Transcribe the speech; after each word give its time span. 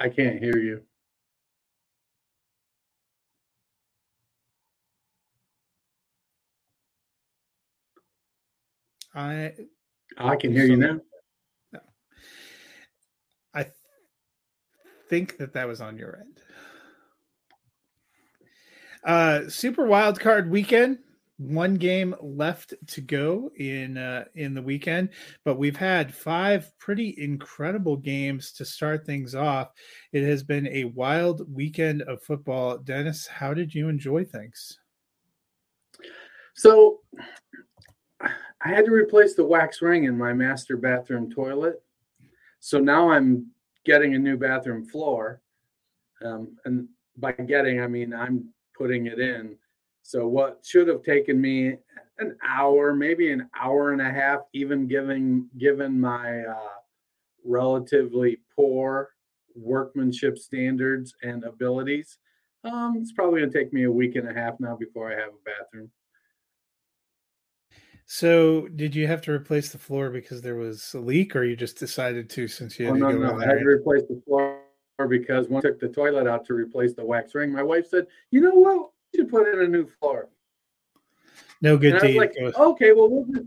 I 0.00 0.08
can't 0.08 0.38
hear 0.42 0.58
you. 0.58 0.82
I 9.14 9.52
I 10.18 10.36
can 10.36 10.52
hear 10.52 10.64
you 10.64 10.76
now. 10.76 11.00
No. 11.72 11.80
I 13.54 13.64
th- 13.64 13.74
think 15.08 15.38
that 15.38 15.54
that 15.54 15.68
was 15.68 15.80
on 15.80 15.98
your 15.98 16.18
end. 16.18 16.40
Uh, 19.04 19.48
Super 19.50 19.86
Wild 19.86 20.20
Card 20.20 20.50
Weekend. 20.50 20.98
One 21.40 21.76
game 21.76 22.14
left 22.20 22.74
to 22.88 23.00
go 23.00 23.50
in 23.56 23.96
uh, 23.96 24.26
in 24.34 24.52
the 24.52 24.60
weekend, 24.60 25.08
but 25.42 25.56
we've 25.56 25.76
had 25.76 26.14
five 26.14 26.70
pretty 26.78 27.14
incredible 27.16 27.96
games 27.96 28.52
to 28.52 28.64
start 28.66 29.06
things 29.06 29.34
off. 29.34 29.70
It 30.12 30.22
has 30.24 30.42
been 30.42 30.66
a 30.66 30.84
wild 30.84 31.50
weekend 31.50 32.02
of 32.02 32.22
football. 32.22 32.76
Dennis, 32.76 33.26
how 33.26 33.54
did 33.54 33.74
you 33.74 33.88
enjoy 33.88 34.26
things? 34.26 34.78
So 36.52 37.00
I 38.20 38.68
had 38.68 38.84
to 38.84 38.92
replace 38.92 39.34
the 39.34 39.46
wax 39.46 39.80
ring 39.80 40.04
in 40.04 40.18
my 40.18 40.34
master 40.34 40.76
bathroom 40.76 41.30
toilet. 41.30 41.82
So 42.58 42.78
now 42.78 43.12
I'm 43.12 43.46
getting 43.86 44.14
a 44.14 44.18
new 44.18 44.36
bathroom 44.36 44.84
floor. 44.84 45.40
Um, 46.22 46.58
and 46.66 46.86
by 47.16 47.32
getting, 47.32 47.80
I 47.80 47.86
mean 47.86 48.12
I'm 48.12 48.52
putting 48.76 49.06
it 49.06 49.18
in. 49.18 49.56
So 50.10 50.26
what 50.26 50.66
should 50.66 50.88
have 50.88 51.04
taken 51.04 51.40
me 51.40 51.76
an 52.18 52.36
hour, 52.44 52.92
maybe 52.96 53.30
an 53.30 53.48
hour 53.56 53.92
and 53.92 54.00
a 54.00 54.10
half, 54.10 54.40
even 54.52 54.88
given 54.88 55.48
given 55.56 56.00
my 56.00 56.40
uh, 56.40 56.78
relatively 57.44 58.40
poor 58.56 59.10
workmanship 59.54 60.36
standards 60.36 61.14
and 61.22 61.44
abilities, 61.44 62.18
um, 62.64 62.96
it's 63.00 63.12
probably 63.12 63.38
going 63.42 63.52
to 63.52 63.56
take 63.56 63.72
me 63.72 63.84
a 63.84 63.92
week 63.92 64.16
and 64.16 64.28
a 64.28 64.34
half 64.34 64.58
now 64.58 64.74
before 64.74 65.12
I 65.12 65.14
have 65.14 65.28
a 65.30 65.44
bathroom. 65.44 65.88
So, 68.06 68.66
did 68.66 68.96
you 68.96 69.06
have 69.06 69.22
to 69.22 69.32
replace 69.32 69.70
the 69.70 69.78
floor 69.78 70.10
because 70.10 70.42
there 70.42 70.56
was 70.56 70.92
a 70.94 70.98
leak, 70.98 71.36
or 71.36 71.44
you 71.44 71.54
just 71.54 71.78
decided 71.78 72.28
to 72.30 72.48
since 72.48 72.80
you 72.80 72.86
had 72.86 72.94
Oh, 72.94 72.94
to 72.94 73.00
no, 73.00 73.12
go 73.12 73.36
no. 73.36 73.38
I 73.38 73.46
had 73.46 73.60
to 73.60 73.64
replace 73.64 74.02
the 74.08 74.20
floor 74.26 74.58
because 75.08 75.48
when 75.48 75.58
I 75.58 75.68
took 75.68 75.78
the 75.78 75.88
toilet 75.88 76.26
out 76.26 76.44
to 76.46 76.54
replace 76.54 76.94
the 76.94 77.04
wax 77.04 77.32
ring, 77.36 77.52
my 77.52 77.62
wife 77.62 77.86
said, 77.86 78.08
"You 78.32 78.40
know 78.40 78.54
what? 78.54 78.89
You 79.12 79.22
should 79.22 79.30
put 79.30 79.48
in 79.48 79.60
a 79.60 79.68
new 79.68 79.86
floor." 79.86 80.28
No 81.60 81.76
good 81.76 81.94
and 81.94 82.02
I 82.02 82.06
was 82.06 82.12
deed. 82.12 82.42
like, 82.44 82.56
"Okay, 82.56 82.92
well 82.92 83.08
we'll 83.08 83.26
just 83.26 83.46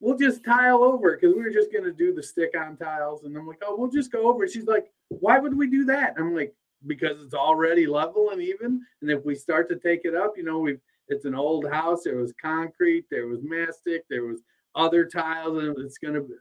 we'll 0.00 0.16
just 0.16 0.44
tile 0.44 0.82
over 0.82 1.16
because 1.16 1.34
we 1.34 1.42
were 1.42 1.50
just 1.50 1.72
gonna 1.72 1.92
do 1.92 2.12
the 2.12 2.22
stick-on 2.22 2.76
tiles." 2.76 3.24
And 3.24 3.36
I'm 3.36 3.46
like, 3.46 3.62
"Oh, 3.64 3.76
we'll 3.76 3.90
just 3.90 4.12
go 4.12 4.28
over." 4.28 4.46
She's 4.46 4.66
like, 4.66 4.90
"Why 5.08 5.38
would 5.38 5.56
we 5.56 5.68
do 5.68 5.84
that?" 5.86 6.14
I'm 6.18 6.34
like, 6.34 6.54
"Because 6.86 7.22
it's 7.22 7.34
already 7.34 7.86
level 7.86 8.30
and 8.30 8.42
even, 8.42 8.84
and 9.00 9.10
if 9.10 9.24
we 9.24 9.34
start 9.34 9.68
to 9.70 9.76
take 9.76 10.04
it 10.04 10.14
up, 10.14 10.36
you 10.36 10.42
know, 10.42 10.58
we've 10.58 10.80
it's 11.08 11.24
an 11.24 11.34
old 11.34 11.68
house. 11.68 12.04
There 12.04 12.16
was 12.16 12.32
concrete, 12.40 13.06
there 13.10 13.26
was 13.26 13.42
mastic, 13.42 14.06
there 14.08 14.24
was 14.24 14.42
other 14.74 15.04
tiles, 15.06 15.58
and 15.58 15.76
it's 15.78 15.98
gonna 15.98 16.20
be." 16.20 16.34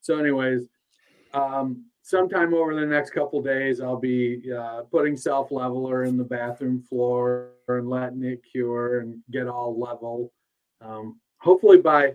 So, 0.00 0.18
anyways, 0.18 0.68
um, 1.32 1.86
sometime 2.06 2.54
over 2.54 2.72
the 2.72 2.86
next 2.86 3.10
couple 3.10 3.42
days, 3.42 3.80
I'll 3.80 3.98
be 3.98 4.40
uh, 4.56 4.82
putting 4.92 5.16
self 5.16 5.50
leveler 5.50 6.04
in 6.04 6.16
the 6.16 6.24
bathroom 6.24 6.80
floor 6.80 7.50
and 7.66 7.90
letting 7.90 8.22
it 8.22 8.42
cure 8.48 9.00
and 9.00 9.18
get 9.32 9.48
all 9.48 9.78
level. 9.78 10.32
Um, 10.80 11.18
hopefully 11.38 11.78
by 11.78 12.14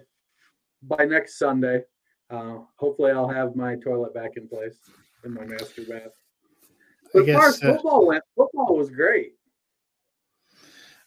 by 0.84 1.04
next 1.04 1.38
Sunday, 1.38 1.84
uh, 2.30 2.60
hopefully 2.78 3.12
I'll 3.12 3.28
have 3.28 3.58
my 3.58 3.76
toilet 3.76 4.14
back 4.14 4.32
in 4.38 4.48
place 4.48 4.80
in 5.26 5.34
my 5.34 5.44
master 5.46 5.84
bath. 5.84 6.14
But 7.14 7.28
as 7.28 7.36
far 7.36 7.48
as 7.50 7.58
guess, 7.60 7.70
uh, 7.70 7.74
football 7.74 8.08
went, 8.08 8.24
football 8.38 8.78
was 8.78 8.90
great. 8.90 9.34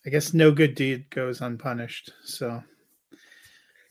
I 0.07 0.11
guess 0.11 0.35
no 0.35 0.53
good 0.53 0.75
deed 0.75 1.09
goes 1.09 1.41
unpunished. 1.41 2.13
So 2.23 2.63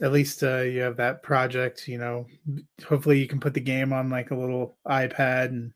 at 0.03 0.11
least 0.11 0.43
uh, 0.43 0.61
you 0.61 0.81
have 0.81 0.97
that 0.97 1.23
project. 1.23 1.87
You 1.87 1.97
know, 1.97 2.27
hopefully 2.85 3.19
you 3.19 3.27
can 3.27 3.39
put 3.39 3.55
the 3.55 3.59
game 3.59 3.91
on 3.91 4.09
like 4.09 4.29
a 4.29 4.35
little 4.35 4.77
iPad 4.87 5.45
and 5.45 5.73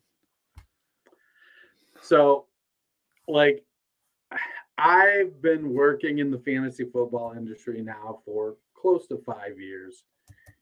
So, 2.01 2.45
like, 3.27 3.63
I've 4.77 5.41
been 5.41 5.73
working 5.73 6.19
in 6.19 6.29
the 6.29 6.39
fantasy 6.39 6.83
football 6.83 7.33
industry 7.35 7.81
now 7.81 8.19
for 8.25 8.57
close 8.75 9.07
to 9.07 9.17
five 9.25 9.59
years. 9.59 10.03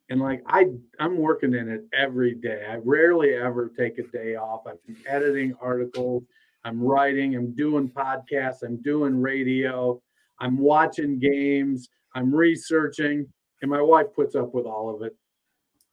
And 0.10 0.22
like 0.22 0.44
I 0.46 0.68
I'm 1.00 1.18
working 1.18 1.56
in 1.56 1.68
it 1.68 1.86
every 1.92 2.36
day. 2.36 2.64
I 2.70 2.76
rarely 2.76 3.34
ever 3.34 3.72
take 3.76 3.98
a 3.98 4.04
day 4.04 4.36
off. 4.36 4.64
Been 4.86 4.96
editing 5.08 5.56
articles. 5.60 6.24
I'm 6.64 6.82
writing, 6.82 7.36
I'm 7.36 7.54
doing 7.54 7.90
podcasts, 7.90 8.64
I'm 8.64 8.82
doing 8.82 9.22
radio, 9.22 10.02
I'm 10.40 10.58
watching 10.58 11.20
games, 11.20 11.90
I'm 12.16 12.34
researching, 12.34 13.28
and 13.62 13.72
my 13.72 13.81
wife 13.81 14.07
puts 14.16 14.36
up 14.36 14.54
with 14.54 14.66
all 14.66 14.94
of 14.94 15.02
it. 15.02 15.16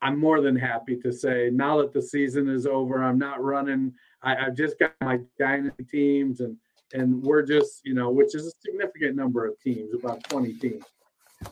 I'm 0.01 0.19
more 0.19 0.41
than 0.41 0.57
happy 0.57 0.97
to 0.97 1.13
say 1.13 1.51
now 1.53 1.79
that 1.79 1.93
the 1.93 2.03
season 2.03 2.49
is 2.49 2.67
over, 2.67 3.03
I'm 3.03 3.19
not 3.19 3.43
running. 3.43 3.95
I, 4.23 4.35
have 4.35 4.57
just 4.57 4.79
got 4.79 4.95
my 5.01 5.21
dynasty 5.39 5.85
teams 5.85 6.41
and 6.41 6.57
and 6.95 7.23
we're 7.23 7.43
just, 7.43 7.81
you 7.85 7.95
know, 7.95 8.11
which 8.11 8.35
is 8.35 8.47
a 8.47 8.53
significant 8.61 9.17
number 9.17 9.47
of 9.47 9.59
teams, 9.61 9.95
about 9.95 10.23
20 10.25 10.53
teams. 10.55 10.85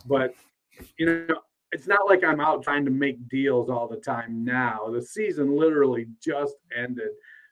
But 0.07 0.35
you 0.99 1.07
know, 1.07 1.41
it's 1.73 1.87
not 1.87 2.09
like 2.09 2.25
I'm 2.25 2.41
out 2.41 2.63
trying 2.63 2.85
to 2.85 2.91
make 2.91 3.29
deals 3.29 3.71
all 3.71 3.89
the 3.89 3.97
time 3.97 4.45
now. 4.45 4.91
The 4.93 5.03
season 5.03 5.57
literally 5.57 6.09
just 6.23 6.57
ended. 6.77 7.11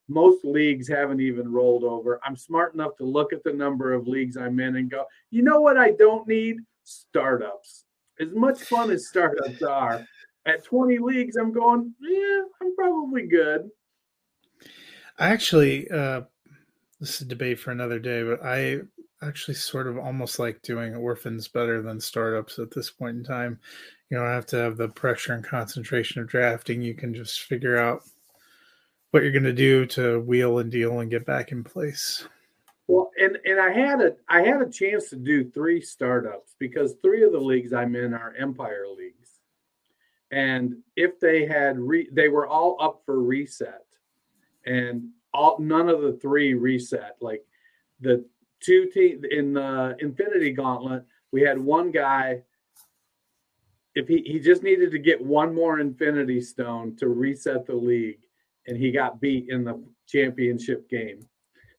Most 0.08 0.44
leagues 0.44 0.88
haven't 0.88 1.20
even 1.20 1.52
rolled 1.52 1.84
over. 1.84 2.18
I'm 2.24 2.36
smart 2.36 2.74
enough 2.74 2.96
to 2.96 3.04
look 3.04 3.32
at 3.32 3.44
the 3.44 3.52
number 3.52 3.92
of 3.92 4.08
leagues 4.08 4.36
I'm 4.36 4.58
in 4.58 4.76
and 4.76 4.90
go, 4.90 5.04
you 5.30 5.42
know 5.42 5.60
what 5.60 5.76
I 5.76 5.92
don't 5.92 6.26
need? 6.26 6.56
Startups. 6.84 7.84
As 8.20 8.28
much 8.34 8.62
fun 8.62 8.90
as 8.90 9.08
startups 9.08 9.62
are, 9.62 10.04
at 10.46 10.64
20 10.64 10.98
leagues, 10.98 11.36
I'm 11.36 11.52
going, 11.52 11.94
yeah, 12.00 12.40
I'm 12.60 12.74
probably 12.74 13.26
good. 13.26 13.68
I 15.18 15.28
actually, 15.28 15.90
uh, 15.90 16.22
this 17.00 17.16
is 17.16 17.22
a 17.22 17.26
debate 17.26 17.58
for 17.58 17.70
another 17.70 17.98
day, 17.98 18.22
but 18.22 18.44
I 18.44 18.80
actually 19.22 19.54
sort 19.54 19.86
of 19.86 19.98
almost 19.98 20.38
like 20.38 20.62
doing 20.62 20.94
orphans 20.94 21.48
better 21.48 21.82
than 21.82 22.00
startups 22.00 22.58
at 22.58 22.70
this 22.70 22.90
point 22.90 23.18
in 23.18 23.24
time. 23.24 23.58
You 24.10 24.16
don't 24.16 24.26
have 24.26 24.46
to 24.46 24.56
have 24.56 24.76
the 24.76 24.88
pressure 24.88 25.34
and 25.34 25.44
concentration 25.44 26.22
of 26.22 26.28
drafting. 26.28 26.80
You 26.80 26.94
can 26.94 27.12
just 27.12 27.42
figure 27.42 27.76
out 27.76 28.02
what 29.10 29.22
you're 29.22 29.32
going 29.32 29.42
to 29.44 29.52
do 29.52 29.86
to 29.86 30.20
wheel 30.20 30.58
and 30.58 30.70
deal 30.70 31.00
and 31.00 31.10
get 31.10 31.26
back 31.26 31.52
in 31.52 31.64
place. 31.64 32.26
Well, 32.88 33.10
and 33.20 33.38
and 33.44 33.60
I 33.60 33.70
had 33.70 34.00
a 34.00 34.16
I 34.28 34.40
had 34.40 34.62
a 34.62 34.70
chance 34.70 35.10
to 35.10 35.16
do 35.16 35.50
three 35.50 35.80
startups 35.80 36.56
because 36.58 36.94
three 37.02 37.22
of 37.22 37.32
the 37.32 37.38
leagues 37.38 37.74
I'm 37.74 37.94
in 37.94 38.14
are 38.14 38.34
empire 38.34 38.86
leagues, 38.96 39.40
and 40.30 40.76
if 40.96 41.20
they 41.20 41.46
had 41.46 41.78
re, 41.78 42.08
they 42.10 42.28
were 42.28 42.46
all 42.46 42.78
up 42.80 43.02
for 43.04 43.22
reset, 43.22 43.84
and 44.64 45.10
all 45.34 45.58
none 45.60 45.90
of 45.90 46.00
the 46.00 46.14
three 46.14 46.54
reset. 46.54 47.16
Like 47.20 47.44
the 48.00 48.24
two 48.60 48.86
team 48.86 49.22
in 49.30 49.52
the 49.52 49.94
Infinity 50.00 50.52
Gauntlet, 50.52 51.04
we 51.30 51.42
had 51.42 51.58
one 51.58 51.90
guy. 51.90 52.42
If 53.94 54.08
he, 54.08 54.22
he 54.24 54.38
just 54.38 54.62
needed 54.62 54.92
to 54.92 54.98
get 54.98 55.20
one 55.20 55.54
more 55.54 55.80
Infinity 55.80 56.40
Stone 56.40 56.96
to 56.96 57.08
reset 57.08 57.66
the 57.66 57.74
league, 57.74 58.20
and 58.66 58.78
he 58.78 58.92
got 58.92 59.20
beat 59.20 59.50
in 59.50 59.64
the 59.64 59.82
championship 60.06 60.88
game. 60.88 61.26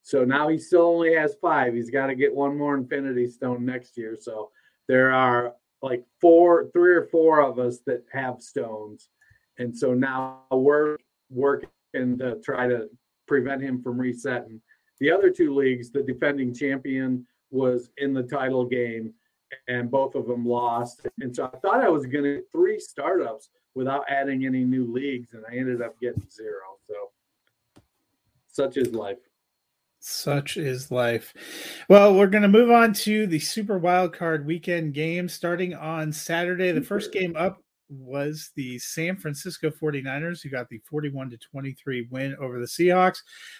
So 0.02 0.24
now 0.24 0.48
he 0.48 0.58
still 0.58 0.86
only 0.86 1.14
has 1.14 1.36
five. 1.40 1.74
He's 1.74 1.90
got 1.90 2.06
to 2.06 2.14
get 2.14 2.34
one 2.34 2.56
more 2.56 2.74
Infinity 2.74 3.28
Stone 3.28 3.64
next 3.64 3.96
year. 3.96 4.16
So 4.18 4.50
there 4.88 5.12
are 5.12 5.54
like 5.82 6.04
four, 6.20 6.70
three 6.72 6.94
or 6.94 7.04
four 7.04 7.40
of 7.40 7.58
us 7.58 7.78
that 7.86 8.04
have 8.12 8.42
stones, 8.42 9.08
and 9.58 9.76
so 9.76 9.94
now 9.94 10.40
we're 10.50 10.96
working 11.30 11.68
to 12.18 12.40
try 12.44 12.66
to 12.66 12.88
prevent 13.26 13.62
him 13.62 13.82
from 13.82 13.98
resetting. 13.98 14.60
The 14.98 15.10
other 15.10 15.30
two 15.30 15.54
leagues, 15.54 15.90
the 15.90 16.02
defending 16.02 16.52
champion 16.52 17.26
was 17.50 17.90
in 17.98 18.12
the 18.12 18.22
title 18.22 18.64
game, 18.66 19.14
and 19.68 19.90
both 19.90 20.14
of 20.14 20.26
them 20.26 20.44
lost. 20.44 21.06
And 21.20 21.34
so 21.34 21.50
I 21.52 21.58
thought 21.58 21.84
I 21.84 21.88
was 21.88 22.06
going 22.06 22.24
to 22.24 22.42
three 22.52 22.78
startups 22.78 23.48
without 23.74 24.04
adding 24.08 24.44
any 24.44 24.64
new 24.64 24.92
leagues, 24.92 25.32
and 25.32 25.44
I 25.50 25.56
ended 25.56 25.80
up 25.80 25.98
getting 26.00 26.28
zero. 26.30 26.78
So 26.86 27.82
such 28.48 28.76
is 28.76 28.92
life. 28.92 29.18
Such 30.02 30.56
is 30.56 30.90
life. 30.90 31.34
Well, 31.88 32.14
we're 32.14 32.26
going 32.26 32.42
to 32.42 32.48
move 32.48 32.70
on 32.70 32.94
to 32.94 33.26
the 33.26 33.38
Super 33.38 33.78
Wild 33.78 34.14
Card 34.14 34.46
Weekend 34.46 34.94
game 34.94 35.28
starting 35.28 35.74
on 35.74 36.10
Saturday. 36.10 36.72
The 36.72 36.80
first 36.80 37.12
game 37.12 37.36
up 37.36 37.62
was 37.90 38.50
the 38.54 38.78
San 38.78 39.16
Francisco 39.16 39.70
49ers 39.70 40.42
who 40.42 40.48
got 40.48 40.68
the 40.68 40.78
41 40.88 41.30
to 41.30 41.36
23 41.36 42.08
win 42.10 42.36
over 42.40 42.58
the 42.58 42.66
Seahawks. 42.66 43.18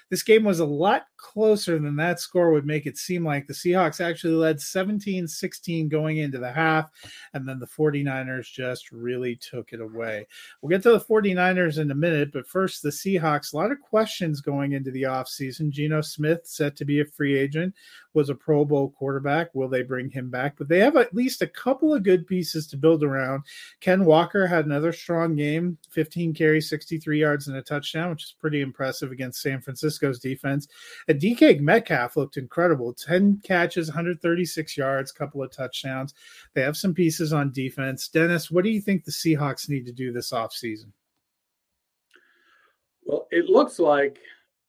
This 0.09 0.23
game 0.23 0.45
was 0.45 0.61
a 0.61 0.65
lot 0.65 1.07
closer 1.17 1.79
than 1.79 1.97
that 1.97 2.21
score 2.21 2.53
would 2.53 2.67
make 2.67 2.87
it 2.87 2.97
seem 2.97 3.25
like. 3.25 3.47
The 3.47 3.53
Seahawks 3.53 4.01
actually 4.01 4.35
led 4.35 4.59
17-16 4.59 5.89
going 5.89 6.19
into 6.19 6.39
the 6.39 6.53
half 6.53 6.91
and 7.35 7.49
then 7.49 7.59
the 7.59 7.67
49ers 7.67 8.51
just 8.51 8.93
really 8.93 9.37
took 9.37 9.73
it 9.73 9.81
away. 9.81 10.27
We'll 10.63 10.71
get 10.71 10.83
to 10.85 10.93
the 10.93 11.01
49ers 11.01 11.79
in 11.79 11.91
a 11.91 11.95
minute, 11.95 12.33
but 12.33 12.47
first 12.47 12.83
the 12.83 12.91
Seahawks, 12.91 13.53
a 13.53 13.57
lot 13.57 13.73
of 13.73 13.81
questions 13.81 14.41
going 14.41 14.73
into 14.73 14.91
the 14.91 15.03
offseason. 15.03 15.71
Geno 15.71 16.01
Smith 16.01 16.41
set 16.45 16.77
to 16.77 16.85
be 16.85 17.01
a 17.01 17.05
free 17.05 17.37
agent 17.37 17.75
was 18.15 18.29
a 18.29 18.35
Pro 18.35 18.65
Bowl 18.65 18.91
quarterback. 18.91 19.55
Will 19.55 19.69
they 19.69 19.83
bring 19.83 20.11
him 20.11 20.31
back? 20.31 20.55
But 20.57 20.69
they 20.69 20.79
have 20.81 20.97
at 20.97 21.15
least 21.15 21.43
a 21.43 21.47
couple 21.47 21.95
of 21.95 22.03
good 22.03 22.27
pieces 22.27 22.67
to 22.69 22.77
build 22.77 23.05
around. 23.05 23.45
Ken 23.81 24.05
Walker 24.05 24.47
had 24.47 24.67
another 24.67 24.93
strong 24.93 25.37
game 25.37 25.79
15 25.91 26.35
carries, 26.35 26.69
63 26.69 27.21
yards, 27.21 27.49
and 27.49 27.57
a 27.57 27.63
touchdown, 27.63 28.11
which 28.11 28.25
is 28.25 28.35
pretty 28.39 28.61
impressive 28.61 29.13
against 29.13 29.43
San 29.43 29.61
Francisco's 29.61 30.19
defense. 30.19 30.69
And 31.09 31.21
DK 31.21 31.61
Metcalf 31.61 32.17
looked 32.17 32.37
incredible 32.37 32.93
10 32.93 33.41
catches, 33.45 33.89
136 33.89 34.77
yards, 34.77 35.13
couple 35.13 35.43
of 35.43 35.51
touchdowns. 35.51 36.15
They 36.55 36.63
have 36.63 36.77
some 36.77 36.95
pieces 36.95 37.33
on 37.33 37.53
defense. 37.53 38.09
Dennis, 38.09 38.51
what 38.51 38.65
do 38.65 38.71
you 38.71 38.81
think 38.81 39.05
the 39.05 39.13
Seahawks 39.13 39.69
need 39.69 39.87
to 39.87 39.93
do 39.93 40.13
this 40.13 40.33
offseason? 40.33 40.93
Well, 43.05 43.27
it 43.31 43.47
looks 43.47 43.79
like 43.79 44.19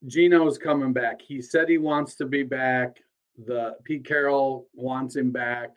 Geno's 0.08 0.58
coming 0.58 0.94
back. 0.94 1.22
He 1.22 1.42
said 1.42 1.70
he 1.70 1.78
wants 1.78 2.16
to 2.16 2.26
be 2.26 2.44
back. 2.44 2.98
The 3.46 3.76
Pete 3.84 4.06
Carroll 4.06 4.68
wants 4.74 5.16
him 5.16 5.32
back. 5.32 5.72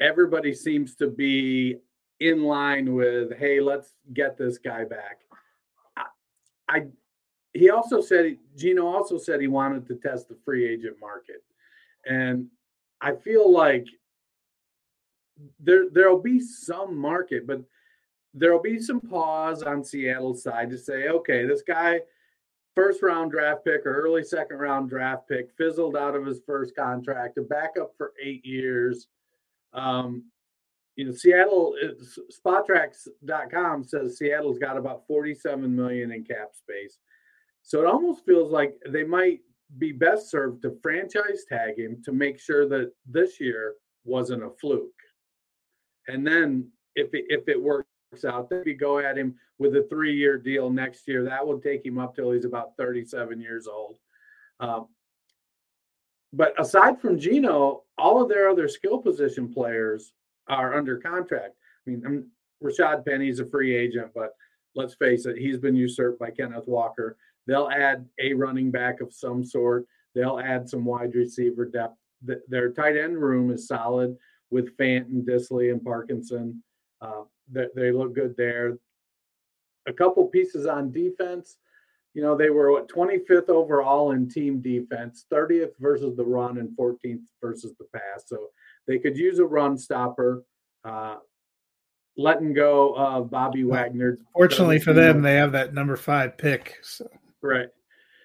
Everybody 0.00 0.52
seems 0.54 0.94
to 0.96 1.08
be 1.08 1.76
in 2.20 2.42
line 2.42 2.94
with, 2.94 3.36
hey, 3.36 3.60
let's 3.60 3.94
get 4.12 4.36
this 4.36 4.58
guy 4.58 4.84
back. 4.84 5.20
I, 5.96 6.04
I 6.68 6.82
he 7.52 7.70
also 7.70 8.00
said 8.00 8.36
Geno 8.56 8.86
also 8.86 9.16
said 9.16 9.40
he 9.40 9.46
wanted 9.46 9.86
to 9.86 9.94
test 9.94 10.28
the 10.28 10.36
free 10.44 10.68
agent 10.68 10.96
market. 11.00 11.42
And 12.04 12.48
I 13.00 13.14
feel 13.14 13.50
like 13.50 13.86
there 15.60 15.84
there'll 15.90 16.20
be 16.20 16.40
some 16.40 16.96
market, 16.96 17.46
but 17.46 17.62
there'll 18.34 18.60
be 18.60 18.80
some 18.80 19.00
pause 19.00 19.62
on 19.62 19.84
Seattle's 19.84 20.42
side 20.42 20.70
to 20.70 20.78
say, 20.78 21.08
okay, 21.08 21.46
this 21.46 21.62
guy 21.62 22.00
first 22.74 23.02
round 23.02 23.30
draft 23.30 23.64
pick 23.64 23.86
or 23.86 24.00
early 24.02 24.24
second 24.24 24.58
round 24.58 24.88
draft 24.88 25.28
pick, 25.28 25.50
fizzled 25.56 25.96
out 25.96 26.14
of 26.14 26.26
his 26.26 26.40
first 26.46 26.74
contract, 26.76 27.38
a 27.38 27.42
backup 27.42 27.92
for 27.96 28.12
eight 28.22 28.44
years. 28.44 29.08
Um, 29.72 30.24
you 30.96 31.06
know, 31.06 31.12
Seattle 31.12 31.74
Spotrac.com 32.32 33.84
says 33.84 34.16
Seattle's 34.16 34.58
got 34.58 34.76
about 34.76 35.06
47 35.08 35.74
million 35.74 36.12
in 36.12 36.24
cap 36.24 36.50
space. 36.52 36.98
So 37.62 37.80
it 37.80 37.86
almost 37.86 38.24
feels 38.24 38.52
like 38.52 38.76
they 38.88 39.04
might 39.04 39.40
be 39.78 39.90
best 39.90 40.30
served 40.30 40.62
to 40.62 40.78
franchise 40.82 41.44
tag 41.48 41.78
him 41.78 42.00
to 42.04 42.12
make 42.12 42.38
sure 42.38 42.68
that 42.68 42.92
this 43.06 43.40
year 43.40 43.74
wasn't 44.04 44.44
a 44.44 44.50
fluke. 44.60 44.90
And 46.06 46.24
then 46.26 46.70
if 46.94 47.12
it, 47.12 47.24
if 47.28 47.48
it 47.48 47.60
works 47.60 47.88
out, 48.22 48.50
then 48.50 48.62
we 48.66 48.74
go 48.74 48.98
at 48.98 49.16
him 49.16 49.34
with 49.58 49.74
a 49.76 49.86
three 49.88 50.14
year 50.14 50.36
deal 50.36 50.68
next 50.68 51.08
year. 51.08 51.24
That 51.24 51.46
will 51.46 51.58
take 51.58 51.84
him 51.84 51.98
up 51.98 52.14
till 52.14 52.32
he's 52.32 52.44
about 52.44 52.76
37 52.76 53.40
years 53.40 53.66
old. 53.66 53.96
Um, 54.60 54.88
but 56.34 56.52
aside 56.60 57.00
from 57.00 57.18
Geno, 57.18 57.84
all 57.96 58.22
of 58.22 58.28
their 58.28 58.48
other 58.48 58.68
skill 58.68 58.98
position 58.98 59.52
players 59.52 60.12
are 60.48 60.76
under 60.76 60.98
contract. 60.98 61.54
I 61.86 61.90
mean, 61.90 62.02
I'm, 62.04 62.30
Rashad 62.62 63.04
Penny's 63.06 63.40
a 63.40 63.46
free 63.46 63.74
agent, 63.74 64.10
but 64.14 64.34
let's 64.74 64.94
face 64.94 65.26
it, 65.26 65.38
he's 65.38 65.58
been 65.58 65.76
usurped 65.76 66.18
by 66.18 66.30
Kenneth 66.30 66.66
Walker. 66.66 67.16
They'll 67.46 67.70
add 67.70 68.06
a 68.20 68.34
running 68.34 68.70
back 68.70 69.00
of 69.00 69.12
some 69.12 69.44
sort. 69.44 69.86
They'll 70.14 70.40
add 70.40 70.68
some 70.68 70.84
wide 70.84 71.14
receiver 71.14 71.66
depth. 71.66 71.96
Their 72.48 72.72
tight 72.72 72.96
end 72.96 73.18
room 73.18 73.50
is 73.50 73.68
solid 73.68 74.16
with 74.50 74.76
Fant 74.76 75.06
and 75.06 75.26
Dissly 75.26 75.70
and 75.70 75.84
Parkinson. 75.84 76.62
Uh, 77.00 77.24
they, 77.50 77.66
they 77.74 77.92
look 77.92 78.14
good 78.14 78.36
there 78.36 78.78
a 79.86 79.92
couple 79.92 80.26
pieces 80.26 80.66
on 80.66 80.92
defense. 80.92 81.58
You 82.14 82.22
know, 82.22 82.36
they 82.36 82.50
were 82.50 82.70
what 82.70 82.88
25th 82.88 83.48
overall 83.48 84.12
in 84.12 84.28
team 84.28 84.60
defense, 84.60 85.26
30th 85.32 85.72
versus 85.80 86.16
the 86.16 86.24
run, 86.24 86.58
and 86.58 86.76
14th 86.76 87.22
versus 87.40 87.74
the 87.78 87.86
pass. 87.92 88.24
So 88.26 88.50
they 88.86 88.98
could 88.98 89.16
use 89.16 89.38
a 89.40 89.44
run 89.44 89.76
stopper. 89.76 90.44
Uh, 90.84 91.16
letting 92.16 92.54
go 92.54 92.94
of 92.94 93.30
Bobby 93.30 93.64
Wagner. 93.64 94.18
Fortunately 94.32 94.78
for 94.78 94.92
them, 94.92 95.22
they 95.22 95.34
have 95.34 95.50
that 95.52 95.74
number 95.74 95.96
five 95.96 96.38
pick. 96.38 96.76
So. 96.82 97.08
Right. 97.42 97.68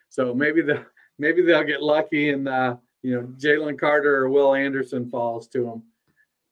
So 0.09 0.33
maybe 0.33 0.61
the 0.61 0.85
maybe 1.17 1.41
they'll 1.41 1.63
get 1.63 1.81
lucky 1.81 2.29
and 2.29 2.47
uh, 2.47 2.75
you 3.01 3.15
know 3.15 3.27
Jalen 3.37 3.79
Carter 3.79 4.17
or 4.17 4.29
Will 4.29 4.53
Anderson 4.53 5.09
falls 5.09 5.47
to 5.49 5.63
them. 5.63 5.83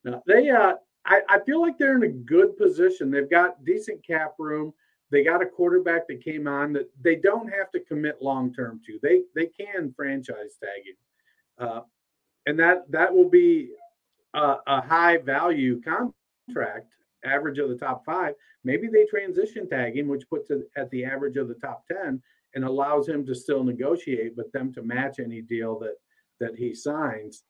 Now, 0.04 0.24
they 0.26 0.50
uh, 0.50 0.76
I, 1.08 1.22
I 1.30 1.40
feel 1.40 1.62
like 1.62 1.78
they're 1.78 1.96
in 1.96 2.04
a 2.04 2.10
good 2.10 2.58
position. 2.58 3.10
They've 3.10 3.30
got 3.30 3.64
decent 3.64 4.06
cap 4.06 4.34
room. 4.38 4.74
they 5.10 5.24
got 5.24 5.42
a 5.42 5.46
quarterback 5.46 6.08
that 6.08 6.24
came 6.24 6.48
on 6.48 6.74
that 6.74 6.90
they 7.02 7.16
don't 7.16 7.48
have 7.48 7.72
to 7.72 7.80
commit 7.80 8.22
long 8.22 8.54
term 8.54 8.82
to. 8.86 9.00
They 9.02 9.24
they 9.36 9.48
can 9.48 9.94
franchise 9.96 10.58
tag 10.62 10.86
him, 10.86 10.98
uh, 11.68 11.82
and 12.46 12.60
that 12.60 12.92
that 12.92 13.14
will 13.14 13.30
be 13.30 13.70
a, 14.34 14.58
a 14.68 14.82
high 14.82 15.18
value 15.18 15.82
contract, 15.82 16.92
average 17.24 17.58
of 17.60 17.70
the 17.70 17.78
top 17.78 18.04
five. 18.06 18.34
Maybe 18.64 18.88
they 18.88 19.06
transition 19.06 19.70
tag 19.70 19.98
him, 19.98 20.08
which 20.08 20.30
puts 20.30 20.50
it 20.52 20.70
at 20.76 20.90
the 20.92 21.06
average 21.06 21.38
of 21.38 21.48
the 21.48 21.56
top 21.56 21.86
ten 21.88 22.22
and 22.54 22.64
allows 22.66 23.08
him 23.08 23.26
to 23.26 23.36
still 23.36 23.64
negotiate, 23.64 24.36
but 24.36 24.52
them 24.52 24.74
to 24.74 24.82
match 24.82 25.20
any 25.20 25.42
deal 25.42 25.80
that 25.80 25.96
that 26.40 26.56
he 26.56 26.74
signs. 26.76 27.44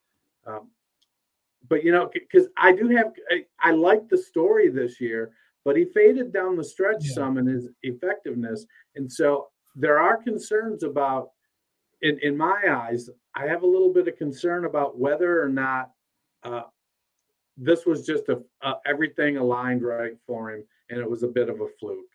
Um, 0.46 0.70
but 1.70 1.84
you 1.84 1.92
know, 1.92 2.10
because 2.14 2.48
I 2.58 2.72
do 2.72 2.90
have, 2.90 3.14
I, 3.30 3.46
I, 3.60 3.72
like 3.72 4.08
the 4.10 4.18
story 4.18 4.70
this 4.70 5.00
year, 5.02 5.32
but 5.66 5.76
he 5.76 5.86
faded 5.86 6.32
down 6.32 6.56
the 6.56 6.64
stretch 6.64 7.04
yeah. 7.04 7.14
some 7.14 7.38
in 7.38 7.46
his 7.46 7.68
effectiveness, 7.84 8.66
and 8.96 9.12
so 9.12 9.48
there 9.76 10.00
are 10.00 10.18
concerns 10.18 10.84
about, 10.84 11.30
in 12.02 12.20
in 12.22 12.38
my 12.38 12.62
eyes, 12.70 13.10
I 13.36 13.48
have 13.48 13.64
a 13.64 13.68
little 13.68 13.94
bit 13.94 14.08
of 14.08 14.18
concern 14.18 14.66
about 14.66 14.98
whether 14.98 15.42
or 15.42 15.50
not 15.50 15.92
uh, 16.44 16.64
this 17.58 17.86
was 17.86 18.06
just 18.06 18.30
a, 18.30 18.42
a 18.62 18.76
everything 18.86 19.38
aligned 19.38 19.84
right 19.84 20.14
for 20.26 20.52
him, 20.52 20.64
and 20.90 21.00
it 21.00 21.10
was 21.10 21.24
a 21.24 21.28
bit 21.28 21.50
of 21.50 21.62
a 21.62 21.68
fluke. 21.80 22.06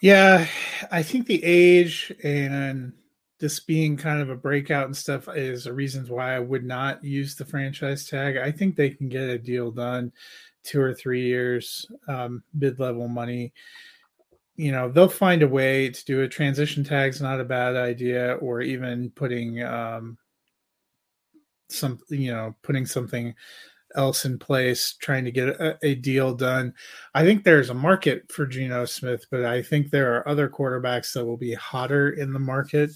Yeah, 0.00 0.46
I 0.90 1.02
think 1.02 1.26
the 1.26 1.42
age 1.42 2.12
and 2.22 2.92
this 3.40 3.60
being 3.60 3.96
kind 3.96 4.20
of 4.20 4.30
a 4.30 4.36
breakout 4.36 4.86
and 4.86 4.96
stuff 4.96 5.28
is 5.34 5.66
a 5.66 5.72
reasons 5.72 6.10
why 6.10 6.34
I 6.34 6.38
would 6.38 6.64
not 6.64 7.02
use 7.02 7.34
the 7.34 7.44
franchise 7.44 8.06
tag. 8.06 8.36
I 8.36 8.50
think 8.50 8.76
they 8.76 8.90
can 8.90 9.08
get 9.08 9.28
a 9.28 9.38
deal 9.38 9.70
done 9.70 10.12
two 10.62 10.80
or 10.80 10.94
three 10.94 11.22
years, 11.22 11.86
um, 12.08 12.42
mid 12.54 12.78
level 12.78 13.08
money. 13.08 13.52
You 14.56 14.70
know, 14.70 14.88
they'll 14.88 15.08
find 15.08 15.42
a 15.42 15.48
way 15.48 15.90
to 15.90 16.04
do 16.04 16.22
a 16.22 16.28
transition 16.28 16.84
tag's 16.84 17.20
not 17.20 17.40
a 17.40 17.44
bad 17.44 17.76
idea, 17.76 18.34
or 18.34 18.60
even 18.60 19.10
putting 19.10 19.62
um, 19.64 20.16
some, 21.68 21.98
you 22.08 22.32
know, 22.32 22.54
putting 22.62 22.86
something 22.86 23.34
else 23.94 24.24
in 24.24 24.38
place, 24.38 24.94
trying 25.00 25.24
to 25.24 25.30
get 25.30 25.48
a, 25.48 25.78
a, 25.82 25.94
deal 25.94 26.34
done. 26.34 26.74
I 27.14 27.24
think 27.24 27.44
there's 27.44 27.70
a 27.70 27.74
market 27.74 28.30
for 28.30 28.46
Geno 28.46 28.84
Smith, 28.84 29.24
but 29.30 29.44
I 29.44 29.62
think 29.62 29.90
there 29.90 30.14
are 30.14 30.28
other 30.28 30.48
quarterbacks 30.48 31.12
that 31.12 31.24
will 31.24 31.36
be 31.36 31.54
hotter 31.54 32.10
in 32.10 32.32
the 32.32 32.38
market. 32.38 32.90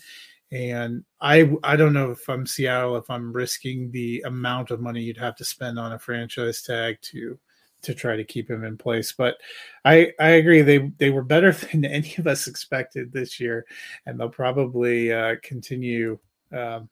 And 0.50 1.04
I 1.20 1.50
I 1.62 1.76
don't 1.76 1.92
know 1.92 2.10
if 2.10 2.28
I'm 2.28 2.46
Seattle 2.46 2.96
if 2.96 3.10
I'm 3.10 3.32
risking 3.32 3.90
the 3.90 4.22
amount 4.26 4.70
of 4.70 4.80
money 4.80 5.02
you'd 5.02 5.18
have 5.18 5.36
to 5.36 5.44
spend 5.44 5.78
on 5.78 5.92
a 5.92 5.98
franchise 5.98 6.62
tag 6.62 6.98
to 7.02 7.38
to 7.82 7.94
try 7.94 8.16
to 8.16 8.24
keep 8.24 8.50
him 8.50 8.64
in 8.64 8.76
place. 8.76 9.12
But 9.12 9.36
I 9.84 10.12
I 10.18 10.30
agree 10.30 10.62
they 10.62 10.90
they 10.98 11.10
were 11.10 11.22
better 11.22 11.52
than 11.72 11.84
any 11.84 12.14
of 12.18 12.26
us 12.26 12.46
expected 12.46 13.12
this 13.12 13.38
year, 13.38 13.66
and 14.06 14.18
they'll 14.18 14.28
probably 14.28 15.12
uh, 15.12 15.36
continue. 15.42 16.18
Um, 16.50 16.88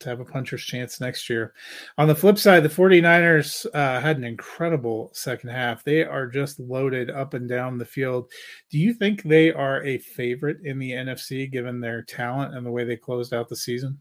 to 0.00 0.08
have 0.08 0.20
a 0.20 0.24
puncher's 0.24 0.64
chance 0.64 1.00
next 1.00 1.28
year. 1.28 1.52
On 1.96 2.08
the 2.08 2.14
flip 2.14 2.38
side, 2.38 2.62
the 2.62 2.68
49ers 2.68 3.66
uh, 3.74 4.00
had 4.00 4.16
an 4.16 4.24
incredible 4.24 5.10
second 5.12 5.50
half. 5.50 5.84
They 5.84 6.04
are 6.04 6.26
just 6.26 6.60
loaded 6.60 7.10
up 7.10 7.34
and 7.34 7.48
down 7.48 7.78
the 7.78 7.84
field. 7.84 8.30
Do 8.70 8.78
you 8.78 8.94
think 8.94 9.22
they 9.22 9.52
are 9.52 9.82
a 9.84 9.98
favorite 9.98 10.58
in 10.64 10.78
the 10.78 10.92
NFC 10.92 11.50
given 11.50 11.80
their 11.80 12.02
talent 12.02 12.54
and 12.54 12.64
the 12.64 12.70
way 12.70 12.84
they 12.84 12.96
closed 12.96 13.34
out 13.34 13.48
the 13.48 13.56
season? 13.56 14.00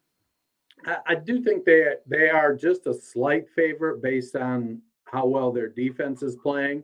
I, 0.85 0.97
I 1.07 1.15
do 1.15 1.41
think 1.41 1.65
they 1.65 1.85
they 2.05 2.29
are 2.29 2.55
just 2.55 2.87
a 2.87 2.93
slight 2.93 3.45
favorite 3.55 4.01
based 4.01 4.35
on 4.35 4.81
how 5.05 5.25
well 5.25 5.51
their 5.51 5.69
defense 5.69 6.21
is 6.21 6.35
playing. 6.35 6.83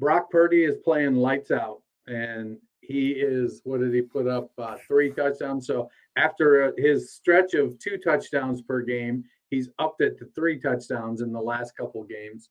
Brock 0.00 0.30
Purdy 0.30 0.64
is 0.64 0.76
playing 0.78 1.16
lights 1.16 1.50
out, 1.50 1.82
and 2.06 2.58
he 2.80 3.10
is 3.10 3.60
what 3.64 3.80
did 3.80 3.92
he 3.92 4.02
put 4.02 4.26
up? 4.26 4.50
Uh, 4.56 4.76
three 4.86 5.10
touchdowns. 5.10 5.66
So 5.66 5.90
after 6.16 6.74
his 6.76 7.12
stretch 7.12 7.54
of 7.54 7.78
two 7.78 7.98
touchdowns 7.98 8.62
per 8.62 8.82
game, 8.82 9.24
he's 9.50 9.68
upped 9.78 10.00
it 10.00 10.18
to 10.18 10.26
three 10.34 10.58
touchdowns 10.58 11.20
in 11.20 11.32
the 11.32 11.40
last 11.40 11.76
couple 11.76 12.02
games. 12.04 12.50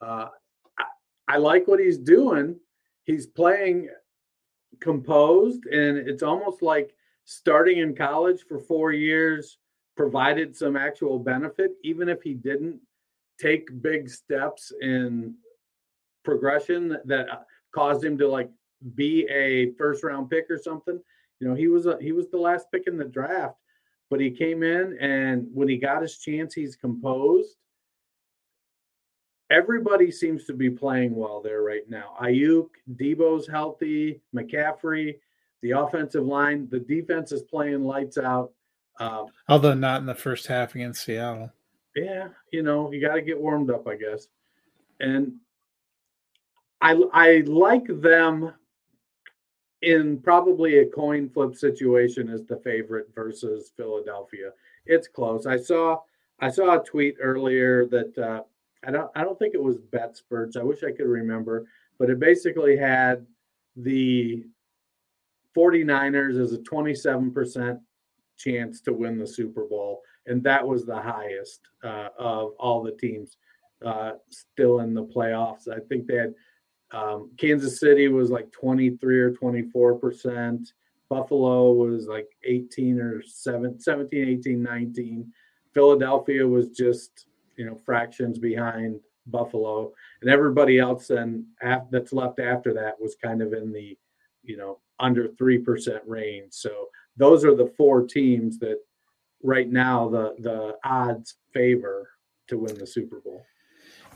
Uh, 0.00 0.28
I, 0.78 0.84
I 1.28 1.36
like 1.38 1.66
what 1.68 1.80
he's 1.80 1.98
doing. 1.98 2.56
He's 3.04 3.26
playing 3.26 3.88
composed, 4.80 5.66
and 5.66 5.98
it's 5.98 6.22
almost 6.22 6.62
like 6.62 6.94
starting 7.24 7.78
in 7.78 7.94
college 7.94 8.42
for 8.48 8.58
four 8.58 8.92
years 8.92 9.58
provided 9.96 10.56
some 10.56 10.76
actual 10.76 11.18
benefit, 11.18 11.72
even 11.84 12.08
if 12.08 12.22
he 12.22 12.34
didn't 12.34 12.80
take 13.38 13.82
big 13.82 14.08
steps 14.08 14.72
in 14.80 15.34
progression 16.24 16.96
that 17.04 17.28
uh, 17.28 17.36
caused 17.74 18.04
him 18.04 18.16
to 18.18 18.28
like 18.28 18.50
be 18.94 19.26
a 19.30 19.72
first 19.72 20.02
round 20.02 20.30
pick 20.30 20.46
or 20.50 20.58
something. 20.58 21.00
You 21.40 21.48
know, 21.48 21.54
he 21.54 21.68
was 21.68 21.86
a, 21.86 21.98
he 22.00 22.12
was 22.12 22.28
the 22.28 22.36
last 22.38 22.66
pick 22.70 22.86
in 22.86 22.96
the 22.96 23.04
draft, 23.04 23.56
but 24.10 24.20
he 24.20 24.30
came 24.30 24.62
in 24.62 24.96
and 25.00 25.48
when 25.52 25.68
he 25.68 25.78
got 25.78 26.02
his 26.02 26.18
chance, 26.18 26.54
he's 26.54 26.76
composed. 26.76 27.56
Everybody 29.50 30.12
seems 30.12 30.44
to 30.44 30.52
be 30.52 30.70
playing 30.70 31.14
well 31.16 31.40
there 31.42 31.62
right 31.62 31.88
now. 31.88 32.14
Aiyuk, 32.22 32.68
Deebo's 32.94 33.48
healthy, 33.48 34.20
McCaffrey, 34.34 35.16
the 35.62 35.72
offensive 35.72 36.24
line, 36.24 36.68
the 36.70 36.78
defense 36.78 37.32
is 37.32 37.42
playing 37.42 37.82
lights 37.82 38.16
out. 38.16 38.52
Uh, 39.00 39.24
Although 39.48 39.74
not 39.74 40.00
in 40.00 40.06
the 40.06 40.14
first 40.14 40.46
half 40.46 40.74
against 40.74 41.04
Seattle. 41.04 41.50
Yeah, 41.96 42.28
you 42.52 42.62
know, 42.62 42.92
you 42.92 43.00
got 43.00 43.14
to 43.14 43.22
get 43.22 43.40
warmed 43.40 43.70
up, 43.70 43.88
I 43.88 43.96
guess. 43.96 44.28
And 45.00 45.34
I 46.80 47.02
I 47.12 47.42
like 47.46 47.86
them 47.88 48.52
in 49.82 50.18
probably 50.18 50.78
a 50.78 50.86
coin 50.86 51.28
flip 51.28 51.54
situation 51.54 52.28
is 52.28 52.44
the 52.44 52.58
favorite 52.58 53.08
versus 53.14 53.72
Philadelphia. 53.76 54.50
It's 54.86 55.08
close. 55.08 55.46
I 55.46 55.56
saw 55.56 55.98
I 56.40 56.50
saw 56.50 56.80
a 56.80 56.84
tweet 56.84 57.16
earlier 57.20 57.86
that 57.86 58.18
uh, 58.18 58.42
I 58.86 58.90
don't 58.90 59.10
I 59.14 59.24
don't 59.24 59.38
think 59.38 59.54
it 59.54 59.62
was 59.62 59.78
BetSperts. 59.78 60.56
I 60.56 60.62
wish 60.62 60.82
I 60.82 60.92
could 60.92 61.06
remember, 61.06 61.66
but 61.98 62.10
it 62.10 62.18
basically 62.18 62.76
had 62.76 63.26
the 63.76 64.44
49ers 65.56 66.40
as 66.40 66.52
a 66.52 66.58
27% 66.58 67.80
chance 68.36 68.80
to 68.82 68.92
win 68.92 69.18
the 69.18 69.26
Super 69.26 69.64
Bowl, 69.64 70.02
and 70.26 70.42
that 70.44 70.66
was 70.66 70.84
the 70.84 71.00
highest 71.00 71.60
uh, 71.82 72.08
of 72.18 72.52
all 72.58 72.82
the 72.82 72.92
teams 72.92 73.36
uh, 73.84 74.12
still 74.28 74.80
in 74.80 74.94
the 74.94 75.04
playoffs. 75.04 75.68
I 75.68 75.80
think 75.88 76.06
they 76.06 76.16
had 76.16 76.34
um, 76.92 77.30
Kansas 77.36 77.78
City 77.78 78.08
was 78.08 78.30
like 78.30 78.50
23 78.52 79.20
or 79.20 79.30
24 79.32 79.94
percent. 79.94 80.72
Buffalo 81.08 81.72
was 81.72 82.06
like 82.06 82.28
18 82.44 83.00
or 83.00 83.22
7, 83.22 83.80
17, 83.80 84.28
18, 84.28 84.62
19. 84.62 85.32
Philadelphia 85.74 86.46
was 86.46 86.68
just 86.70 87.26
you 87.56 87.66
know 87.66 87.74
fractions 87.74 88.38
behind 88.38 89.00
Buffalo, 89.26 89.92
and 90.22 90.30
everybody 90.30 90.78
else 90.78 91.08
then 91.08 91.46
that's 91.90 92.12
left 92.12 92.40
after 92.40 92.72
that 92.74 93.00
was 93.00 93.16
kind 93.22 93.42
of 93.42 93.52
in 93.52 93.72
the 93.72 93.96
you 94.42 94.56
know 94.56 94.78
under 94.98 95.28
three 95.28 95.58
percent 95.58 96.02
range. 96.06 96.52
So 96.52 96.88
those 97.16 97.44
are 97.44 97.54
the 97.54 97.72
four 97.76 98.06
teams 98.06 98.58
that 98.58 98.78
right 99.42 99.70
now 99.70 100.08
the 100.08 100.34
the 100.38 100.76
odds 100.84 101.36
favor 101.52 102.10
to 102.48 102.58
win 102.58 102.76
the 102.78 102.86
Super 102.86 103.20
Bowl. 103.20 103.44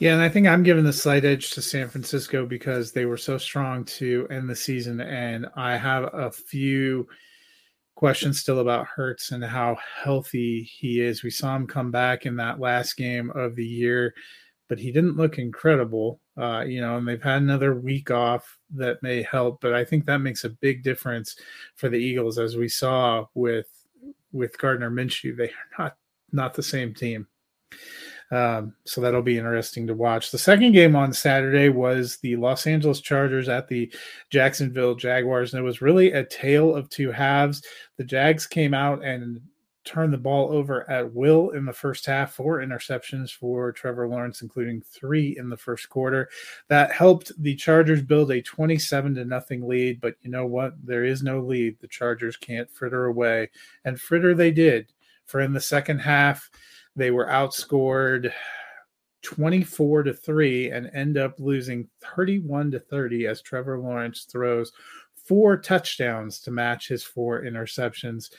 Yeah, 0.00 0.14
and 0.14 0.22
I 0.22 0.28
think 0.28 0.46
I'm 0.46 0.64
giving 0.64 0.84
the 0.84 0.92
slight 0.92 1.24
edge 1.24 1.50
to 1.52 1.62
San 1.62 1.88
Francisco 1.88 2.46
because 2.46 2.90
they 2.90 3.06
were 3.06 3.16
so 3.16 3.38
strong 3.38 3.84
to 3.84 4.26
end 4.28 4.50
the 4.50 4.56
season, 4.56 5.00
and 5.00 5.46
I 5.54 5.76
have 5.76 6.12
a 6.12 6.32
few 6.32 7.06
questions 7.94 8.40
still 8.40 8.58
about 8.58 8.88
Hurts 8.88 9.30
and 9.30 9.44
how 9.44 9.76
healthy 10.02 10.64
he 10.64 11.00
is. 11.00 11.22
We 11.22 11.30
saw 11.30 11.54
him 11.54 11.68
come 11.68 11.92
back 11.92 12.26
in 12.26 12.36
that 12.36 12.58
last 12.58 12.96
game 12.96 13.30
of 13.30 13.54
the 13.54 13.64
year, 13.64 14.14
but 14.68 14.80
he 14.80 14.90
didn't 14.90 15.16
look 15.16 15.38
incredible. 15.38 16.20
Uh, 16.36 16.64
you 16.66 16.80
know, 16.80 16.96
and 16.96 17.06
they've 17.06 17.22
had 17.22 17.42
another 17.42 17.76
week 17.76 18.10
off 18.10 18.58
that 18.74 19.00
may 19.00 19.22
help, 19.22 19.60
but 19.60 19.74
I 19.74 19.84
think 19.84 20.06
that 20.06 20.18
makes 20.18 20.42
a 20.42 20.50
big 20.50 20.82
difference 20.82 21.36
for 21.76 21.88
the 21.88 21.98
Eagles, 21.98 22.38
as 22.38 22.56
we 22.56 22.68
saw 22.68 23.26
with 23.34 23.68
with 24.32 24.58
Gardner 24.58 24.90
Minshew. 24.90 25.36
They 25.36 25.50
are 25.50 25.78
not 25.78 25.96
not 26.32 26.54
the 26.54 26.64
same 26.64 26.92
team. 26.94 27.28
Um, 28.30 28.74
so 28.84 29.00
that'll 29.00 29.22
be 29.22 29.38
interesting 29.38 29.86
to 29.86 29.94
watch. 29.94 30.30
The 30.30 30.38
second 30.38 30.72
game 30.72 30.96
on 30.96 31.12
Saturday 31.12 31.68
was 31.68 32.16
the 32.18 32.36
Los 32.36 32.66
Angeles 32.66 33.00
Chargers 33.00 33.48
at 33.48 33.68
the 33.68 33.92
Jacksonville 34.30 34.94
Jaguars, 34.94 35.52
and 35.52 35.60
it 35.60 35.64
was 35.64 35.82
really 35.82 36.12
a 36.12 36.24
tale 36.24 36.74
of 36.74 36.88
two 36.88 37.10
halves. 37.10 37.62
The 37.96 38.04
Jags 38.04 38.46
came 38.46 38.74
out 38.74 39.04
and 39.04 39.40
turned 39.84 40.12
the 40.12 40.18
ball 40.18 40.50
over 40.50 40.88
at 40.90 41.12
will 41.12 41.50
in 41.50 41.64
the 41.64 41.72
first 41.72 42.06
half. 42.06 42.32
Four 42.32 42.60
interceptions 42.60 43.30
for 43.30 43.70
Trevor 43.70 44.08
Lawrence, 44.08 44.42
including 44.42 44.80
three 44.80 45.36
in 45.38 45.48
the 45.48 45.56
first 45.56 45.88
quarter. 45.88 46.28
That 46.68 46.90
helped 46.90 47.32
the 47.38 47.54
Chargers 47.54 48.02
build 48.02 48.32
a 48.32 48.42
27 48.42 49.14
to 49.14 49.24
nothing 49.24 49.68
lead. 49.68 50.00
But 50.00 50.16
you 50.22 50.30
know 50.30 50.46
what? 50.46 50.74
There 50.82 51.04
is 51.04 51.22
no 51.22 51.40
lead. 51.40 51.78
The 51.80 51.88
Chargers 51.88 52.36
can't 52.36 52.70
fritter 52.70 53.06
away, 53.06 53.50
and 53.84 54.00
fritter 54.00 54.34
they 54.34 54.50
did. 54.50 54.90
For 55.26 55.40
in 55.40 55.52
the 55.52 55.60
second 55.60 56.00
half, 56.00 56.50
they 56.96 57.10
were 57.10 57.26
outscored 57.26 58.32
24 59.22 60.04
to 60.04 60.12
3 60.12 60.70
and 60.70 60.90
end 60.94 61.16
up 61.16 61.40
losing 61.40 61.88
31 62.16 62.70
to 62.72 62.78
30 62.78 63.26
as 63.26 63.42
Trevor 63.42 63.78
Lawrence 63.78 64.24
throws 64.24 64.72
four 65.16 65.56
touchdowns 65.56 66.38
to 66.40 66.50
match 66.50 66.88
his 66.88 67.02
four 67.02 67.42
interceptions. 67.42 68.30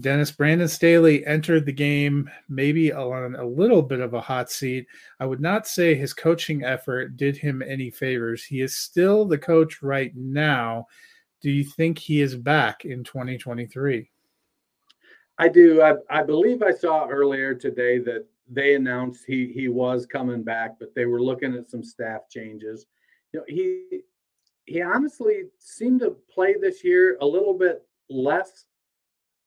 Dennis 0.00 0.30
Brandon 0.30 0.68
Staley 0.68 1.24
entered 1.26 1.64
the 1.64 1.72
game 1.72 2.30
maybe 2.48 2.92
on 2.92 3.36
a 3.36 3.46
little 3.46 3.82
bit 3.82 4.00
of 4.00 4.12
a 4.14 4.20
hot 4.20 4.50
seat. 4.50 4.86
I 5.18 5.24
would 5.24 5.40
not 5.40 5.66
say 5.66 5.94
his 5.94 6.12
coaching 6.12 6.62
effort 6.62 7.16
did 7.16 7.36
him 7.36 7.62
any 7.62 7.90
favors. 7.90 8.44
He 8.44 8.60
is 8.60 8.76
still 8.76 9.24
the 9.24 9.38
coach 9.38 9.82
right 9.82 10.14
now. 10.14 10.86
Do 11.40 11.50
you 11.50 11.64
think 11.64 11.98
he 11.98 12.20
is 12.20 12.36
back 12.36 12.84
in 12.84 13.02
2023? 13.02 14.10
I 15.38 15.48
do. 15.48 15.82
I, 15.82 15.94
I 16.10 16.22
believe 16.22 16.62
I 16.62 16.72
saw 16.72 17.06
earlier 17.06 17.54
today 17.54 17.98
that 17.98 18.26
they 18.50 18.74
announced 18.74 19.24
he 19.26 19.52
he 19.52 19.68
was 19.68 20.06
coming 20.06 20.42
back, 20.42 20.78
but 20.78 20.94
they 20.94 21.06
were 21.06 21.22
looking 21.22 21.54
at 21.54 21.70
some 21.70 21.84
staff 21.84 22.22
changes. 22.30 22.86
You 23.32 23.40
know, 23.40 23.46
he 23.48 24.00
he 24.64 24.82
honestly 24.82 25.44
seemed 25.58 26.00
to 26.00 26.16
play 26.32 26.54
this 26.60 26.82
year 26.82 27.16
a 27.20 27.26
little 27.26 27.54
bit 27.54 27.86
less 28.10 28.64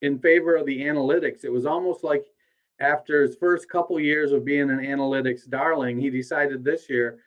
in 0.01 0.17
favor 0.19 0.55
of 0.55 0.65
the 0.65 0.81
analytics. 0.81 1.43
It 1.43 1.51
was 1.51 1.65
almost 1.65 2.03
like 2.03 2.25
after 2.79 3.21
his 3.21 3.35
first 3.35 3.69
couple 3.69 3.99
years 3.99 4.31
of 4.31 4.45
being 4.45 4.69
an 4.69 4.79
analytics 4.79 5.47
darling, 5.47 5.99
he 5.99 6.09
decided 6.09 6.63
this 6.63 6.89
year, 6.89 7.19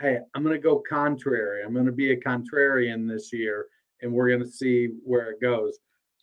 hey, 0.00 0.18
I'm 0.34 0.42
going 0.42 0.54
to 0.54 0.62
go 0.62 0.82
contrary. 0.86 1.62
I'm 1.64 1.72
going 1.72 1.86
to 1.86 1.92
be 1.92 2.12
a 2.12 2.20
contrarian 2.20 3.08
this 3.08 3.32
year, 3.32 3.66
and 4.02 4.12
we're 4.12 4.28
going 4.28 4.44
to 4.44 4.50
see 4.50 4.90
where 5.04 5.30
it 5.30 5.40
goes. 5.40 5.78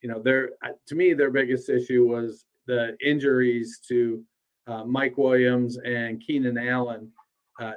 You 0.05 0.11
know, 0.11 0.21
their 0.21 0.51
to 0.85 0.93
me, 0.93 1.15
their 1.15 1.31
biggest 1.31 1.67
issue 1.67 2.05
was 2.05 2.45
the 2.67 2.95
injuries 3.03 3.79
to 3.87 4.23
uh, 4.67 4.83
Mike 4.83 5.17
Williams 5.17 5.79
and 5.79 6.21
Keenan 6.21 6.59
Allen. 6.59 7.11
Uh, 7.59 7.71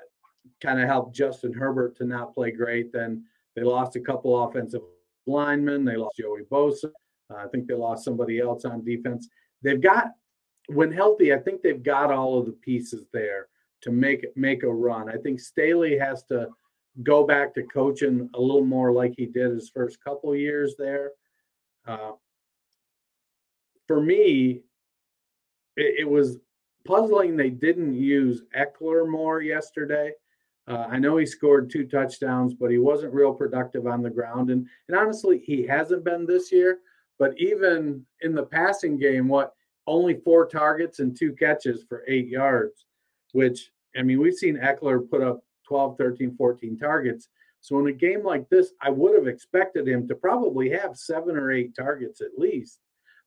kind 0.60 0.78
of 0.78 0.86
helped 0.86 1.16
Justin 1.16 1.54
Herbert 1.54 1.96
to 1.96 2.04
not 2.04 2.34
play 2.34 2.50
great. 2.50 2.92
Then 2.92 3.24
they 3.56 3.62
lost 3.62 3.96
a 3.96 4.00
couple 4.00 4.44
offensive 4.44 4.82
linemen. 5.26 5.86
They 5.86 5.96
lost 5.96 6.18
Joey 6.18 6.42
Bosa. 6.52 6.90
Uh, 7.30 7.36
I 7.36 7.46
think 7.46 7.66
they 7.66 7.72
lost 7.72 8.04
somebody 8.04 8.40
else 8.40 8.66
on 8.66 8.84
defense. 8.84 9.26
They've 9.62 9.80
got, 9.80 10.08
when 10.66 10.92
healthy, 10.92 11.32
I 11.32 11.38
think 11.38 11.62
they've 11.62 11.82
got 11.82 12.12
all 12.12 12.38
of 12.38 12.44
the 12.44 12.52
pieces 12.52 13.06
there 13.10 13.48
to 13.84 13.90
make 13.90 14.26
make 14.36 14.64
a 14.64 14.70
run. 14.70 15.08
I 15.08 15.16
think 15.16 15.40
Staley 15.40 15.96
has 15.96 16.24
to 16.24 16.48
go 17.02 17.26
back 17.26 17.54
to 17.54 17.62
coaching 17.62 18.28
a 18.34 18.38
little 18.38 18.66
more 18.66 18.92
like 18.92 19.14
he 19.16 19.24
did 19.24 19.52
his 19.52 19.70
first 19.70 20.04
couple 20.04 20.36
years 20.36 20.74
there. 20.78 21.12
Uh, 21.88 22.12
for 23.86 24.00
me, 24.00 24.60
it, 25.76 26.00
it, 26.00 26.08
was 26.08 26.36
puzzling 26.84 27.34
they 27.34 27.48
didn't 27.48 27.94
use 27.94 28.42
Ekeler 28.54 29.08
more 29.08 29.40
yesterday. 29.40 30.12
Uh, 30.66 30.86
I 30.90 30.98
know 30.98 31.16
he 31.16 31.24
scored 31.24 31.70
two 31.70 31.86
touchdowns, 31.86 32.52
but 32.52 32.70
he 32.70 32.76
wasn't 32.76 33.14
real 33.14 33.32
productive 33.32 33.86
on 33.86 34.02
the 34.02 34.10
ground. 34.10 34.50
And, 34.50 34.68
and 34.88 34.96
honestly, 34.96 35.38
he 35.38 35.66
hasn't 35.66 36.04
been 36.04 36.26
this 36.26 36.52
year. 36.52 36.80
But 37.18 37.32
even 37.38 38.04
in 38.20 38.34
the 38.34 38.44
passing 38.44 38.98
game, 38.98 39.26
what 39.26 39.54
only 39.86 40.20
four 40.22 40.46
targets 40.46 40.98
and 40.98 41.16
two 41.16 41.32
catches 41.32 41.84
for 41.88 42.04
eight 42.06 42.28
yards, 42.28 42.84
which 43.32 43.70
I 43.96 44.02
mean, 44.02 44.20
we've 44.20 44.34
seen 44.34 44.58
Ekeler 44.58 45.08
put 45.08 45.22
up 45.22 45.42
12, 45.66 45.96
13, 45.96 46.36
14 46.36 46.78
targets. 46.78 47.28
So 47.68 47.78
in 47.80 47.86
a 47.86 47.92
game 47.92 48.24
like 48.24 48.48
this, 48.48 48.72
I 48.80 48.88
would 48.88 49.14
have 49.14 49.26
expected 49.26 49.86
him 49.86 50.08
to 50.08 50.14
probably 50.14 50.70
have 50.70 50.96
seven 50.96 51.36
or 51.36 51.52
eight 51.52 51.76
targets 51.76 52.22
at 52.22 52.38
least. 52.38 52.78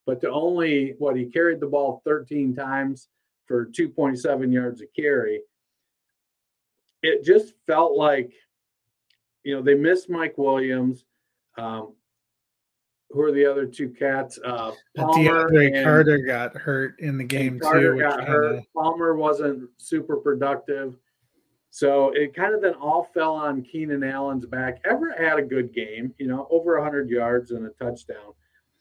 But 0.08 0.20
to 0.22 0.32
only 0.32 0.96
what 0.98 1.16
he 1.16 1.26
carried 1.26 1.60
the 1.60 1.68
ball 1.68 2.02
13 2.06 2.56
times 2.56 3.08
for 3.46 3.68
2.7 3.68 4.52
yards 4.52 4.82
a 4.82 4.88
carry, 5.00 5.42
it 7.04 7.24
just 7.24 7.54
felt 7.68 7.96
like, 7.96 8.34
you 9.44 9.56
know, 9.56 9.62
they 9.62 9.76
missed 9.76 10.10
Mike 10.10 10.40
Williams. 10.40 11.06
Um, 11.56 11.94
who 13.12 13.22
are 13.22 13.32
the 13.32 13.46
other 13.46 13.68
two 13.68 13.90
cats? 13.90 14.40
Uh, 14.44 14.72
Palmer 14.98 15.52
DeAndre 15.52 15.84
Carter 15.84 16.18
got 16.18 16.58
hurt 16.58 17.00
in 17.00 17.20
the 17.20 17.24
game 17.24 17.60
Carter 17.60 17.94
too. 17.94 18.02
got 18.02 18.18
kinda... 18.18 18.32
hurt. 18.32 18.64
Palmer 18.76 19.16
wasn't 19.16 19.70
super 19.78 20.16
productive. 20.16 20.98
So 21.72 22.10
it 22.10 22.36
kind 22.36 22.54
of 22.54 22.62
then 22.62 22.74
all 22.76 23.10
fell 23.14 23.34
on 23.34 23.64
Keenan 23.64 24.04
Allen's 24.04 24.46
back. 24.46 24.82
Everett 24.86 25.20
had 25.20 25.40
a 25.40 25.44
good 25.44 25.74
game, 25.74 26.14
you 26.20 26.28
know, 26.28 26.48
over 26.52 26.76
100 26.76 27.10
yards 27.10 27.52
and 27.52 27.66
a 27.66 27.70
touchdown. 27.70 28.34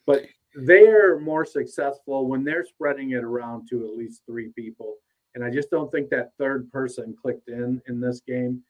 But 0.06 0.24
they're 0.54 1.18
more 1.18 1.44
successful 1.44 2.26
when 2.26 2.44
they're 2.44 2.64
spreading 2.64 3.12
it 3.12 3.22
around 3.22 3.68
to 3.70 3.86
at 3.86 3.96
least 3.96 4.22
three 4.26 4.50
people. 4.56 4.96
And 5.34 5.44
I 5.44 5.50
just 5.50 5.70
don't 5.70 5.90
think 5.92 6.10
that 6.10 6.32
third 6.38 6.70
person 6.72 7.14
clicked 7.20 7.48
in 7.48 7.80
in 7.86 8.00
this 8.00 8.20
game. 8.26 8.62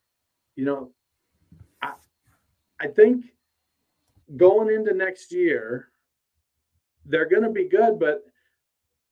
You 0.55 0.67
know, 0.67 0.91
I, 1.83 1.93
I 2.81 2.87
think– 2.87 3.25
going 4.37 4.75
into 4.75 4.95
next 4.95 5.33
year, 5.33 5.89
they're 7.07 7.29
going 7.29 7.43
to 7.43 7.51
be 7.51 7.69
good, 7.69 7.99
but 7.99 8.23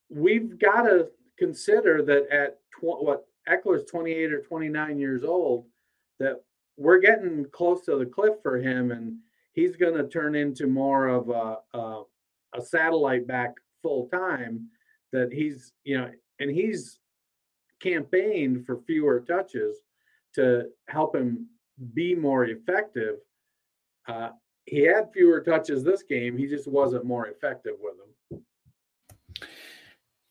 we've 0.09 0.59
got 0.59 0.83
to 0.83 1.09
consider 1.38 2.03
that 2.03 2.29
at 2.31 2.59
tw- 2.73 3.03
what 3.03 3.27
Ekeler's 3.48 3.84
28 3.90 4.32
or 4.32 4.42
29 4.42 4.98
years 4.98 5.24
old, 5.24 5.66
that 6.18 6.42
we're 6.76 6.98
getting 6.98 7.44
close 7.52 7.84
to 7.87 7.96
the 7.96 8.06
cliff 8.06 8.34
for 8.42 8.58
him, 8.58 8.92
and 8.92 9.16
he's 9.52 9.76
going 9.76 9.94
to 9.94 10.08
turn 10.08 10.34
into 10.34 10.66
more 10.66 11.08
of 11.08 11.28
a, 11.30 11.56
a, 11.76 12.02
a 12.54 12.62
satellite 12.62 13.26
back 13.26 13.54
full 13.82 14.08
time. 14.08 14.68
That 15.12 15.32
he's 15.32 15.72
you 15.84 15.98
know, 15.98 16.11
and 16.38 16.50
he's 16.50 16.98
campaigned 17.80 18.66
for 18.66 18.82
fewer 18.87 19.20
touches 19.20 19.76
to 20.34 20.68
help 20.88 21.14
him 21.14 21.46
be 21.94 22.14
more 22.14 22.44
effective. 22.44 23.16
Uh, 24.06 24.30
he 24.66 24.80
had 24.80 25.12
fewer 25.12 25.40
touches 25.40 25.82
this 25.82 26.02
game. 26.02 26.37
He 26.37 26.46
just 26.46 26.68
wasn't 26.68 27.04
more 27.04 27.26
effective 27.28 27.74
with 27.80 27.96
them. 27.96 28.08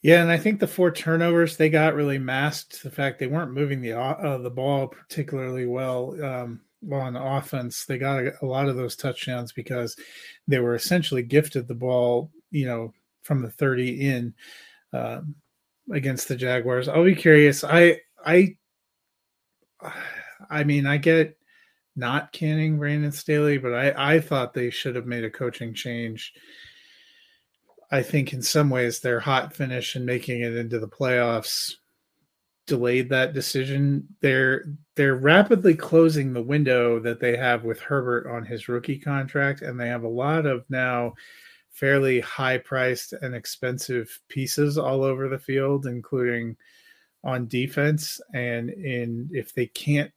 Yeah, 0.07 0.21
and 0.21 0.31
I 0.31 0.37
think 0.37 0.61
the 0.61 0.67
four 0.67 0.89
turnovers 0.89 1.57
they 1.57 1.67
got 1.67 1.93
really 1.93 2.17
masked 2.17 2.81
the 2.81 2.89
fact 2.89 3.19
they 3.19 3.27
weren't 3.27 3.51
moving 3.51 3.81
the 3.81 3.91
uh, 3.91 4.37
the 4.37 4.49
ball 4.49 4.87
particularly 4.87 5.65
well. 5.65 6.15
Um, 6.23 6.61
on 6.89 7.17
offense, 7.17 7.83
they 7.83 7.97
got 7.97 8.23
a, 8.23 8.31
a, 8.41 8.45
lot 8.45 8.69
of 8.69 8.77
those 8.77 8.95
touchdowns 8.95 9.51
because 9.51 9.97
they 10.47 10.59
were 10.59 10.75
essentially 10.75 11.23
gifted 11.23 11.67
the 11.67 11.75
ball, 11.75 12.31
you 12.51 12.65
know, 12.65 12.93
from 13.23 13.41
the 13.41 13.49
thirty 13.49 14.07
in 14.07 14.33
um, 14.93 15.35
against 15.91 16.29
the 16.29 16.37
Jaguars. 16.37 16.87
I'll 16.87 17.03
be 17.03 17.13
curious. 17.13 17.65
I 17.65 17.99
I 18.25 18.55
I 20.49 20.63
mean, 20.63 20.85
I 20.85 20.95
get 20.95 21.37
not 21.97 22.31
canning 22.31 22.77
Brandon 22.77 23.11
Staley, 23.11 23.57
but 23.57 23.73
I, 23.73 24.13
I 24.15 24.19
thought 24.21 24.53
they 24.53 24.69
should 24.69 24.95
have 24.95 25.05
made 25.05 25.25
a 25.25 25.29
coaching 25.29 25.73
change. 25.73 26.31
I 27.89 28.01
think 28.03 28.33
in 28.33 28.41
some 28.41 28.69
ways 28.69 28.99
their 28.99 29.19
hot 29.19 29.53
finish 29.53 29.95
and 29.95 30.05
making 30.05 30.41
it 30.41 30.55
into 30.55 30.79
the 30.79 30.87
playoffs 30.87 31.75
delayed 32.67 33.09
that 33.09 33.33
decision. 33.33 34.07
They're 34.21 34.65
they're 34.95 35.15
rapidly 35.15 35.73
closing 35.73 36.33
the 36.33 36.43
window 36.43 36.99
that 36.99 37.19
they 37.19 37.35
have 37.37 37.63
with 37.63 37.79
Herbert 37.79 38.27
on 38.27 38.45
his 38.45 38.67
rookie 38.67 38.99
contract, 38.99 39.61
and 39.61 39.79
they 39.79 39.87
have 39.87 40.03
a 40.03 40.09
lot 40.09 40.45
of 40.45 40.65
now 40.69 41.13
fairly 41.71 42.19
high 42.19 42.57
priced 42.57 43.13
and 43.13 43.33
expensive 43.33 44.19
pieces 44.29 44.77
all 44.77 45.03
over 45.03 45.29
the 45.29 45.39
field, 45.39 45.85
including 45.85 46.57
on 47.23 47.47
defense. 47.47 48.19
And 48.33 48.69
in 48.69 49.29
if 49.31 49.53
they 49.53 49.67
can't 49.67 50.11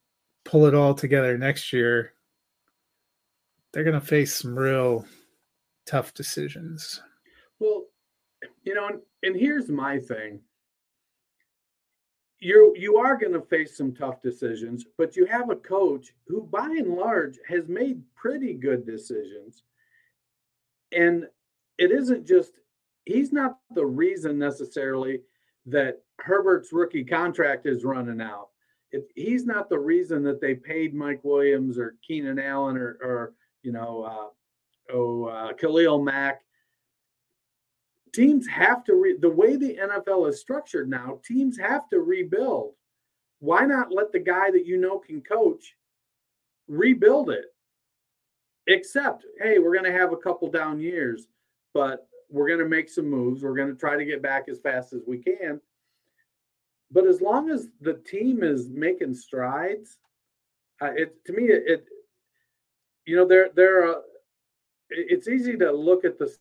pull 0.44 0.66
it 0.66 0.74
all 0.74 0.94
together 0.94 1.38
next 1.38 1.72
year, 1.72 2.14
they're 3.72 3.84
going 3.84 3.98
to 4.00 4.06
face 4.06 4.34
some 4.34 4.58
real 4.58 5.06
tough 5.86 6.12
decisions. 6.14 7.00
Well, 7.60 7.84
you 8.64 8.74
know, 8.74 8.88
and, 8.88 9.00
and 9.22 9.36
here's 9.36 9.68
my 9.68 9.98
thing. 9.98 10.40
You 12.40 12.74
you 12.76 12.96
are 12.96 13.18
going 13.18 13.34
to 13.34 13.42
face 13.42 13.76
some 13.76 13.94
tough 13.94 14.22
decisions, 14.22 14.86
but 14.96 15.14
you 15.14 15.26
have 15.26 15.50
a 15.50 15.56
coach 15.56 16.08
who 16.26 16.42
by 16.42 16.66
and 16.66 16.94
large 16.94 17.38
has 17.46 17.68
made 17.68 18.02
pretty 18.16 18.54
good 18.54 18.86
decisions. 18.86 19.62
And 20.90 21.26
it 21.76 21.92
isn't 21.92 22.26
just 22.26 22.52
he's 23.04 23.30
not 23.32 23.58
the 23.74 23.84
reason 23.84 24.38
necessarily 24.38 25.20
that 25.66 26.00
Herbert's 26.18 26.72
rookie 26.72 27.04
contract 27.04 27.66
is 27.66 27.84
running 27.84 28.22
out 28.22 28.48
if 28.92 29.04
he's 29.14 29.46
not 29.46 29.68
the 29.68 29.78
reason 29.78 30.22
that 30.24 30.40
they 30.40 30.54
paid 30.54 30.94
Mike 30.94 31.20
Williams 31.22 31.78
or 31.78 31.96
Keenan 32.06 32.38
Allen 32.38 32.76
or, 32.76 32.98
or 33.00 33.34
you 33.62 33.72
know, 33.72 34.02
uh, 34.02 34.92
oh, 34.94 35.24
uh, 35.24 35.52
Khalil 35.52 36.02
Mack, 36.02 36.42
teams 38.12 38.46
have 38.48 38.84
to, 38.84 38.94
re- 38.94 39.18
the 39.18 39.30
way 39.30 39.56
the 39.56 39.76
NFL 39.76 40.28
is 40.28 40.40
structured 40.40 40.88
now, 40.88 41.20
teams 41.24 41.58
have 41.58 41.88
to 41.88 42.00
rebuild. 42.00 42.74
Why 43.40 43.64
not 43.64 43.92
let 43.92 44.12
the 44.12 44.18
guy 44.18 44.50
that 44.50 44.66
you 44.66 44.76
know 44.76 44.98
can 44.98 45.20
coach 45.22 45.74
rebuild 46.68 47.30
it? 47.30 47.46
Except, 48.66 49.24
hey, 49.40 49.58
we're 49.58 49.72
going 49.72 49.90
to 49.90 49.98
have 49.98 50.12
a 50.12 50.16
couple 50.16 50.50
down 50.50 50.80
years, 50.80 51.26
but 51.72 52.06
we're 52.28 52.46
going 52.46 52.60
to 52.60 52.68
make 52.68 52.88
some 52.88 53.08
moves. 53.08 53.42
We're 53.42 53.56
going 53.56 53.70
to 53.70 53.78
try 53.78 53.96
to 53.96 54.04
get 54.04 54.22
back 54.22 54.48
as 54.48 54.60
fast 54.60 54.92
as 54.92 55.00
we 55.06 55.18
can 55.18 55.60
but 56.92 57.06
as 57.06 57.20
long 57.20 57.50
as 57.50 57.68
the 57.80 57.94
team 57.94 58.42
is 58.42 58.68
making 58.68 59.14
strides, 59.14 59.98
uh, 60.82 60.92
it 60.96 61.24
to 61.26 61.32
me 61.32 61.44
it, 61.44 61.62
it 61.66 61.84
you 63.06 63.16
know 63.16 63.26
there 63.26 63.50
there 63.54 63.88
are 63.88 64.02
it's 64.88 65.28
easy 65.28 65.56
to 65.56 65.70
look 65.70 66.04
at 66.04 66.18
the 66.18 66.34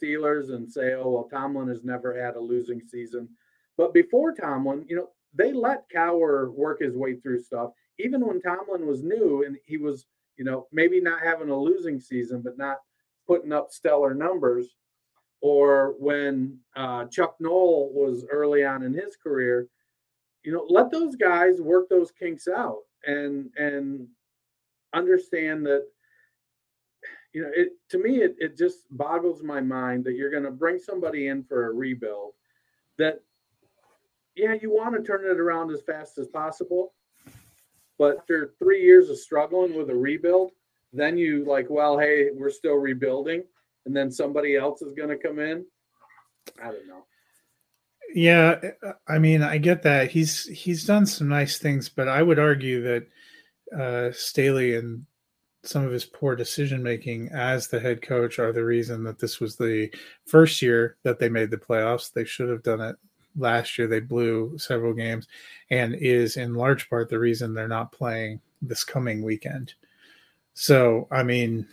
Steelers 0.00 0.54
and 0.54 0.70
say, 0.70 0.94
oh 0.94 1.10
well, 1.10 1.28
Tomlin 1.30 1.68
has 1.68 1.84
never 1.84 2.18
had 2.18 2.36
a 2.36 2.40
losing 2.40 2.80
season, 2.80 3.28
but 3.76 3.92
before 3.94 4.32
Tomlin, 4.32 4.84
you 4.88 4.96
know 4.96 5.10
they 5.34 5.52
let 5.52 5.88
Cowher 5.90 6.52
work 6.52 6.80
his 6.80 6.96
way 6.96 7.16
through 7.16 7.40
stuff. 7.40 7.70
Even 7.98 8.26
when 8.26 8.40
Tomlin 8.40 8.86
was 8.86 9.02
new 9.02 9.44
and 9.44 9.56
he 9.64 9.76
was, 9.76 10.06
you 10.36 10.44
know, 10.44 10.66
maybe 10.72 11.00
not 11.00 11.22
having 11.22 11.50
a 11.50 11.56
losing 11.56 12.00
season, 12.00 12.40
but 12.42 12.58
not 12.58 12.78
putting 13.26 13.52
up 13.52 13.70
stellar 13.70 14.14
numbers, 14.14 14.74
or 15.40 15.94
when 15.98 16.58
uh, 16.76 17.04
Chuck 17.06 17.36
Noll 17.40 17.92
was 17.94 18.26
early 18.30 18.64
on 18.64 18.82
in 18.82 18.92
his 18.92 19.16
career, 19.16 19.68
you 20.42 20.52
know, 20.52 20.66
let 20.68 20.90
those 20.90 21.14
guys 21.16 21.60
work 21.60 21.88
those 21.88 22.10
kinks 22.10 22.48
out 22.48 22.80
and 23.06 23.50
and 23.56 24.06
understand 24.92 25.64
that 25.66 25.84
you 27.32 27.42
know 27.42 27.50
it 27.54 27.70
to 27.88 27.98
me 27.98 28.16
it, 28.22 28.34
it 28.38 28.56
just 28.56 28.78
boggles 28.90 29.42
my 29.42 29.60
mind 29.60 30.04
that 30.04 30.14
you're 30.14 30.30
going 30.30 30.42
to 30.42 30.50
bring 30.50 30.78
somebody 30.78 31.28
in 31.28 31.42
for 31.44 31.66
a 31.66 31.72
rebuild 31.72 32.32
that 32.98 33.20
yeah 34.34 34.54
you 34.60 34.70
want 34.70 34.94
to 34.94 35.02
turn 35.02 35.24
it 35.24 35.40
around 35.40 35.70
as 35.70 35.82
fast 35.82 36.18
as 36.18 36.26
possible 36.28 36.92
but 37.98 38.18
after 38.18 38.54
three 38.58 38.82
years 38.82 39.10
of 39.10 39.18
struggling 39.18 39.74
with 39.76 39.90
a 39.90 39.94
rebuild 39.94 40.50
then 40.92 41.16
you 41.16 41.44
like 41.44 41.66
well 41.70 41.98
hey 41.98 42.28
we're 42.34 42.50
still 42.50 42.74
rebuilding 42.74 43.42
and 43.86 43.96
then 43.96 44.10
somebody 44.10 44.56
else 44.56 44.82
is 44.82 44.92
going 44.92 45.08
to 45.08 45.16
come 45.16 45.38
in? 45.38 45.64
I 46.62 46.66
don't 46.66 46.86
know. 46.86 47.04
Yeah 48.12 48.60
i 49.06 49.18
mean 49.20 49.40
i 49.40 49.56
get 49.56 49.84
that. 49.84 50.10
He's 50.10 50.44
he's 50.46 50.84
done 50.84 51.06
some 51.06 51.28
nice 51.28 51.58
things 51.58 51.88
but 51.88 52.08
i 52.08 52.20
would 52.20 52.40
argue 52.40 52.82
that 52.82 53.06
uh 53.78 54.10
staley 54.10 54.74
and 54.74 55.06
some 55.62 55.84
of 55.84 55.92
his 55.92 56.04
poor 56.04 56.34
decision 56.34 56.82
making 56.82 57.28
as 57.28 57.68
the 57.68 57.80
head 57.80 58.02
coach 58.02 58.38
are 58.38 58.52
the 58.52 58.64
reason 58.64 59.04
that 59.04 59.18
this 59.18 59.40
was 59.40 59.56
the 59.56 59.90
first 60.26 60.62
year 60.62 60.96
that 61.02 61.18
they 61.18 61.28
made 61.28 61.50
the 61.50 61.56
playoffs. 61.56 62.12
They 62.12 62.24
should 62.24 62.48
have 62.48 62.62
done 62.62 62.80
it 62.80 62.96
last 63.36 63.78
year. 63.78 63.86
They 63.86 64.00
blew 64.00 64.56
several 64.58 64.94
games 64.94 65.28
and 65.70 65.94
is 65.94 66.36
in 66.36 66.54
large 66.54 66.88
part 66.88 67.10
the 67.10 67.18
reason 67.18 67.52
they're 67.52 67.68
not 67.68 67.92
playing 67.92 68.40
this 68.62 68.84
coming 68.84 69.22
weekend. 69.22 69.74
So, 70.54 71.08
I 71.10 71.22
mean, 71.22 71.66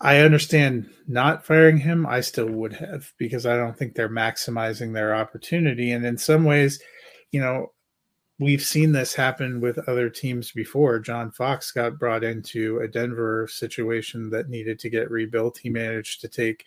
I 0.00 0.18
understand 0.18 0.90
not 1.06 1.46
firing 1.46 1.78
him. 1.78 2.06
I 2.06 2.20
still 2.20 2.50
would 2.50 2.74
have 2.74 3.12
because 3.18 3.46
I 3.46 3.56
don't 3.56 3.78
think 3.78 3.94
they're 3.94 4.08
maximizing 4.08 4.92
their 4.92 5.14
opportunity. 5.14 5.92
And 5.92 6.04
in 6.04 6.18
some 6.18 6.44
ways, 6.44 6.82
you 7.32 7.40
know, 7.40 7.72
we've 8.38 8.62
seen 8.62 8.92
this 8.92 9.14
happen 9.14 9.60
with 9.60 9.88
other 9.88 10.10
teams 10.10 10.52
before. 10.52 10.98
John 10.98 11.30
Fox 11.30 11.70
got 11.72 11.98
brought 11.98 12.24
into 12.24 12.80
a 12.80 12.88
Denver 12.88 13.48
situation 13.48 14.30
that 14.30 14.48
needed 14.48 14.78
to 14.80 14.90
get 14.90 15.10
rebuilt. 15.10 15.58
He 15.58 15.70
managed 15.70 16.20
to 16.20 16.28
take 16.28 16.66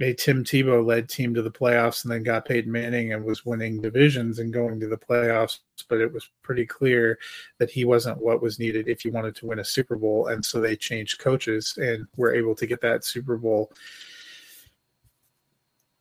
a 0.00 0.14
Tim 0.14 0.44
Tebow 0.44 0.84
led 0.86 1.08
team 1.08 1.34
to 1.34 1.42
the 1.42 1.50
playoffs 1.50 2.04
and 2.04 2.12
then 2.12 2.22
got 2.22 2.44
Peyton 2.44 2.70
Manning 2.70 3.12
and 3.12 3.24
was 3.24 3.44
winning 3.44 3.80
divisions 3.80 4.38
and 4.38 4.52
going 4.52 4.78
to 4.80 4.86
the 4.86 4.96
playoffs. 4.96 5.58
But 5.88 6.00
it 6.00 6.12
was 6.12 6.30
pretty 6.42 6.64
clear 6.64 7.18
that 7.58 7.70
he 7.70 7.84
wasn't 7.84 8.18
what 8.18 8.42
was 8.42 8.58
needed 8.58 8.86
if 8.86 9.04
you 9.04 9.10
wanted 9.10 9.34
to 9.36 9.46
win 9.46 9.58
a 9.58 9.64
Super 9.64 9.96
Bowl. 9.96 10.28
And 10.28 10.44
so 10.44 10.60
they 10.60 10.76
changed 10.76 11.18
coaches 11.18 11.74
and 11.76 12.06
were 12.16 12.34
able 12.34 12.54
to 12.54 12.66
get 12.66 12.80
that 12.82 13.04
Super 13.04 13.36
Bowl 13.36 13.72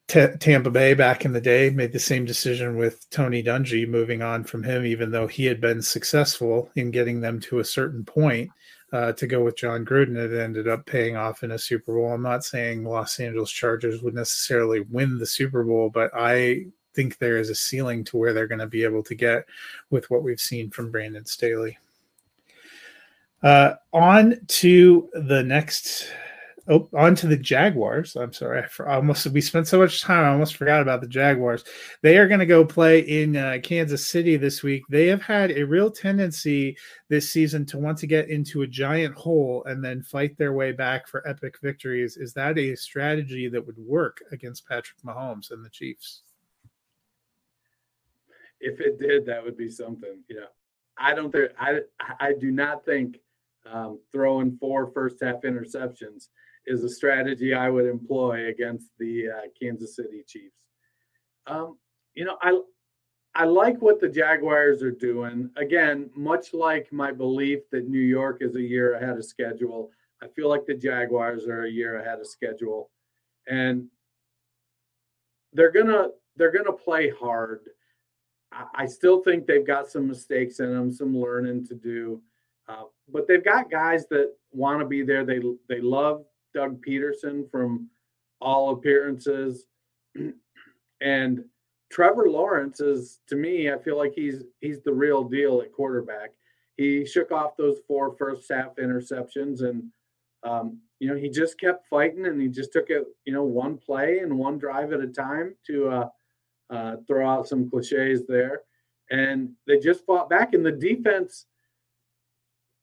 T- 0.10 0.26
Tampa 0.39 0.72
Bay 0.72 0.95
back 0.95 1.24
in 1.24 1.34
the 1.34 1.39
day 1.39 1.69
made 1.69 1.93
the 1.93 2.00
same 2.00 2.26
decision 2.26 2.78
with 2.78 3.08
Tony 3.12 3.43
Dungy, 3.43 3.88
moving 3.88 4.24
on 4.24 4.43
from 4.43 4.63
him, 4.63 4.84
even 4.84 5.12
though 5.12 5.28
he 5.28 5.45
had 5.45 5.62
been 5.62 5.84
successful 5.84 6.72
in 6.76 6.89
getting 6.89 7.22
them 7.22 7.39
to 7.41 7.60
a 7.60 7.63
certain 7.63 8.04
point. 8.04 8.50
Uh, 8.91 9.12
to 9.13 9.28
go 9.28 9.43
with 9.43 9.56
Jon 9.56 9.86
Gruden, 9.86 10.17
it 10.17 10.36
ended 10.36 10.67
up 10.67 10.84
paying 10.88 11.15
off 11.15 11.43
in 11.43 11.52
a 11.52 11.60
Super 11.60 11.93
Bowl. 11.93 12.12
I'm 12.12 12.24
not 12.24 12.43
saying 12.43 12.84
Los 12.84 13.19
Angeles 13.19 13.52
Chargers 13.52 14.02
would 14.02 14.15
necessarily 14.15 14.80
win 14.80 15.19
the 15.19 15.28
Super 15.28 15.63
Bowl, 15.63 15.91
but 15.91 16.10
I 16.15 16.65
think 16.95 17.19
there 17.19 17.38
is 17.38 17.52
a 17.52 17.56
ceiling 17.56 18.04
to 18.06 18.17
where 18.17 18.34
they're 18.34 18.48
going 18.48 18.58
to 18.58 18.65
be 18.65 18.84
able 18.84 19.04
to 19.04 19.13
get 19.13 19.45
with 19.91 20.10
what 20.10 20.24
we've 20.24 20.39
seen 20.39 20.72
from 20.72 20.89
Brandon 20.89 21.24
Staley. 21.24 21.78
Uh, 23.43 23.76
on 23.93 24.39
to 24.48 25.08
the 25.13 25.43
next 25.43 26.08
Oh, 26.72 26.88
on 26.96 27.16
to 27.16 27.26
the 27.26 27.36
Jaguars. 27.36 28.16
I'm 28.16 28.32
sorry. 28.32 28.64
I 28.86 28.94
almost 28.94 29.26
we 29.26 29.42
spent 29.42 29.68
so 29.68 29.80
much 29.80 30.04
time. 30.04 30.24
I 30.24 30.30
almost 30.30 30.56
forgot 30.56 30.84
about 30.84 31.02
the 31.02 31.08
Jaguars. 31.08 31.64
They 32.04 32.20
are 32.20 32.28
going 32.28 32.42
to 32.42 32.46
go 32.46 32.64
play 32.64 33.00
in 33.00 33.36
uh, 33.36 33.58
Kansas 33.64 34.06
City 34.06 34.38
this 34.38 34.62
week. 34.62 34.84
They 34.88 35.08
have 35.08 35.24
had 35.24 35.50
a 35.50 35.64
real 35.64 35.90
tendency 35.90 36.78
this 37.08 37.32
season 37.32 37.66
to 37.68 37.80
want 37.80 37.98
to 38.00 38.08
get 38.08 38.30
into 38.30 38.62
a 38.62 38.68
giant 38.68 39.16
hole 39.16 39.64
and 39.66 39.84
then 39.84 40.04
fight 40.04 40.38
their 40.38 40.54
way 40.54 40.72
back 40.72 41.08
for 41.08 41.28
epic 41.28 41.56
victories. 41.60 42.18
Is 42.18 42.34
that 42.34 42.60
a 42.60 42.76
strategy 42.76 43.50
that 43.50 43.66
would 43.66 43.80
work 43.80 44.22
against 44.32 44.68
Patrick 44.68 45.02
Mahomes 45.04 45.50
and 45.50 45.66
the 45.66 45.72
Chiefs? 45.72 46.22
If 48.60 48.80
it 48.80 49.00
did, 49.00 49.26
that 49.26 49.44
would 49.44 49.58
be 49.58 49.72
something. 49.72 50.22
You 50.28 50.42
know, 50.42 50.48
I 51.00 51.16
don't 51.16 51.32
think 51.32 51.50
I 51.60 51.80
I 52.20 52.34
do 52.40 52.52
not 52.52 52.86
think 52.86 53.18
um, 53.66 54.00
throwing 54.12 54.56
four 54.58 54.92
first 54.92 55.24
half 55.24 55.42
interceptions 55.42 56.28
is 56.70 56.84
a 56.84 56.90
strategy 56.90 57.54
I 57.54 57.70
would 57.70 57.88
employ 57.88 58.48
against 58.48 58.92
the 59.00 59.30
uh, 59.30 59.42
Kansas 59.60 59.96
City 59.96 60.24
Chiefs. 60.26 60.56
Um, 61.48 61.78
you 62.14 62.24
know, 62.24 62.38
I 62.42 62.62
I 63.36 63.46
like 63.46 63.82
what 63.82 64.00
the 64.00 64.08
Jaguars 64.08 64.84
are 64.84 64.92
doing. 64.92 65.50
Again, 65.58 66.10
much 66.16 66.54
like 66.54 66.92
my 66.94 67.12
belief 67.12 67.60
that 67.72 67.88
New 67.88 68.00
York 68.00 68.38
is 68.42 68.56
a 68.56 68.62
year 68.62 68.94
ahead 68.96 69.18
of 69.18 69.26
schedule, 69.26 69.92
I 70.22 70.28
feel 70.28 70.48
like 70.48 70.66
the 70.66 70.76
Jaguars 70.76 71.48
are 71.48 71.64
a 71.64 71.70
year 71.72 72.00
ahead 72.00 72.20
of 72.20 72.28
schedule, 72.28 72.92
and 73.48 73.88
they're 75.54 75.72
gonna 75.72 76.10
they're 76.36 76.52
gonna 76.52 76.74
play 76.74 77.10
hard. 77.10 77.62
I, 78.52 78.88
still 78.88 79.22
think 79.22 79.46
they've 79.46 79.66
got 79.66 79.92
some 79.92 80.08
mistakes 80.08 80.60
in 80.60 80.74
them, 80.74 80.92
some 80.92 81.16
learning 81.16 81.68
to 81.68 81.76
do. 81.76 82.20
Uh, 82.68 82.86
but 83.08 83.28
they've 83.28 83.44
got 83.44 83.70
guys 83.70 84.08
that 84.08 84.34
want 84.52 84.80
to 84.80 84.88
be 84.88 85.04
there. 85.04 85.24
They 85.24 85.40
they 85.68 85.82
love 85.82 86.26
Doug 86.54 86.84
Pederson 86.86 87.50
from 87.50 87.90
all 88.42 88.72
appearances. 88.72 89.66
and 91.02 91.44
Trevor 91.92 92.30
Lawrence 92.30 92.80
is 92.80 93.20
to 93.28 93.36
me, 93.36 93.72
I 93.72 93.78
feel 93.80 93.98
like 93.98 94.14
he's 94.14 94.44
he's 94.62 94.82
the 94.82 94.94
real 94.94 95.24
deal 95.24 95.62
at 95.62 95.74
quarterback. 95.74 96.32
He 96.78 97.06
shook 97.06 97.32
off 97.32 97.58
those 97.58 97.80
four 97.88 98.16
first 98.18 98.50
half 98.52 98.76
interceptions 98.76 99.62
and 99.62 99.84
um, 100.44 100.80
you 101.00 101.08
know, 101.08 101.16
he 101.16 101.30
just 101.30 101.60
kept 101.60 101.88
fighting 101.90 102.26
and 102.26 102.42
he 102.42 102.48
just 102.48 102.72
took 102.72 102.90
it, 102.90 103.04
you 103.26 103.34
know, 103.34 103.44
one 103.44 103.78
play 103.78 104.20
and 104.20 104.38
one 104.38 104.58
drive 104.58 104.94
at 104.94 105.02
a 105.02 105.08
time 105.08 105.56
to 105.68 105.90
uh, 105.90 106.10
uh, 106.70 106.96
throw 107.08 107.28
out 107.30 107.48
some 107.48 107.70
cliches 107.70 108.26
there. 108.28 108.62
And 109.12 109.52
they 109.66 109.80
just 109.80 110.06
fought 110.06 110.30
back, 110.30 110.54
and 110.54 110.64
the 110.64 110.72
defense 110.72 111.48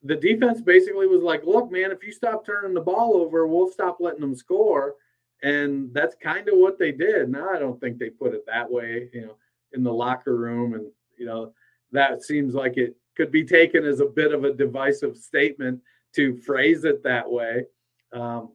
the 0.03 0.17
defense 0.17 0.61
basically 0.61 1.07
was 1.07 1.23
like, 1.23 1.45
look, 1.45 1.71
man, 1.71 1.91
if 1.91 2.05
you 2.05 2.13
stop 2.13 2.45
turning 2.45 2.75
the 2.75 2.81
ball 2.81 3.17
over, 3.17 3.47
we'll 3.47 3.71
stop 3.71 3.99
letting 4.01 4.21
them 4.21 4.37
score. 4.37 4.95
And 5.43 5.93
that's 5.93 6.17
kind 6.23 6.49
of 6.49 6.59
what 6.59 6.79
they 6.79 6.93
did. 6.93 7.29
Now, 7.29 7.51
I 7.51 7.59
don't 7.59 7.81
think 7.81 7.99
they 7.99 8.11
put 8.11 8.35
it 8.35 8.45
that 8.47 8.71
way, 8.71 9.09
you 9.13 9.23
know, 9.23 9.37
in 9.73 9.83
the 9.83 9.93
locker 9.93 10.37
room. 10.37 10.75
And, 10.75 10.87
you 11.19 11.27
know, 11.27 11.53
that 11.93 12.23
seems 12.23 12.55
like 12.55 12.77
it 12.77 12.97
could 13.17 13.31
be 13.31 13.45
taken 13.45 13.85
as 13.85 14.01
a 14.01 14.07
bit 14.07 14.33
of 14.33 14.45
a 14.45 14.53
divisive 14.53 15.17
statement 15.17 15.81
to 16.15 16.37
phrase 16.37 16.85
it 16.85 17.03
that 17.03 17.31
way. 17.31 17.65
Um, 18.13 18.51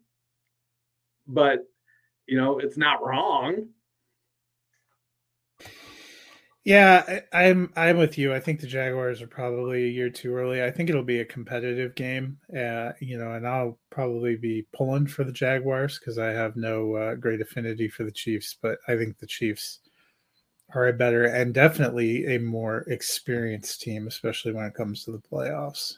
but, 1.28 1.68
you 2.28 2.38
know, 2.38 2.60
it's 2.60 2.78
not 2.78 3.06
wrong. 3.06 3.68
Yeah, 6.64 7.22
I, 7.34 7.46
am 7.46 7.74
I'm 7.76 7.98
with 7.98 8.20
you. 8.20 8.34
I 8.34 8.40
think 8.40 8.60
the 8.60 8.68
Jaguars 8.68 9.20
are 9.22 9.28
probably 9.28 9.86
a 9.86 9.92
year 9.92 10.12
too 10.12 10.36
early. 10.36 10.64
I 10.64 10.70
think 10.70 10.90
it'll 10.90 11.02
be 11.02 11.20
a 11.22 11.26
competitive 11.26 11.96
game, 11.96 12.38
uh, 12.56 12.92
you 13.00 13.18
know, 13.18 13.32
and 13.32 13.48
I'll 13.48 13.80
probably 13.90 14.36
be 14.36 14.68
pulling 14.72 15.08
for 15.08 15.24
the 15.24 15.32
Jaguars 15.32 15.98
because 15.98 16.20
I 16.20 16.28
have 16.28 16.56
no 16.56 16.96
uh, 16.96 17.16
great 17.16 17.42
affinity 17.42 17.88
for 17.88 18.04
the 18.04 18.12
Chiefs. 18.12 18.56
But 18.62 18.78
I 18.88 18.96
think 18.96 19.18
the 19.18 19.26
Chiefs 19.26 19.80
are 20.76 20.88
a 20.88 20.94
better 20.94 21.26
and 21.26 21.52
definitely 21.52 22.36
a 22.36 22.40
more 22.40 22.82
experienced 22.90 23.82
team, 23.82 24.06
especially 24.06 24.54
when 24.54 24.66
it 24.66 24.76
comes 24.76 25.04
to 25.04 25.12
the 25.12 25.20
playoffs. 25.20 25.96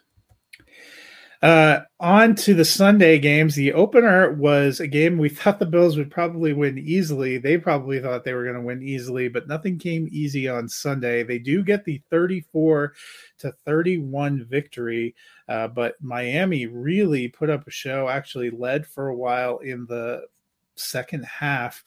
Uh, 1.44 1.82
on 2.00 2.34
to 2.34 2.54
the 2.54 2.64
Sunday 2.64 3.20
games. 3.20 3.54
The 3.54 3.74
opener 3.74 4.32
was 4.32 4.80
a 4.80 4.88
game 4.88 5.18
we 5.18 5.28
thought 5.30 5.60
the 5.60 5.66
Bills 5.66 5.98
would 5.98 6.10
probably 6.10 6.54
win 6.54 6.78
easily. 6.78 7.38
They 7.38 7.58
probably 7.58 8.00
thought 8.00 8.24
they 8.24 8.34
were 8.34 8.46
going 8.46 8.56
to 8.56 8.62
win 8.62 8.82
easily, 8.82 9.28
but 9.28 9.50
nothing 9.50 9.78
came 9.78 10.08
easy 10.10 10.48
on 10.48 10.70
Sunday. 10.70 11.22
They 11.22 11.40
do 11.40 11.62
get 11.62 11.84
the 11.84 12.02
34 12.10 12.94
to 13.40 13.52
31 13.66 14.46
victory, 14.50 15.16
uh, 15.50 15.68
but 15.68 15.96
Miami 16.02 16.66
really 16.66 17.28
put 17.28 17.50
up 17.50 17.68
a 17.68 17.72
show, 17.72 18.08
actually 18.08 18.50
led 18.50 18.88
for 18.88 19.10
a 19.10 19.16
while 19.16 19.58
in 19.58 19.86
the 19.86 20.22
second 20.76 21.26
half 21.26 21.84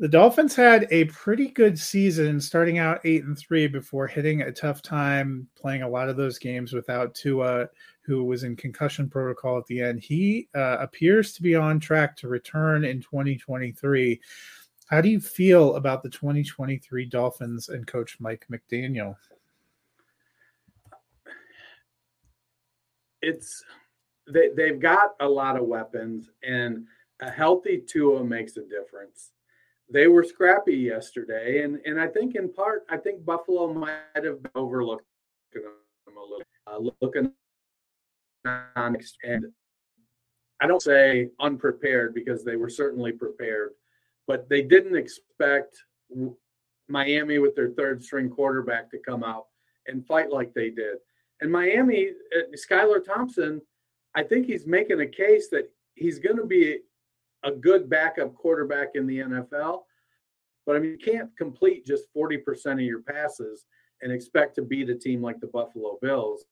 The 0.00 0.06
Dolphins 0.06 0.54
had 0.54 0.86
a 0.92 1.06
pretty 1.06 1.48
good 1.48 1.76
season, 1.76 2.40
starting 2.40 2.78
out 2.78 3.00
eight 3.02 3.24
and 3.24 3.36
three 3.36 3.66
before 3.66 4.06
hitting 4.06 4.42
a 4.42 4.52
tough 4.52 4.80
time 4.80 5.48
playing 5.56 5.82
a 5.82 5.88
lot 5.88 6.08
of 6.08 6.16
those 6.16 6.38
games 6.38 6.72
without 6.72 7.16
Tua, 7.16 7.68
who 8.02 8.22
was 8.22 8.44
in 8.44 8.54
concussion 8.54 9.10
protocol 9.10 9.58
at 9.58 9.66
the 9.66 9.80
end. 9.80 9.98
He 10.00 10.48
uh, 10.54 10.76
appears 10.78 11.32
to 11.32 11.42
be 11.42 11.56
on 11.56 11.80
track 11.80 12.16
to 12.18 12.28
return 12.28 12.84
in 12.84 13.00
2023. 13.00 14.20
How 14.86 15.00
do 15.00 15.08
you 15.08 15.18
feel 15.18 15.74
about 15.74 16.04
the 16.04 16.10
2023 16.10 17.04
Dolphins 17.06 17.68
and 17.68 17.84
Coach 17.84 18.18
Mike 18.20 18.46
McDaniel? 18.48 19.16
It's 23.20 23.64
they 24.32 24.50
they've 24.56 24.78
got 24.78 25.16
a 25.18 25.28
lot 25.28 25.56
of 25.56 25.66
weapons, 25.66 26.30
and 26.44 26.86
a 27.18 27.32
healthy 27.32 27.82
Tua 27.84 28.22
makes 28.22 28.56
a 28.56 28.62
difference 28.62 29.32
they 29.90 30.06
were 30.06 30.22
scrappy 30.22 30.76
yesterday, 30.76 31.62
and 31.62 31.80
and 31.84 32.00
I 32.00 32.06
think 32.06 32.34
in 32.34 32.52
part, 32.52 32.84
I 32.88 32.96
think 32.96 33.24
Buffalo 33.24 33.72
might 33.72 33.92
have 34.14 34.42
been 34.42 34.52
them 35.52 36.16
a 36.16 36.20
little, 36.20 36.42
uh, 36.66 36.90
looking 37.00 37.32
on 38.76 38.96
and 39.24 39.46
I 40.60 40.66
don't 40.66 40.82
say 40.82 41.28
unprepared 41.40 42.14
because 42.14 42.44
they 42.44 42.56
were 42.56 42.68
certainly 42.68 43.12
prepared, 43.12 43.72
but 44.26 44.48
they 44.48 44.62
didn't 44.62 44.96
expect 44.96 45.76
Miami 46.88 47.38
with 47.38 47.54
their 47.54 47.70
third 47.70 48.02
string 48.02 48.28
quarterback 48.28 48.90
to 48.90 48.98
come 48.98 49.22
out 49.22 49.46
and 49.86 50.06
fight 50.06 50.30
like 50.32 50.52
they 50.54 50.70
did. 50.70 50.98
And 51.40 51.52
Miami, 51.52 52.10
uh, 52.36 52.56
Skylar 52.56 53.04
Thompson, 53.04 53.60
I 54.14 54.24
think 54.24 54.46
he's 54.46 54.66
making 54.66 55.00
a 55.00 55.06
case 55.06 55.48
that 55.50 55.70
he's 55.94 56.18
going 56.18 56.36
to 56.36 56.46
be 56.46 56.80
a 57.44 57.50
good 57.50 57.88
backup 57.88 58.34
quarterback 58.34 58.90
in 58.94 59.06
the 59.06 59.18
NFL. 59.18 59.82
But 60.66 60.76
I 60.76 60.80
mean, 60.80 60.90
you 60.90 60.98
can't 60.98 61.34
complete 61.36 61.86
just 61.86 62.12
40% 62.14 62.72
of 62.72 62.80
your 62.80 63.02
passes 63.02 63.64
and 64.02 64.12
expect 64.12 64.54
to 64.56 64.62
beat 64.62 64.90
a 64.90 64.94
team 64.94 65.22
like 65.22 65.40
the 65.40 65.46
Buffalo 65.46 65.98
Bills. 66.02 66.44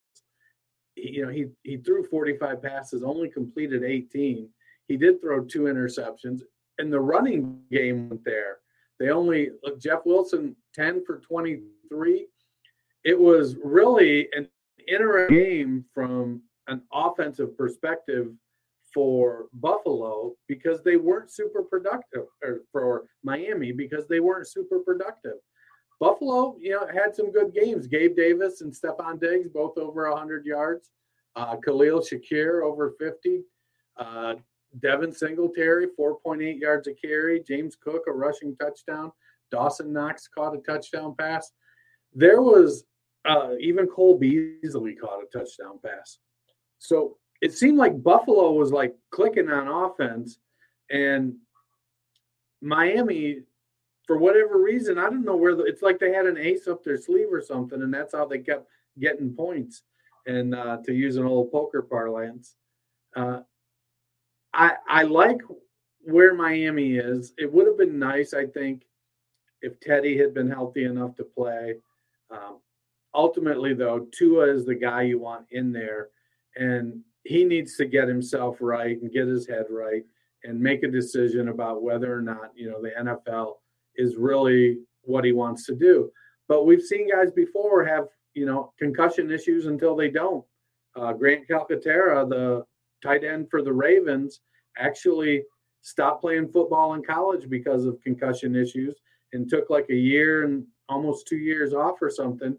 You 0.95 1.25
know, 1.25 1.31
he 1.31 1.45
he 1.63 1.77
threw 1.77 2.03
45 2.03 2.61
passes, 2.61 3.03
only 3.03 3.29
completed 3.29 3.83
18. 3.83 4.49
He 4.87 4.97
did 4.97 5.21
throw 5.21 5.43
two 5.43 5.63
interceptions, 5.63 6.41
and 6.79 6.91
the 6.91 6.99
running 6.99 7.61
game 7.71 8.09
went 8.09 8.23
there. 8.25 8.57
They 8.99 9.09
only 9.09 9.51
look 9.63 9.79
Jeff 9.79 9.99
Wilson 10.05 10.55
10 10.73 11.05
for 11.05 11.19
23. 11.19 12.27
It 13.03 13.19
was 13.19 13.55
really 13.63 14.27
an 14.33 14.49
interesting 14.87 15.37
game 15.37 15.85
from 15.93 16.41
an 16.67 16.81
offensive 16.91 17.55
perspective 17.55 18.31
for 18.97 19.45
Buffalo 19.53 20.33
because 20.47 20.81
they 20.81 20.95
weren't 20.95 21.29
super 21.29 21.61
productive, 21.61 22.25
or 22.43 22.61
for 22.71 23.03
Miami 23.23 23.71
because 23.71 24.07
they 24.07 24.19
weren't 24.19 24.47
super 24.47 24.79
productive. 24.79 25.35
Buffalo, 25.99 26.57
you 26.59 26.71
know, 26.71 26.87
had 26.91 27.15
some 27.15 27.31
good 27.31 27.53
games. 27.53 27.85
Gabe 27.85 28.15
Davis 28.15 28.61
and 28.61 28.73
Stefon 28.73 29.21
Diggs 29.21 29.49
both 29.53 29.77
over 29.77 30.09
100 30.09 30.47
yards. 30.47 30.89
Uh, 31.35 31.57
Khalil 31.57 31.99
Shakir 31.99 32.63
over 32.63 32.95
50. 32.97 33.43
Uh, 33.97 34.33
Devin 34.79 35.13
Singletary, 35.13 35.89
4.8 35.99 36.59
yards 36.59 36.87
a 36.87 36.93
carry. 36.95 37.43
James 37.47 37.75
Cook, 37.75 38.05
a 38.07 38.11
rushing 38.11 38.55
touchdown. 38.55 39.11
Dawson 39.51 39.93
Knox 39.93 40.27
caught 40.27 40.55
a 40.55 40.59
touchdown 40.61 41.13
pass. 41.19 41.51
There 42.15 42.41
was 42.41 42.83
uh, 43.25 43.51
even 43.59 43.85
Cole 43.85 44.17
Beasley 44.17 44.95
caught 44.95 45.21
a 45.21 45.37
touchdown 45.37 45.77
pass. 45.85 46.17
So 46.79 47.19
it 47.41 47.53
seemed 47.53 47.77
like 47.77 48.03
Buffalo 48.03 48.51
was 48.51 48.71
like 48.71 48.95
clicking 49.11 49.49
on 49.49 49.67
offense, 49.67 50.39
and 50.89 51.35
Miami, 52.61 53.41
for 54.05 54.17
whatever 54.17 54.61
reason, 54.61 54.97
I 54.97 55.03
don't 55.03 55.25
know 55.25 55.35
where 55.35 55.55
the, 55.55 55.63
it's 55.63 55.81
like 55.81 55.99
they 55.99 56.11
had 56.11 56.25
an 56.25 56.37
ace 56.37 56.67
up 56.67 56.83
their 56.83 56.97
sleeve 56.97 57.31
or 57.31 57.41
something, 57.41 57.81
and 57.81 57.93
that's 57.93 58.15
how 58.15 58.25
they 58.25 58.39
kept 58.39 58.67
getting 58.99 59.33
points. 59.33 59.83
And 60.25 60.55
uh, 60.55 60.77
to 60.85 60.93
use 60.93 61.17
an 61.17 61.25
old 61.25 61.51
poker 61.51 61.81
parlance, 61.81 62.55
uh, 63.15 63.41
I 64.53 64.73
I 64.87 65.03
like 65.03 65.41
where 66.01 66.33
Miami 66.33 66.97
is. 66.97 67.33
It 67.37 67.51
would 67.51 67.67
have 67.67 67.77
been 67.77 67.99
nice, 67.99 68.33
I 68.33 68.45
think, 68.45 68.83
if 69.61 69.79
Teddy 69.79 70.17
had 70.17 70.33
been 70.33 70.49
healthy 70.49 70.85
enough 70.85 71.15
to 71.17 71.23
play. 71.23 71.75
Um, 72.31 72.59
ultimately, 73.13 73.73
though, 73.73 74.07
Tua 74.11 74.53
is 74.53 74.65
the 74.65 74.75
guy 74.75 75.03
you 75.03 75.19
want 75.19 75.45
in 75.51 75.71
there, 75.71 76.09
and 76.55 77.01
he 77.27 77.43
needs 77.43 77.75
to 77.75 77.85
get 77.85 78.07
himself 78.07 78.57
right 78.61 79.01
and 79.01 79.11
get 79.11 79.27
his 79.27 79.47
head 79.47 79.65
right 79.69 80.03
and 80.43 80.59
make 80.59 80.83
a 80.83 80.87
decision 80.87 81.49
about 81.49 81.83
whether 81.83 82.15
or 82.15 82.21
not 82.21 82.51
you 82.55 82.69
know 82.69 82.81
the 82.81 82.91
NFL 82.91 83.55
is 83.95 84.15
really 84.15 84.77
what 85.01 85.25
he 85.25 85.33
wants 85.33 85.65
to 85.65 85.75
do. 85.75 86.09
But 86.47 86.65
we've 86.65 86.81
seen 86.81 87.09
guys 87.09 87.31
before 87.31 87.85
have 87.85 88.07
you 88.33 88.45
know 88.45 88.73
concussion 88.79 89.29
issues 89.31 89.65
until 89.65 89.95
they 89.95 90.09
don't. 90.09 90.45
Uh, 90.95 91.13
Grant 91.13 91.47
Calcaterra, 91.47 92.27
the 92.27 92.65
tight 93.03 93.23
end 93.23 93.49
for 93.51 93.61
the 93.61 93.73
Ravens, 93.73 94.39
actually 94.77 95.43
stopped 95.81 96.21
playing 96.21 96.49
football 96.49 96.93
in 96.93 97.03
college 97.03 97.49
because 97.49 97.85
of 97.85 98.01
concussion 98.01 98.55
issues 98.55 98.95
and 99.33 99.49
took 99.49 99.69
like 99.69 99.87
a 99.89 99.95
year 99.95 100.43
and 100.43 100.65
almost 100.89 101.27
two 101.27 101.37
years 101.37 101.73
off 101.73 102.01
or 102.01 102.09
something, 102.09 102.57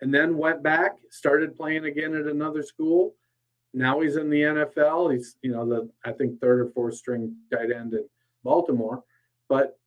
and 0.00 0.12
then 0.12 0.38
went 0.38 0.62
back, 0.62 0.96
started 1.10 1.54
playing 1.54 1.84
again 1.84 2.14
at 2.14 2.26
another 2.26 2.62
school, 2.62 3.14
now 3.76 4.00
he's 4.00 4.16
in 4.16 4.30
the 4.30 4.40
NFL. 4.40 5.12
He's, 5.12 5.36
you 5.42 5.52
know, 5.52 5.68
the 5.68 5.90
I 6.04 6.12
think 6.12 6.40
third 6.40 6.60
or 6.60 6.70
fourth 6.70 6.96
string 6.96 7.36
tight 7.52 7.70
end 7.70 7.92
in 7.92 8.04
Baltimore. 8.42 9.04
But 9.50 9.78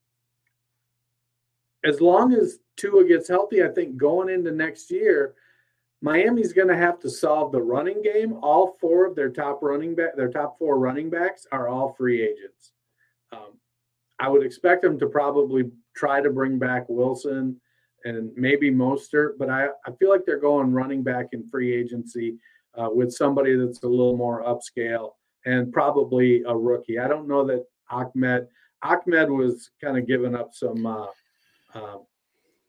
as 1.83 1.99
long 1.99 2.33
as 2.33 2.59
Tua 2.77 3.05
gets 3.05 3.27
healthy, 3.27 3.63
I 3.63 3.69
think 3.69 3.97
going 3.97 4.29
into 4.29 4.51
next 4.51 4.91
year, 4.91 5.33
Miami's 6.01 6.53
going 6.53 6.67
to 6.67 6.77
have 6.77 6.99
to 6.99 7.09
solve 7.09 7.51
the 7.51 7.61
running 7.61 8.03
game. 8.03 8.37
All 8.43 8.77
four 8.79 9.07
of 9.07 9.15
their 9.15 9.31
top 9.31 9.63
running 9.63 9.95
back, 9.95 10.15
their 10.15 10.31
top 10.31 10.59
four 10.59 10.77
running 10.77 11.09
backs 11.09 11.47
are 11.51 11.67
all 11.67 11.93
free 11.97 12.21
agents. 12.21 12.73
Um, 13.31 13.57
I 14.19 14.29
would 14.29 14.45
expect 14.45 14.83
them 14.83 14.99
to 14.99 15.07
probably 15.07 15.71
try 15.95 16.21
to 16.21 16.29
bring 16.29 16.59
back 16.59 16.85
Wilson 16.89 17.59
and 18.05 18.31
maybe 18.35 18.69
Mostert, 18.69 19.31
but 19.39 19.49
I, 19.49 19.69
I 19.85 19.91
feel 19.97 20.09
like 20.09 20.25
they're 20.25 20.39
going 20.39 20.71
running 20.71 21.03
back 21.03 21.29
in 21.33 21.49
free 21.49 21.73
agency 21.73 22.37
uh, 22.79 22.89
with 22.89 23.11
somebody 23.11 23.55
that's 23.55 23.83
a 23.83 23.87
little 23.87 24.15
more 24.15 24.43
upscale 24.43 25.11
and 25.45 25.73
probably 25.73 26.43
a 26.43 26.55
rookie. 26.55 26.99
I 26.99 27.07
don't 27.07 27.27
know 27.27 27.45
that 27.45 27.65
Ahmed 27.89 28.47
Ahmed 28.81 29.29
was 29.29 29.71
kind 29.81 29.97
of 29.97 30.07
giving 30.07 30.35
up 30.35 30.53
some. 30.53 30.85
Uh, 30.85 31.07
uh, 31.73 31.97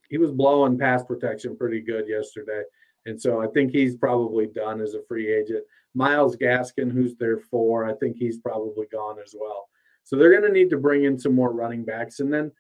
he 0.09 0.19
was 0.19 0.33
blowing 0.33 0.77
pass 0.77 1.05
protection 1.05 1.57
pretty 1.57 1.81
good 1.81 2.09
yesterday, 2.09 2.63
and 3.07 3.21
so 3.21 3.41
I 3.41 3.47
think 3.49 3.71
he's 3.71 3.97
probably 3.97 4.49
done 4.49 4.81
as 4.81 4.95
a 4.95 5.03
free 5.07 5.33
agent. 5.33 5.65
Myles 5.95 6.37
Gaskin, 6.37 6.91
who's 6.91 7.17
there 7.17 7.39
for, 7.39 7.85
I 7.89 7.95
think 7.95 8.17
he's 8.17 8.39
probably 8.39 8.87
gone 8.93 9.19
as 9.25 9.35
well. 9.39 9.69
So 10.05 10.17
they're 10.17 10.31
going 10.31 10.45
to 10.45 10.53
need 10.53 10.71
to 10.71 10.79
bring 10.79 11.05
in 11.05 11.19
some 11.19 11.35
more 11.35 11.53
running 11.53 11.85
backs, 11.85 12.19
and 12.21 12.33
then 12.33 12.51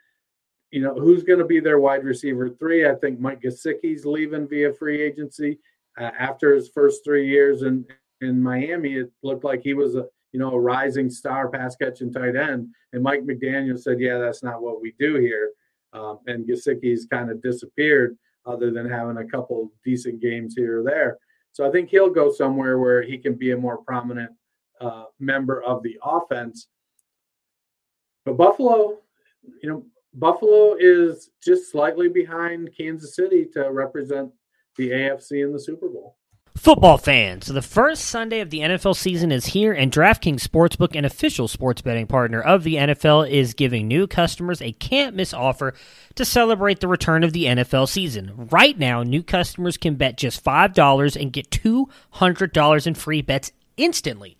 you 0.70 0.80
know 0.80 0.94
who's 0.94 1.24
going 1.24 1.40
to 1.40 1.44
be 1.44 1.58
their 1.58 1.80
wide 1.80 2.04
receiver 2.04 2.48
three. 2.48 2.86
I 2.86 2.94
think 2.94 3.18
Mike 3.18 3.42
Gesicki's 3.42 4.06
leaving 4.06 4.46
via 4.46 4.72
free 4.72 5.02
agency 5.02 5.58
uh, 5.98 6.10
after 6.18 6.54
his 6.54 6.68
first 6.68 7.04
three 7.04 7.28
years 7.28 7.62
in 7.62 7.84
in 8.20 8.42
Miami, 8.42 8.94
it 8.94 9.10
looked 9.22 9.44
like 9.44 9.62
he 9.62 9.74
was 9.74 9.94
a 9.96 10.06
you 10.32 10.40
know 10.40 10.52
a 10.52 10.60
rising 10.60 11.10
star 11.10 11.48
pass 11.48 11.76
catching 11.76 12.12
tight 12.12 12.36
end. 12.36 12.68
And 12.92 13.02
Mike 13.02 13.22
McDaniel 13.22 13.78
said, 13.78 14.00
"Yeah, 14.00 14.18
that's 14.18 14.42
not 14.42 14.62
what 14.62 14.80
we 14.80 14.94
do 14.98 15.16
here." 15.16 15.52
Um, 15.92 16.20
and 16.26 16.46
Gesicki's 16.46 17.06
kind 17.10 17.30
of 17.30 17.42
disappeared, 17.42 18.16
other 18.46 18.70
than 18.70 18.88
having 18.88 19.18
a 19.18 19.26
couple 19.26 19.72
decent 19.84 20.20
games 20.20 20.54
here 20.56 20.80
or 20.80 20.84
there. 20.84 21.18
So 21.52 21.66
I 21.66 21.70
think 21.70 21.90
he'll 21.90 22.10
go 22.10 22.32
somewhere 22.32 22.78
where 22.78 23.02
he 23.02 23.18
can 23.18 23.34
be 23.34 23.50
a 23.50 23.56
more 23.56 23.78
prominent 23.78 24.30
uh, 24.80 25.04
member 25.18 25.62
of 25.62 25.82
the 25.82 25.98
offense. 26.02 26.68
But 28.24 28.36
Buffalo, 28.36 28.98
you 29.62 29.68
know, 29.68 29.84
Buffalo 30.14 30.76
is 30.78 31.30
just 31.42 31.70
slightly 31.70 32.08
behind 32.08 32.70
Kansas 32.76 33.14
City 33.14 33.46
to 33.54 33.70
represent 33.70 34.30
the 34.76 34.90
AFC 34.90 35.44
in 35.44 35.52
the 35.52 35.60
Super 35.60 35.88
Bowl. 35.88 36.16
Football 36.56 36.98
fans, 36.98 37.46
the 37.46 37.62
first 37.62 38.04
Sunday 38.04 38.40
of 38.40 38.50
the 38.50 38.58
NFL 38.58 38.94
season 38.94 39.32
is 39.32 39.46
here, 39.46 39.72
and 39.72 39.90
DraftKings 39.90 40.46
Sportsbook, 40.46 40.94
an 40.94 41.06
official 41.06 41.48
sports 41.48 41.80
betting 41.80 42.06
partner 42.06 42.40
of 42.40 42.64
the 42.64 42.74
NFL, 42.74 43.30
is 43.30 43.54
giving 43.54 43.88
new 43.88 44.06
customers 44.06 44.60
a 44.60 44.72
can't 44.72 45.16
miss 45.16 45.32
offer 45.32 45.72
to 46.16 46.24
celebrate 46.24 46.80
the 46.80 46.88
return 46.88 47.24
of 47.24 47.32
the 47.32 47.44
NFL 47.44 47.88
season. 47.88 48.48
Right 48.50 48.78
now, 48.78 49.02
new 49.02 49.22
customers 49.22 49.78
can 49.78 49.94
bet 49.94 50.18
just 50.18 50.44
$5 50.44 51.16
and 51.18 51.32
get 51.32 51.48
$200 51.50 52.86
in 52.86 52.94
free 52.94 53.22
bets 53.22 53.52
instantly. 53.78 54.36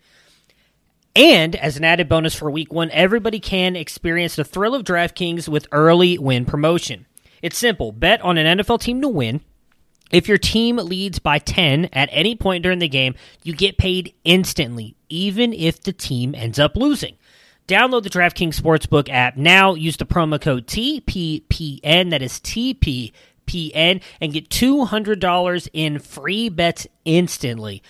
And 1.15 1.55
as 1.55 1.75
an 1.75 1.83
added 1.83 2.07
bonus 2.07 2.35
for 2.35 2.51
week 2.51 2.71
one, 2.71 2.91
everybody 2.91 3.39
can 3.39 3.75
experience 3.75 4.35
the 4.35 4.43
thrill 4.43 4.75
of 4.75 4.83
DraftKings 4.83 5.49
with 5.49 5.67
early 5.71 6.17
win 6.17 6.45
promotion. 6.45 7.07
It's 7.41 7.57
simple 7.57 7.91
bet 7.91 8.21
on 8.21 8.37
an 8.37 8.59
NFL 8.59 8.81
team 8.81 9.01
to 9.01 9.07
win 9.07 9.41
if 10.11 10.27
your 10.27 10.37
team 10.37 10.77
leads 10.77 11.19
by 11.19 11.39
10 11.39 11.89
at 11.93 12.09
any 12.11 12.35
point 12.35 12.63
during 12.63 12.79
the 12.79 12.87
game, 12.87 13.15
you 13.43 13.53
get 13.53 13.77
paid 13.77 14.13
instantly, 14.23 14.95
even 15.09 15.53
if 15.53 15.81
the 15.81 15.93
team 15.93 16.35
ends 16.35 16.59
up 16.59 16.75
losing. 16.75 17.15
Download 17.67 18.03
the 18.03 18.09
DraftKings 18.09 18.59
Sportsbook 18.59 19.09
app 19.09 19.37
now. 19.37 19.73
Use 19.73 19.97
the 19.97 20.05
promo 20.05 20.39
code 20.41 20.67
TPPN, 20.67 22.09
that 22.09 22.21
is 22.21 22.33
TPPN, 22.39 24.01
and 24.19 24.33
get 24.33 24.49
$200 24.49 25.67
in 25.73 25.99
free 25.99 26.49
bets 26.49 26.87
instantly. 27.05 27.81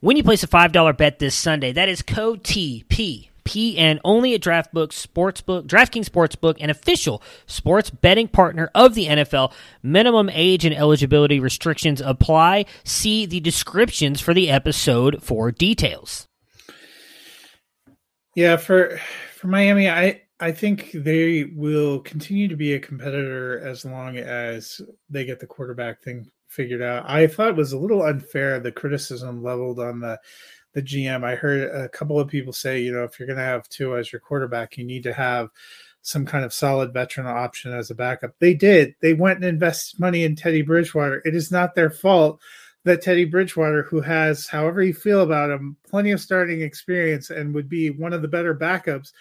When 0.00 0.16
you 0.16 0.22
place 0.22 0.42
a 0.42 0.48
$5 0.48 0.96
bet 0.96 1.18
this 1.18 1.34
Sunday, 1.34 1.72
that 1.72 1.88
is 1.88 2.02
code 2.02 2.44
TPPN 2.44 3.28
only 4.04 4.34
at 4.34 4.40
DraftBook 4.40 4.88
Sportsbook, 4.88 5.66
DraftKings 5.66 6.08
Sportsbook, 6.08 6.56
an 6.60 6.70
official 6.70 7.22
sports 7.46 7.90
betting 7.90 8.28
partner 8.28 8.70
of 8.74 8.94
the 8.94 9.06
NFL. 9.06 9.52
Minimum 9.82 10.30
age 10.32 10.64
and 10.64 10.74
eligibility 10.74 11.40
restrictions 11.40 12.00
apply. 12.00 12.66
See 12.84 13.26
the 13.26 13.40
descriptions 13.40 14.20
for 14.20 14.34
the 14.34 14.50
episode 14.50 15.22
for 15.22 15.50
details. 15.50 16.26
Yeah, 18.34 18.56
for 18.56 18.98
for 19.34 19.46
Miami, 19.46 19.88
I 19.88 20.22
I 20.38 20.52
think 20.52 20.90
they 20.92 21.44
will 21.54 22.00
continue 22.00 22.46
to 22.48 22.56
be 22.56 22.74
a 22.74 22.80
competitor 22.80 23.58
as 23.60 23.84
long 23.84 24.18
as 24.18 24.80
they 25.08 25.24
get 25.24 25.40
the 25.40 25.46
quarterback 25.46 26.02
thing 26.02 26.30
figured 26.48 26.82
out. 26.82 27.08
I 27.08 27.26
thought 27.26 27.48
it 27.48 27.56
was 27.56 27.72
a 27.72 27.78
little 27.78 28.02
unfair 28.02 28.60
the 28.60 28.72
criticism 28.72 29.42
leveled 29.42 29.80
on 29.80 30.00
the 30.00 30.18
the 30.76 30.82
GM. 30.82 31.24
I 31.24 31.34
heard 31.34 31.74
a 31.74 31.88
couple 31.88 32.20
of 32.20 32.28
people 32.28 32.52
say, 32.52 32.80
you 32.80 32.92
know, 32.92 33.02
if 33.02 33.18
you're 33.18 33.26
going 33.26 33.38
to 33.38 33.42
have 33.42 33.66
two 33.70 33.96
as 33.96 34.12
your 34.12 34.20
quarterback, 34.20 34.76
you 34.76 34.84
need 34.84 35.02
to 35.04 35.12
have 35.14 35.48
some 36.02 36.26
kind 36.26 36.44
of 36.44 36.52
solid 36.52 36.92
veteran 36.92 37.26
option 37.26 37.72
as 37.72 37.90
a 37.90 37.94
backup. 37.94 38.34
They 38.40 38.52
did. 38.52 38.94
They 39.00 39.14
went 39.14 39.38
and 39.38 39.46
invested 39.46 39.98
money 39.98 40.22
in 40.24 40.36
Teddy 40.36 40.60
Bridgewater. 40.60 41.22
It 41.24 41.34
is 41.34 41.50
not 41.50 41.74
their 41.74 41.88
fault 41.88 42.40
that 42.84 43.00
Teddy 43.00 43.24
Bridgewater, 43.24 43.84
who 43.84 44.02
has, 44.02 44.46
however 44.46 44.82
you 44.82 44.92
feel 44.92 45.22
about 45.22 45.50
him, 45.50 45.78
plenty 45.88 46.10
of 46.10 46.20
starting 46.20 46.60
experience 46.60 47.30
and 47.30 47.54
would 47.54 47.70
be 47.70 47.88
one 47.88 48.12
of 48.12 48.20
the 48.20 48.28
better 48.28 48.54
backups, 48.54 49.12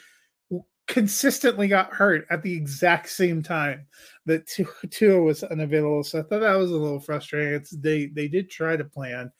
consistently 0.87 1.69
got 1.69 1.93
hurt 1.93 2.27
at 2.29 2.43
the 2.43 2.53
exact 2.53 3.09
same 3.09 3.41
time 3.41 3.87
that 4.25 4.45
Tua 4.91 5.21
was 5.21 5.41
unavailable. 5.41 6.03
So 6.03 6.19
I 6.19 6.23
thought 6.23 6.41
that 6.41 6.57
was 6.57 6.71
a 6.71 6.77
little 6.77 6.99
frustrating. 6.99 7.53
It's, 7.53 7.71
they 7.71 8.07
they 8.07 8.27
did 8.27 8.51
try 8.51 8.75
to 8.75 8.83
plan. 8.83 9.31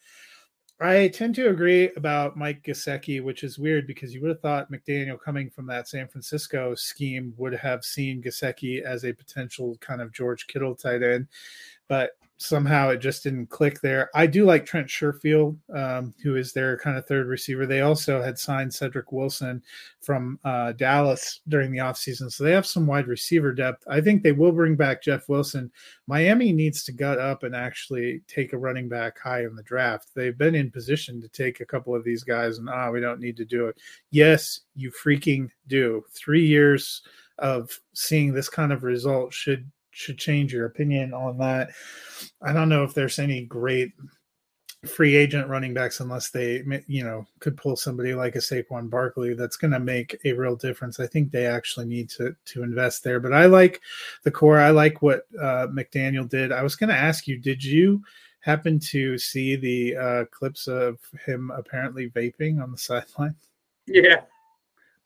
I 0.78 1.08
tend 1.08 1.34
to 1.36 1.48
agree 1.48 1.90
about 1.96 2.36
Mike 2.36 2.62
Gesicki, 2.62 3.24
which 3.24 3.44
is 3.44 3.58
weird 3.58 3.86
because 3.86 4.12
you 4.12 4.20
would 4.20 4.28
have 4.28 4.40
thought 4.40 4.70
McDaniel 4.70 5.18
coming 5.18 5.48
from 5.48 5.66
that 5.68 5.88
San 5.88 6.06
Francisco 6.06 6.74
scheme 6.74 7.32
would 7.38 7.54
have 7.54 7.82
seen 7.82 8.22
Gesicki 8.22 8.82
as 8.82 9.04
a 9.04 9.14
potential 9.14 9.78
kind 9.80 10.02
of 10.02 10.12
George 10.12 10.46
Kittle 10.48 10.74
tight 10.74 11.02
end, 11.02 11.28
but 11.88 12.10
somehow 12.38 12.90
it 12.90 12.98
just 12.98 13.22
didn't 13.22 13.48
click 13.48 13.80
there. 13.80 14.10
I 14.14 14.26
do 14.26 14.44
like 14.44 14.66
Trent 14.66 14.88
Sherfield, 14.88 15.56
um, 15.74 16.14
who 16.22 16.36
is 16.36 16.52
their 16.52 16.76
kind 16.78 16.98
of 16.98 17.06
third 17.06 17.28
receiver. 17.28 17.66
They 17.66 17.80
also 17.80 18.22
had 18.22 18.38
signed 18.38 18.74
Cedric 18.74 19.10
Wilson 19.10 19.62
from 20.02 20.38
uh, 20.44 20.72
Dallas 20.72 21.40
during 21.48 21.72
the 21.72 21.78
offseason. 21.78 22.30
So 22.30 22.44
they 22.44 22.52
have 22.52 22.66
some 22.66 22.86
wide 22.86 23.06
receiver 23.06 23.52
depth. 23.52 23.84
I 23.88 24.00
think 24.00 24.22
they 24.22 24.32
will 24.32 24.52
bring 24.52 24.76
back 24.76 25.02
Jeff 25.02 25.28
Wilson. 25.28 25.70
Miami 26.06 26.52
needs 26.52 26.84
to 26.84 26.92
gut 26.92 27.18
up 27.18 27.42
and 27.42 27.56
actually 27.56 28.20
take 28.28 28.52
a 28.52 28.58
running 28.58 28.88
back 28.88 29.18
high 29.18 29.44
in 29.44 29.56
the 29.56 29.62
draft. 29.62 30.10
They've 30.14 30.36
been 30.36 30.54
in 30.54 30.70
position 30.70 31.20
to 31.22 31.28
take 31.28 31.60
a 31.60 31.66
couple 31.66 31.94
of 31.94 32.04
these 32.04 32.22
guys, 32.22 32.58
and 32.58 32.68
ah, 32.68 32.90
we 32.90 33.00
don't 33.00 33.20
need 33.20 33.36
to 33.38 33.44
do 33.46 33.66
it. 33.66 33.78
Yes, 34.10 34.60
you 34.74 34.90
freaking 34.90 35.48
do. 35.68 36.04
Three 36.12 36.44
years 36.44 37.02
of 37.38 37.78
seeing 37.94 38.32
this 38.32 38.48
kind 38.48 38.72
of 38.72 38.82
result 38.82 39.32
should 39.32 39.70
should 39.96 40.18
change 40.18 40.52
your 40.52 40.66
opinion 40.66 41.14
on 41.14 41.38
that. 41.38 41.70
I 42.42 42.52
don't 42.52 42.68
know 42.68 42.84
if 42.84 42.92
there's 42.92 43.18
any 43.18 43.44
great 43.44 43.92
free 44.86 45.16
agent 45.16 45.48
running 45.48 45.72
backs 45.74 46.00
unless 46.00 46.28
they 46.30 46.62
you 46.86 47.02
know 47.02 47.26
could 47.40 47.56
pull 47.56 47.76
somebody 47.76 48.14
like 48.14 48.36
a 48.36 48.40
Saquon 48.40 48.90
Barkley 48.90 49.32
that's 49.32 49.56
going 49.56 49.70
to 49.70 49.80
make 49.80 50.14
a 50.26 50.34
real 50.34 50.54
difference. 50.54 51.00
I 51.00 51.06
think 51.06 51.30
they 51.30 51.46
actually 51.46 51.86
need 51.86 52.10
to 52.10 52.36
to 52.44 52.62
invest 52.62 53.04
there. 53.04 53.20
But 53.20 53.32
I 53.32 53.46
like 53.46 53.80
the 54.22 54.30
core. 54.30 54.58
I 54.58 54.70
like 54.70 55.00
what 55.00 55.26
uh, 55.40 55.68
McDaniel 55.68 56.28
did. 56.28 56.52
I 56.52 56.62
was 56.62 56.76
going 56.76 56.90
to 56.90 56.96
ask 56.96 57.26
you, 57.26 57.38
did 57.38 57.64
you 57.64 58.02
happen 58.40 58.78
to 58.78 59.16
see 59.16 59.56
the 59.56 59.96
uh, 59.96 60.24
clips 60.26 60.68
of 60.68 60.98
him 61.24 61.50
apparently 61.56 62.10
vaping 62.10 62.62
on 62.62 62.70
the 62.70 62.78
sideline? 62.78 63.34
Yeah. 63.86 64.20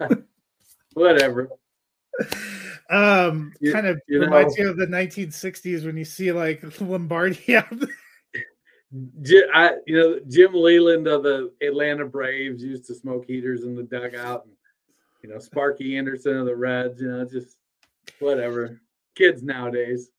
Whatever 0.94 1.48
um 2.90 3.52
you, 3.60 3.72
kind 3.72 3.86
of 3.86 4.00
you 4.08 4.20
reminds 4.20 4.58
know, 4.58 4.64
you 4.64 4.70
of 4.70 4.76
the 4.76 4.86
1960s 4.86 5.84
when 5.84 5.96
you 5.96 6.04
see 6.04 6.32
like 6.32 6.62
Lombardi 6.80 7.54
out 7.56 7.72
I, 9.54 9.72
you 9.86 9.96
know, 9.96 10.20
Jim 10.28 10.52
Leyland 10.52 11.06
of 11.06 11.22
the 11.22 11.52
Atlanta 11.62 12.04
Braves 12.06 12.62
used 12.62 12.86
to 12.86 12.94
smoke 12.94 13.24
heaters 13.26 13.62
in 13.62 13.76
the 13.76 13.84
dugout, 13.84 14.46
and 14.46 14.54
you 15.22 15.28
know, 15.28 15.38
Sparky 15.38 15.96
Anderson 15.96 16.36
of 16.36 16.46
the 16.46 16.56
Reds. 16.56 17.00
You 17.00 17.08
know, 17.08 17.24
just 17.24 17.56
whatever. 18.18 18.80
Kids 19.14 19.42
nowadays. 19.42 20.10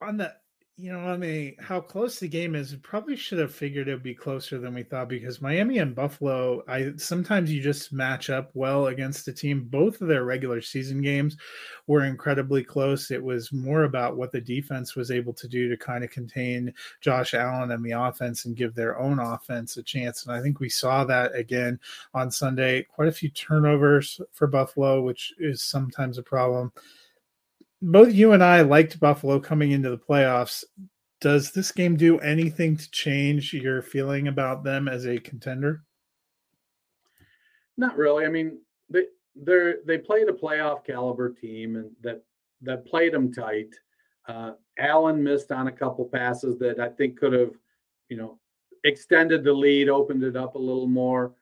On 0.00 0.16
the 0.16 0.32
you 0.78 0.92
know, 0.92 0.98
I 0.98 1.16
mean, 1.16 1.56
how 1.58 1.80
close 1.80 2.20
the 2.20 2.28
game 2.28 2.54
is, 2.54 2.76
probably 2.82 3.16
should 3.16 3.38
have 3.38 3.54
figured 3.54 3.88
it 3.88 3.94
would 3.94 4.02
be 4.02 4.14
closer 4.14 4.58
than 4.58 4.74
we 4.74 4.82
thought 4.82 5.08
because 5.08 5.40
Miami 5.40 5.78
and 5.78 5.94
Buffalo, 5.94 6.62
I 6.68 6.92
sometimes 6.98 7.50
you 7.50 7.62
just 7.62 7.94
match 7.94 8.28
up 8.28 8.50
well 8.52 8.88
against 8.88 9.26
a 9.26 9.32
team. 9.32 9.68
Both 9.70 10.02
of 10.02 10.08
their 10.08 10.24
regular 10.24 10.60
season 10.60 11.00
games 11.00 11.38
were 11.86 12.04
incredibly 12.04 12.62
close. 12.62 13.10
It 13.10 13.22
was 13.22 13.54
more 13.54 13.84
about 13.84 14.18
what 14.18 14.32
the 14.32 14.40
defense 14.40 14.94
was 14.94 15.10
able 15.10 15.32
to 15.32 15.48
do 15.48 15.66
to 15.70 15.78
kind 15.78 16.04
of 16.04 16.10
contain 16.10 16.74
Josh 17.00 17.32
Allen 17.32 17.70
and 17.70 17.82
the 17.82 17.92
offense 17.92 18.44
and 18.44 18.54
give 18.54 18.74
their 18.74 18.98
own 18.98 19.18
offense 19.18 19.78
a 19.78 19.82
chance. 19.82 20.26
And 20.26 20.34
I 20.34 20.42
think 20.42 20.60
we 20.60 20.68
saw 20.68 21.04
that 21.04 21.34
again 21.34 21.80
on 22.12 22.30
Sunday. 22.30 22.82
Quite 22.82 23.08
a 23.08 23.12
few 23.12 23.30
turnovers 23.30 24.20
for 24.30 24.46
Buffalo, 24.46 25.00
which 25.00 25.32
is 25.38 25.62
sometimes 25.62 26.18
a 26.18 26.22
problem 26.22 26.70
both 27.82 28.12
you 28.12 28.32
and 28.32 28.42
I 28.42 28.62
liked 28.62 29.00
Buffalo 29.00 29.40
coming 29.40 29.72
into 29.72 29.90
the 29.90 29.98
playoffs. 29.98 30.64
Does 31.20 31.52
this 31.52 31.72
game 31.72 31.96
do 31.96 32.18
anything 32.18 32.76
to 32.76 32.90
change 32.90 33.52
your 33.52 33.82
feeling 33.82 34.28
about 34.28 34.64
them 34.64 34.88
as 34.88 35.06
a 35.06 35.18
contender? 35.18 35.82
Not 37.76 37.96
really. 37.96 38.24
I 38.24 38.28
mean, 38.28 38.58
they 38.90 39.04
they 39.34 39.74
they 39.86 39.98
played 39.98 40.28
a 40.28 40.32
playoff 40.32 40.84
caliber 40.84 41.30
team 41.30 41.76
and 41.76 41.90
that 42.02 42.22
that 42.62 42.86
played 42.86 43.12
them 43.12 43.32
tight. 43.32 43.74
Uh, 44.28 44.52
Allen 44.78 45.22
missed 45.22 45.52
on 45.52 45.68
a 45.68 45.72
couple 45.72 46.04
passes 46.04 46.58
that 46.58 46.80
I 46.80 46.88
think 46.88 47.18
could 47.18 47.32
have, 47.32 47.52
you 48.08 48.16
know, 48.16 48.38
extended 48.84 49.44
the 49.44 49.52
lead, 49.52 49.88
opened 49.88 50.22
it 50.22 50.36
up 50.36 50.54
a 50.54 50.58
little 50.58 50.86
more. 50.86 51.34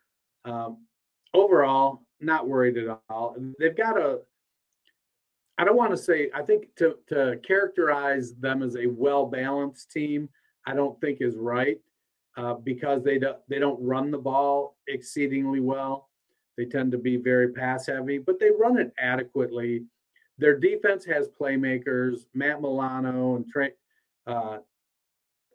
Um, 0.44 0.85
overall, 1.33 2.03
not 2.20 2.49
worried 2.49 2.77
at 2.77 2.99
all. 3.09 3.37
They've 3.59 3.77
got 3.77 3.99
a 3.99 4.20
I 5.58 5.64
don't 5.64 5.76
want 5.76 5.92
to 5.92 5.96
say 5.96 6.30
I 6.34 6.42
think 6.42 6.74
to 6.76 6.96
to 7.08 7.38
characterize 7.46 8.34
them 8.34 8.62
as 8.62 8.76
a 8.76 8.86
well 8.86 9.26
balanced 9.26 9.90
team, 9.90 10.28
I 10.66 10.74
don't 10.74 11.00
think 11.00 11.18
is 11.20 11.36
right 11.36 11.78
uh, 12.36 12.54
because 12.54 13.02
they 13.04 13.18
don't 13.18 13.38
they 13.48 13.58
don't 13.58 13.82
run 13.82 14.10
the 14.10 14.18
ball 14.18 14.76
exceedingly 14.88 15.60
well. 15.60 16.08
They 16.56 16.64
tend 16.64 16.92
to 16.92 16.98
be 16.98 17.16
very 17.16 17.52
pass 17.52 17.86
heavy, 17.86 18.18
but 18.18 18.38
they 18.38 18.50
run 18.50 18.78
it 18.78 18.92
adequately. 18.98 19.84
Their 20.38 20.58
defense 20.58 21.04
has 21.04 21.28
playmakers, 21.28 22.26
Matt 22.34 22.60
Milano 22.60 23.36
and 23.36 23.46
Trey, 23.48 23.72
uh, 24.26 24.58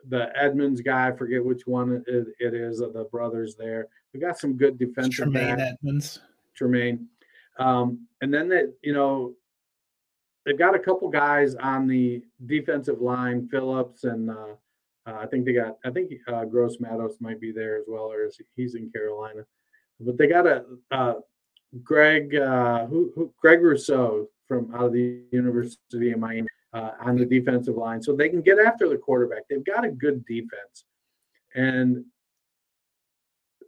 the 0.07 0.29
Edmunds 0.37 0.81
guy. 0.81 1.09
I 1.09 1.11
forget 1.11 1.43
which 1.43 1.67
one 1.67 2.03
it, 2.07 2.27
it 2.39 2.53
is 2.53 2.79
of 2.79 2.93
the 2.93 3.05
brothers 3.05 3.55
there. 3.55 3.87
We 4.13 4.19
got 4.19 4.39
some 4.39 4.57
good 4.57 4.77
defensive. 4.77 5.31
Tremaine 5.31 5.59
Edmunds. 5.59 6.19
Tremaine. 6.55 7.07
Um, 7.59 8.07
and 8.21 8.33
then 8.33 8.47
that 8.49 8.73
you 8.81 8.93
know 8.93 9.33
they've 10.45 10.57
got 10.57 10.75
a 10.75 10.79
couple 10.79 11.09
guys 11.09 11.55
on 11.55 11.87
the 11.87 12.23
defensive 12.45 13.01
line, 13.01 13.47
Phillips, 13.49 14.03
and 14.03 14.29
uh, 14.29 14.55
uh, 15.05 15.17
I 15.19 15.25
think 15.27 15.45
they 15.45 15.53
got 15.53 15.77
I 15.85 15.91
think 15.91 16.11
uh, 16.27 16.45
Gross 16.45 16.79
Matos 16.79 17.17
might 17.19 17.39
be 17.39 17.51
there 17.51 17.77
as 17.77 17.85
well, 17.87 18.11
or 18.11 18.29
he's 18.55 18.75
in 18.75 18.91
Carolina. 18.91 19.45
But 19.99 20.17
they 20.17 20.27
got 20.27 20.47
a 20.47 20.65
uh, 20.91 21.15
Greg 21.83 22.35
uh, 22.35 22.85
who, 22.87 23.11
who 23.15 23.33
Greg 23.41 23.61
Rousseau 23.61 24.27
from 24.47 24.73
out 24.73 24.85
of 24.85 24.93
the 24.93 25.21
University 25.31 26.11
of 26.11 26.19
Miami 26.19 26.47
uh, 26.73 26.91
on 27.01 27.17
the 27.17 27.25
defensive 27.25 27.75
line, 27.75 28.01
so 28.01 28.15
they 28.15 28.29
can 28.29 28.41
get 28.41 28.59
after 28.59 28.87
the 28.89 28.97
quarterback. 28.97 29.43
They've 29.49 29.63
got 29.63 29.85
a 29.85 29.91
good 29.91 30.25
defense, 30.25 30.85
and 31.55 32.05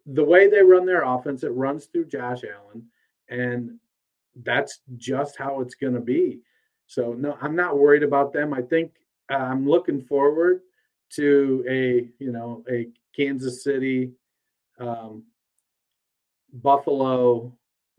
the 0.05 0.23
way 0.23 0.49
they 0.49 0.63
run 0.63 0.85
their 0.85 1.03
offense, 1.03 1.43
it 1.43 1.49
runs 1.49 1.85
through 1.85 2.05
Josh 2.05 2.41
Allen, 2.43 2.87
and 3.29 3.77
that's 4.43 4.79
just 4.97 5.37
how 5.37 5.61
it's 5.61 5.75
going 5.75 5.93
to 5.93 5.99
be. 5.99 6.39
So 6.91 7.13
no, 7.13 7.37
I'm 7.41 7.55
not 7.55 7.77
worried 7.77 8.03
about 8.03 8.33
them. 8.33 8.53
I 8.53 8.61
think 8.61 8.91
uh, 9.31 9.37
I'm 9.37 9.65
looking 9.65 10.01
forward 10.01 10.59
to 11.11 11.63
a 11.69 12.09
you 12.21 12.33
know 12.33 12.65
a 12.69 12.89
Kansas 13.15 13.63
City 13.63 14.11
um, 14.77 15.23
Buffalo 16.51 17.53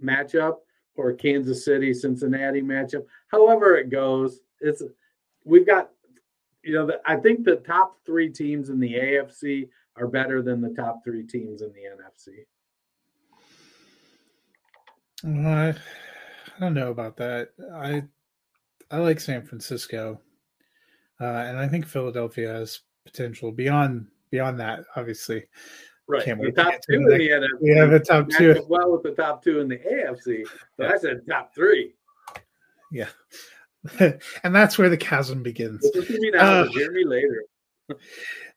matchup 0.05 0.57
or 0.95 1.14
Kansas 1.14 1.64
City 1.64 1.95
Cincinnati 1.95 2.61
matchup. 2.61 3.07
However 3.28 3.78
it 3.78 3.88
goes, 3.88 4.40
it's 4.61 4.82
we've 5.47 5.66
got 5.66 5.88
you 6.62 6.74
know 6.74 6.84
the, 6.84 7.01
I 7.07 7.16
think 7.16 7.45
the 7.45 7.57
top 7.57 7.97
three 8.05 8.28
teams 8.28 8.68
in 8.68 8.78
the 8.78 8.93
AFC 8.93 9.70
are 9.97 10.07
better 10.07 10.43
than 10.43 10.61
the 10.61 10.74
top 10.74 11.03
three 11.03 11.22
teams 11.22 11.62
in 11.62 11.72
the 11.72 11.80
NFC. 15.24 15.47
Uh, 15.47 15.72
I 16.55 16.61
don't 16.61 16.74
know 16.74 16.90
about 16.90 17.16
that. 17.16 17.53
I 17.74 18.03
I 18.93 18.99
like 18.99 19.18
San 19.18 19.43
Francisco, 19.43 20.20
uh, 21.20 21.24
and 21.24 21.59
I 21.59 21.66
think 21.66 21.86
Philadelphia 21.86 22.53
has 22.53 22.80
potential 23.05 23.51
beyond 23.51 24.07
beyond 24.30 24.61
that. 24.61 24.84
Obviously, 24.95 25.45
Right. 26.09 26.24
Can't 26.24 26.43
the 26.43 26.53
top 26.53 26.74
to 26.74 26.93
two 26.93 26.99
in 26.99 27.05
the 27.07 27.28
NFC. 27.28 27.49
we 27.62 27.70
have 27.76 27.93
a 27.93 27.99
top 28.01 28.28
two. 28.28 28.51
up 28.53 28.68
Well, 28.68 28.93
with 28.93 29.03
the 29.03 29.12
top 29.12 29.43
two 29.43 29.61
in 29.61 29.68
the 29.68 29.78
AFC. 29.78 30.45
So 30.76 30.84
I 30.84 30.99
said 30.99 31.22
top 31.26 31.55
three. 31.55 31.95
Yeah, 32.90 33.09
and 33.99 34.55
that's 34.55 34.76
where 34.76 34.90
the 34.90 34.97
chasm 34.99 35.43
begins. 35.43 35.90
Listen 35.95 36.16
to 36.16 36.20
me 36.20 36.32
Uh, 36.38 36.64
me 36.93 37.05
later. 37.05 37.45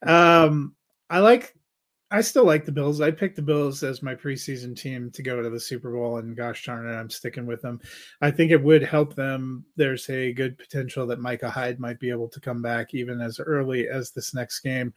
Um, 0.02 0.74
I 1.10 1.18
like. 1.20 1.55
I 2.10 2.20
still 2.20 2.44
like 2.44 2.64
the 2.64 2.72
Bills. 2.72 3.00
I 3.00 3.10
picked 3.10 3.34
the 3.34 3.42
Bills 3.42 3.82
as 3.82 4.02
my 4.02 4.14
preseason 4.14 4.76
team 4.78 5.10
to 5.10 5.22
go 5.22 5.42
to 5.42 5.50
the 5.50 5.58
Super 5.58 5.90
Bowl, 5.90 6.18
and 6.18 6.36
gosh 6.36 6.64
darn 6.64 6.88
it, 6.88 6.94
I'm 6.94 7.10
sticking 7.10 7.46
with 7.46 7.62
them. 7.62 7.80
I 8.20 8.30
think 8.30 8.52
it 8.52 8.62
would 8.62 8.82
help 8.84 9.16
them. 9.16 9.64
There's 9.74 10.08
a 10.08 10.32
good 10.32 10.56
potential 10.56 11.04
that 11.08 11.18
Micah 11.18 11.50
Hyde 11.50 11.80
might 11.80 11.98
be 11.98 12.10
able 12.10 12.28
to 12.28 12.40
come 12.40 12.62
back 12.62 12.94
even 12.94 13.20
as 13.20 13.40
early 13.40 13.88
as 13.88 14.12
this 14.12 14.34
next 14.34 14.60
game. 14.60 14.94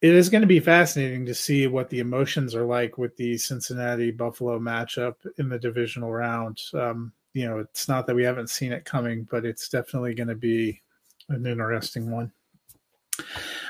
It 0.00 0.14
is 0.14 0.30
going 0.30 0.40
to 0.40 0.46
be 0.46 0.60
fascinating 0.60 1.26
to 1.26 1.34
see 1.34 1.66
what 1.66 1.90
the 1.90 1.98
emotions 1.98 2.54
are 2.54 2.64
like 2.64 2.96
with 2.96 3.14
the 3.16 3.36
Cincinnati 3.36 4.10
Buffalo 4.10 4.58
matchup 4.58 5.16
in 5.36 5.50
the 5.50 5.58
divisional 5.58 6.10
round. 6.10 6.62
Um, 6.72 7.12
you 7.34 7.46
know, 7.46 7.58
it's 7.58 7.86
not 7.88 8.06
that 8.06 8.16
we 8.16 8.24
haven't 8.24 8.48
seen 8.48 8.72
it 8.72 8.86
coming, 8.86 9.28
but 9.30 9.44
it's 9.44 9.68
definitely 9.68 10.14
going 10.14 10.28
to 10.28 10.34
be 10.34 10.80
an 11.28 11.44
interesting 11.44 12.10
one. 12.10 12.32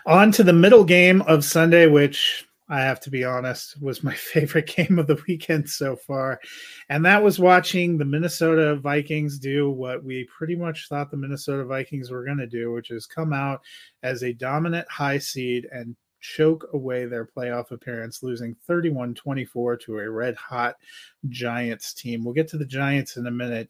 On 0.07 0.32
to 0.32 0.42
the 0.42 0.53
middle 0.53 0.84
game 0.84 1.22
of 1.22 1.44
Sunday, 1.44 1.86
which 1.86 2.46
I 2.70 2.82
have 2.82 3.01
to 3.01 3.11
be 3.11 3.24
honest 3.24 3.82
was 3.82 4.05
my 4.05 4.14
favorite 4.32 4.68
game 4.68 4.98
of 4.98 5.09
the 5.09 5.20
weekend 5.26 5.68
so 5.68 5.96
far. 5.96 6.40
And 6.88 7.05
that 7.05 7.22
was 7.22 7.40
watching 7.40 7.98
the 7.98 8.05
Minnesota 8.05 8.76
Vikings 8.76 9.38
do 9.38 9.70
what 9.70 10.05
we 10.05 10.24
pretty 10.24 10.55
much 10.55 10.88
thought 10.88 11.11
the 11.11 11.16
Minnesota 11.16 11.64
Vikings 11.64 12.11
were 12.11 12.24
going 12.24 12.38
to 12.38 12.46
do, 12.46 12.72
which 12.72 12.92
is 12.92 13.07
come 13.07 13.32
out 13.32 13.61
as 14.05 14.22
a 14.22 14.32
dominant 14.32 14.88
high 14.88 15.18
seed 15.18 15.66
and 15.72 15.96
choke 16.20 16.68
away 16.72 17.07
their 17.07 17.26
playoff 17.26 17.72
appearance, 17.72 18.22
losing 18.22 18.55
31 18.66 19.14
24 19.14 19.76
to 19.78 19.98
a 19.98 20.09
red 20.09 20.36
hot 20.36 20.76
Giants 21.28 21.92
team. 21.92 22.24
We'll 22.24 22.34
get 22.34 22.48
to 22.48 22.59
the 22.59 22.64
Giants 22.64 23.16
in 23.16 23.26
a 23.26 23.32
minute. 23.32 23.68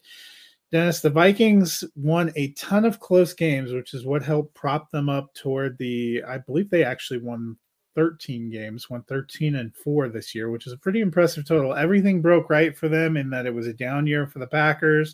Dennis, 0.71 1.01
the 1.01 1.09
Vikings 1.09 1.83
won 1.95 2.31
a 2.35 2.53
ton 2.53 2.85
of 2.85 2.99
close 2.99 3.33
games, 3.33 3.73
which 3.73 3.93
is 3.93 4.05
what 4.05 4.23
helped 4.23 4.53
prop 4.53 4.89
them 4.89 5.09
up 5.09 5.33
toward 5.33 5.77
the. 5.77 6.23
I 6.25 6.37
believe 6.37 6.69
they 6.69 6.85
actually 6.85 7.19
won 7.19 7.57
13 7.95 8.49
games, 8.49 8.89
won 8.89 9.03
13 9.03 9.55
and 9.55 9.75
4 9.75 10.07
this 10.07 10.33
year, 10.33 10.49
which 10.49 10.67
is 10.67 10.73
a 10.73 10.77
pretty 10.77 11.01
impressive 11.01 11.45
total. 11.45 11.73
Everything 11.73 12.21
broke 12.21 12.49
right 12.49 12.75
for 12.75 12.87
them 12.87 13.17
in 13.17 13.29
that 13.31 13.45
it 13.45 13.53
was 13.53 13.67
a 13.67 13.73
down 13.73 14.07
year 14.07 14.25
for 14.27 14.39
the 14.39 14.47
Packers. 14.47 15.13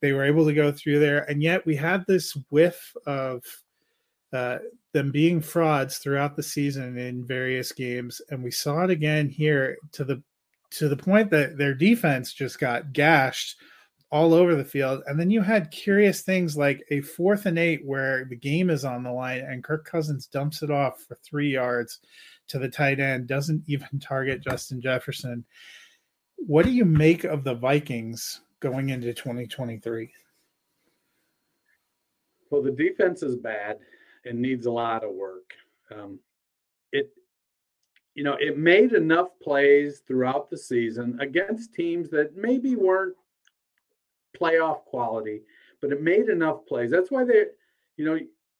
They 0.00 0.12
were 0.12 0.24
able 0.24 0.44
to 0.46 0.54
go 0.54 0.72
through 0.72 0.98
there, 0.98 1.30
and 1.30 1.40
yet 1.40 1.64
we 1.64 1.76
had 1.76 2.04
this 2.06 2.36
whiff 2.48 2.92
of 3.06 3.44
uh, 4.32 4.58
them 4.92 5.12
being 5.12 5.40
frauds 5.40 5.98
throughout 5.98 6.34
the 6.34 6.42
season 6.42 6.98
in 6.98 7.24
various 7.24 7.70
games, 7.70 8.20
and 8.30 8.42
we 8.42 8.50
saw 8.50 8.82
it 8.82 8.90
again 8.90 9.28
here 9.28 9.76
to 9.92 10.04
the 10.04 10.22
to 10.70 10.88
the 10.88 10.96
point 10.96 11.30
that 11.30 11.58
their 11.58 11.74
defense 11.74 12.32
just 12.32 12.58
got 12.58 12.92
gashed 12.92 13.56
all 14.12 14.34
over 14.34 14.54
the 14.54 14.64
field. 14.64 15.02
And 15.06 15.18
then 15.18 15.30
you 15.30 15.40
had 15.40 15.70
curious 15.70 16.22
things 16.22 16.56
like 16.56 16.84
a 16.90 17.00
fourth 17.00 17.46
and 17.46 17.58
eight 17.58 17.84
where 17.84 18.24
the 18.24 18.36
game 18.36 18.68
is 18.68 18.84
on 18.84 19.04
the 19.04 19.12
line 19.12 19.40
and 19.40 19.62
Kirk 19.62 19.84
Cousins 19.84 20.26
dumps 20.26 20.62
it 20.62 20.70
off 20.70 21.04
for 21.06 21.16
three 21.24 21.52
yards 21.52 22.00
to 22.48 22.58
the 22.58 22.68
tight 22.68 22.98
end, 22.98 23.28
doesn't 23.28 23.62
even 23.66 23.88
target 24.00 24.42
Justin 24.42 24.80
Jefferson. 24.80 25.44
What 26.36 26.64
do 26.64 26.72
you 26.72 26.84
make 26.84 27.24
of 27.24 27.44
the 27.44 27.54
Vikings 27.54 28.40
going 28.60 28.90
into 28.90 29.14
2023? 29.14 30.10
Well, 32.50 32.62
the 32.62 32.72
defense 32.72 33.22
is 33.22 33.36
bad 33.36 33.78
and 34.24 34.40
needs 34.40 34.66
a 34.66 34.72
lot 34.72 35.04
of 35.04 35.12
work. 35.12 35.52
Um, 35.94 36.18
it, 36.90 37.10
you 38.14 38.24
know, 38.24 38.36
it 38.40 38.58
made 38.58 38.92
enough 38.92 39.28
plays 39.40 40.02
throughout 40.06 40.50
the 40.50 40.58
season 40.58 41.16
against 41.20 41.74
teams 41.74 42.10
that 42.10 42.36
maybe 42.36 42.74
weren't 42.74 43.14
playoff 44.40 44.84
quality, 44.84 45.42
but 45.80 45.92
it 45.92 46.02
made 46.02 46.28
enough 46.28 46.66
plays. 46.66 46.90
That's 46.90 47.10
why 47.10 47.24
they, 47.24 47.46
you 47.96 48.04
know, 48.04 48.18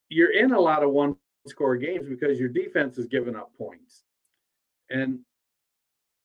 you're 0.09 0.33
in 0.33 0.53
a 0.53 0.61
lot 0.61 0.83
of 0.83 0.91
one 0.91 1.16
score 1.47 1.76
games 1.76 2.09
because 2.09 2.39
your 2.39 2.49
defense 2.49 2.99
is 2.99 3.07
giving 3.07 3.37
up 3.37 3.57
points. 3.57 4.05
And 4.91 5.20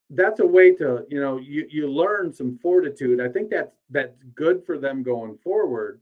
that's 0.10 0.40
a 0.40 0.46
way 0.46 0.74
to, 0.76 1.06
you 1.10 1.20
know, 1.20 1.38
you 1.38 1.68
you 1.70 1.88
learn 1.88 2.34
some 2.34 2.58
fortitude. 2.60 3.20
I 3.20 3.28
think 3.28 3.50
that's 3.50 3.76
that's 3.90 4.24
good 4.36 4.66
for 4.66 4.78
them 4.78 5.04
going 5.04 5.38
forward 5.38 6.02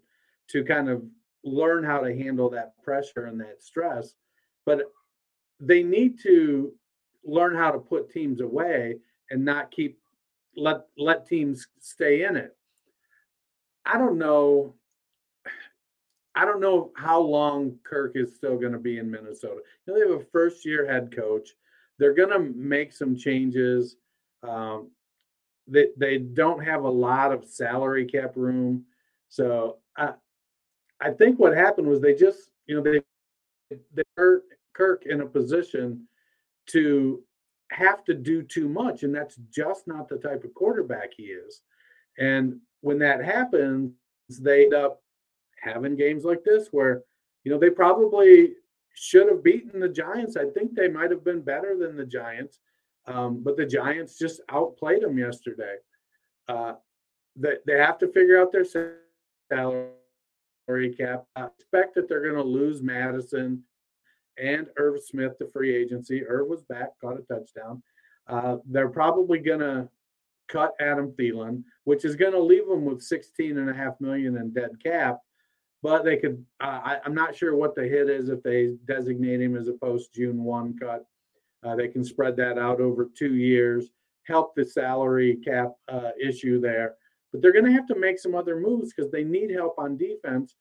to 0.50 0.64
kind 0.64 0.90
of 0.90 1.04
learn 1.44 1.84
how 1.84 2.00
to 2.00 2.16
handle 2.16 2.50
that 2.50 2.74
pressure 2.84 3.26
and 3.26 3.40
that 3.40 3.62
stress. 3.62 4.16
But 4.66 4.84
they 5.60 5.84
need 5.84 6.20
to 6.24 6.74
learn 7.24 7.56
how 7.56 7.72
to 7.72 7.80
put 7.80 8.10
teams 8.10 8.42
away 8.42 8.98
and 9.30 9.44
not 9.44 9.72
keep 9.72 9.98
let 10.56 10.82
let 10.98 11.26
teams 11.26 11.68
stay 11.80 12.24
in 12.24 12.36
it. 12.36 12.56
I 13.86 13.98
don't 13.98 14.18
know. 14.18 14.74
I 16.36 16.46
don't 16.46 16.62
know 16.62 16.92
how 16.96 17.22
long 17.22 17.78
Kirk 17.84 18.14
is 18.16 18.36
still 18.36 18.58
going 18.58 18.72
to 18.72 18.80
be 18.80 18.98
in 18.98 19.12
Minnesota. 19.12 19.62
You 19.86 19.94
know, 19.94 20.00
they 20.00 20.12
have 20.12 20.22
a 20.22 20.26
first 20.32 20.66
year 20.66 20.90
head 20.90 21.16
coach. 21.16 21.50
They're 22.00 22.16
going 22.16 22.30
to 22.30 22.40
make 22.40 22.92
some 22.92 23.16
changes. 23.16 23.98
Um, 24.42 24.90
they 25.68 25.88
they 25.98 26.18
don't 26.18 26.64
have 26.64 26.84
a 26.84 26.90
lot 26.90 27.32
of 27.32 27.46
salary 27.46 28.06
cap 28.06 28.34
room, 28.36 28.84
so 29.30 29.78
I 29.96 30.14
I 31.00 31.12
think 31.12 31.40
what 31.40 31.56
happened 31.56 31.88
was 31.88 32.02
they 32.02 32.16
just 32.16 32.50
you 32.68 32.76
know 32.76 32.82
they 32.82 33.78
they 33.94 34.04
hurt 34.18 34.44
Kirk 34.74 35.04
in 35.06 35.22
a 35.22 35.26
position 35.26 36.08
to 36.68 37.24
have 37.72 38.04
to 38.06 38.14
do 38.14 38.42
too 38.42 38.68
much, 38.68 39.04
and 39.04 39.14
that's 39.16 39.38
just 39.52 39.88
not 39.88 40.10
the 40.10 40.18
type 40.18 40.44
of 40.44 40.54
quarterback 40.54 41.12
he 41.16 41.24
is. 41.24 41.62
And 42.18 42.60
when 42.84 43.00
that 43.00 43.24
happens, 43.24 43.94
they 44.42 44.66
end 44.66 44.74
up 44.74 45.02
having 45.62 45.96
games 45.96 46.26
like 46.26 46.44
this 46.44 46.68
where, 46.72 47.02
you 47.46 47.52
know, 47.52 47.58
they 47.58 47.70
probably 47.70 48.56
should 48.94 49.30
have 49.30 49.42
beaten 49.42 49.80
the 49.80 49.88
Giants. 49.88 50.36
I 50.36 50.50
think 50.50 50.76
they 50.76 50.90
might 50.90 51.10
have 51.10 51.24
been 51.24 51.42
better 51.42 51.78
than 51.78 51.96
the 51.96 52.06
Giants, 52.06 52.60
um, 53.08 53.42
but 53.42 53.56
the 53.56 53.66
Giants 53.66 54.20
just 54.20 54.42
outplayed 54.50 55.02
them 55.02 55.18
yesterday. 55.18 55.78
Uh, 56.50 56.74
they, 57.38 57.56
they 57.66 57.78
have 57.78 57.98
to 58.00 58.12
figure 58.12 58.42
out 58.42 58.52
their 58.52 58.66
salary 58.66 59.94
cap. 60.98 61.24
I 61.38 61.46
expect 61.46 61.96
that 61.96 62.10
they're 62.10 62.22
going 62.22 62.36
to 62.36 62.44
lose 62.44 62.84
Mattison 62.84 63.64
and 64.38 64.68
Irv 64.76 65.02
Smith 65.02 65.38
to 65.38 65.48
free 65.48 65.74
agency. 65.74 66.26
Irv 66.26 66.48
was 66.48 66.64
back, 66.64 66.90
caught 67.00 67.18
a 67.18 67.22
touchdown. 67.22 67.82
Uh, 68.28 68.58
they're 68.66 68.90
probably 68.90 69.40
going 69.40 69.62
to 69.62 69.88
cut 70.54 70.72
Adam 70.80 71.12
Thielen, 71.20 71.64
which 71.84 72.06
is 72.06 72.16
going 72.16 72.32
to 72.32 72.40
leave 72.40 72.68
them 72.68 72.86
with 72.86 73.02
16 73.02 73.58
and 73.58 73.70
a 73.70 73.74
half 73.74 74.00
million 74.00 74.38
in 74.38 74.54
dead 74.54 74.72
cap. 74.82 75.18
But 75.82 76.06
they 76.06 76.16
could, 76.16 76.46
uh, 76.62 76.80
I, 76.84 77.00
am 77.06 77.16
not 77.16 77.36
sure 77.36 77.56
what 77.56 77.76
the 77.76 77.84
hit 77.84 78.10
is 78.10 78.30
if 78.30 78.42
they 78.44 78.76
designate 78.86 79.42
him 79.42 79.58
as 79.58 79.68
a 79.68 79.74
post 79.74 80.14
June 80.14 80.44
1 80.44 80.78
cut. 80.80 81.06
Uh, 81.64 81.76
they 81.76 81.88
can 81.88 82.06
spread 82.06 82.38
that 82.38 82.58
out 82.58 82.80
over 82.80 83.10
two 83.18 83.36
years, 83.36 83.90
help 84.28 84.54
the 84.56 84.64
salary 84.64 85.38
cap 85.44 85.74
uh, 85.90 86.12
issue 86.22 86.62
there. 86.62 86.96
But 87.32 87.42
they're 87.42 87.52
going 87.52 87.66
to 87.66 87.74
have 87.74 87.88
to 87.88 88.00
make 88.00 88.20
some 88.20 88.36
other 88.36 88.60
moves 88.60 88.94
because 88.94 89.12
they 89.12 89.24
need 89.24 89.50
help 89.50 89.76
on 89.78 89.98
defense. 89.98 90.56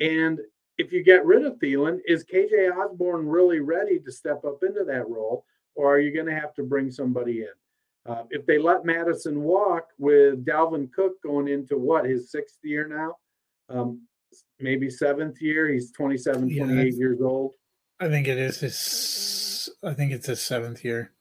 And 0.00 0.38
if 0.76 0.92
you 0.92 1.02
get 1.02 1.24
rid 1.24 1.46
of 1.46 1.54
Thielen, 1.54 2.00
is 2.06 2.24
KJ 2.24 2.76
Osborn 2.76 3.26
really 3.26 3.60
ready 3.60 3.98
to 4.00 4.12
step 4.12 4.44
up 4.44 4.58
into 4.62 4.84
that 4.84 5.08
role? 5.08 5.46
Or 5.76 5.94
are 5.94 6.00
you 6.00 6.12
going 6.12 6.26
to 6.26 6.38
have 6.40 6.54
to 6.54 6.62
bring 6.62 6.90
somebody 6.90 7.40
in? 7.40 7.54
Uh, 8.06 8.24
if 8.30 8.44
they 8.44 8.58
let 8.58 8.84
Mattison 8.84 9.42
walk 9.42 9.88
with 9.98 10.44
Dalvin 10.44 10.92
Cook 10.92 11.22
going 11.22 11.48
into 11.48 11.78
what 11.78 12.04
his 12.04 12.30
sixth 12.30 12.58
year 12.62 12.86
now, 12.86 13.16
um, 13.74 14.02
maybe 14.60 14.90
seventh 14.90 15.40
year, 15.40 15.68
he's 15.68 15.90
27, 15.92 16.50
Yeah, 16.50 16.64
28 16.64 16.94
years 16.94 17.20
old. 17.22 17.54
I 18.00 18.08
think 18.08 18.28
it 18.28 18.38
is 18.38 18.60
his. 18.60 19.70
I 19.82 19.94
think 19.94 20.12
it's 20.12 20.26
his 20.26 20.42
seventh 20.42 20.84
year. 20.84 21.12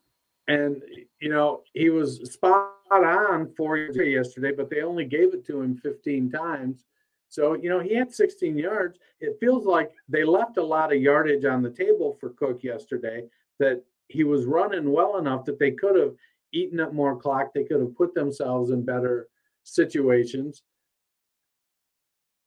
And 0.48 0.82
you 1.22 1.30
know 1.30 1.62
he 1.74 1.90
was 1.90 2.34
spot 2.34 2.74
on 2.92 3.54
for 3.56 3.78
yesterday, 3.78 4.52
but 4.56 4.70
they 4.70 4.82
only 4.82 5.06
gave 5.06 5.34
it 5.34 5.46
to 5.48 5.62
him 5.62 5.78
15 5.78 6.32
times. 6.32 6.84
So 7.30 7.54
you 7.54 7.70
know 7.70 7.80
he 7.80 7.96
had 7.96 8.14
16 8.14 8.58
yards. 8.58 9.00
It 9.22 9.38
feels 9.40 9.66
like 9.66 9.92
they 10.10 10.26
left 10.26 10.58
a 10.58 10.64
lot 10.64 10.92
of 10.92 11.02
yardage 11.02 11.46
on 11.46 11.62
the 11.62 11.70
table 11.70 12.18
for 12.20 12.32
Cook 12.32 12.64
yesterday. 12.64 13.24
That 13.60 13.82
he 14.10 14.26
was 14.26 14.46
running 14.46 14.92
well 14.92 15.18
enough 15.18 15.46
that 15.46 15.60
they 15.60 15.72
could 15.72 15.98
have 15.98 16.16
eaten 16.54 16.80
up 16.80 16.93
more 16.93 17.16
clock. 17.16 17.54
They 17.54 17.64
could 17.64 17.82
have 17.82 17.95
put 17.95 18.14
themselves 18.14 18.72
in 18.72 18.84
better 18.84 19.28
situations. 19.64 20.64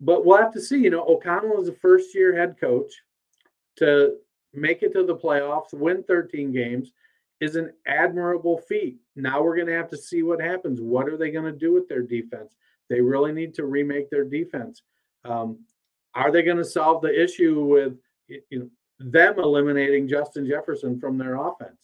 But 0.00 0.24
we'll 0.24 0.38
have 0.38 0.52
to 0.52 0.60
see. 0.60 0.78
You 0.78 0.90
know, 0.90 1.04
O'Connell 1.06 1.60
is 1.60 1.68
a 1.68 1.72
first 1.72 2.14
year 2.14 2.36
head 2.36 2.56
coach 2.60 2.92
to 3.76 4.16
make 4.52 4.82
it 4.82 4.92
to 4.94 5.04
the 5.04 5.16
playoffs, 5.16 5.72
win 5.72 6.02
13 6.04 6.52
games 6.52 6.92
is 7.40 7.56
an 7.56 7.72
admirable 7.86 8.58
feat. 8.68 8.96
Now 9.14 9.42
we're 9.42 9.56
going 9.56 9.68
to 9.68 9.74
have 9.74 9.90
to 9.90 9.96
see 9.96 10.22
what 10.22 10.40
happens. 10.40 10.80
What 10.80 11.08
are 11.08 11.16
they 11.16 11.30
going 11.30 11.44
to 11.44 11.58
do 11.58 11.72
with 11.72 11.88
their 11.88 12.02
defense? 12.02 12.56
They 12.88 13.00
really 13.00 13.32
need 13.32 13.54
to 13.54 13.66
remake 13.66 14.10
their 14.10 14.24
defense. 14.24 14.82
Um, 15.24 15.58
are 16.14 16.30
they 16.30 16.42
going 16.42 16.56
to 16.56 16.64
solve 16.64 17.02
the 17.02 17.22
issue 17.22 17.64
with 17.64 17.94
you 18.28 18.58
know 18.58 18.70
them 18.98 19.38
eliminating 19.38 20.08
Justin 20.08 20.46
Jefferson 20.46 20.98
from 20.98 21.18
their 21.18 21.34
offense? 21.36 21.76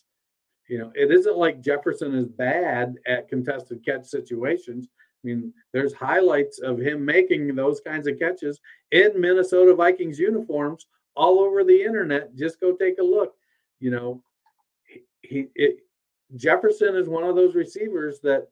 You 0.73 0.79
know, 0.79 0.91
it 0.95 1.11
isn't 1.11 1.37
like 1.37 1.61
Jefferson 1.61 2.14
is 2.14 2.29
bad 2.29 2.95
at 3.07 3.29
contested 3.29 3.85
catch 3.85 4.07
situations. 4.07 4.89
I 5.23 5.27
mean, 5.27 5.53
there's 5.75 5.93
highlights 5.93 6.61
of 6.61 6.79
him 6.79 7.05
making 7.05 7.55
those 7.55 7.83
kinds 7.83 8.07
of 8.07 8.18
catches 8.18 8.59
in 8.91 9.20
Minnesota 9.20 9.75
Vikings 9.75 10.18
uniforms 10.18 10.87
all 11.14 11.41
over 11.41 11.62
the 11.62 11.83
internet. 11.83 12.35
Just 12.35 12.59
go 12.59 12.75
take 12.75 12.97
a 12.99 13.05
look. 13.05 13.35
You 13.81 13.91
know, 13.91 14.23
he, 15.20 15.49
it, 15.55 15.81
Jefferson 16.37 16.97
is 16.97 17.07
one 17.07 17.25
of 17.25 17.37
those 17.37 17.55
receivers 17.55 18.20
that 18.20 18.49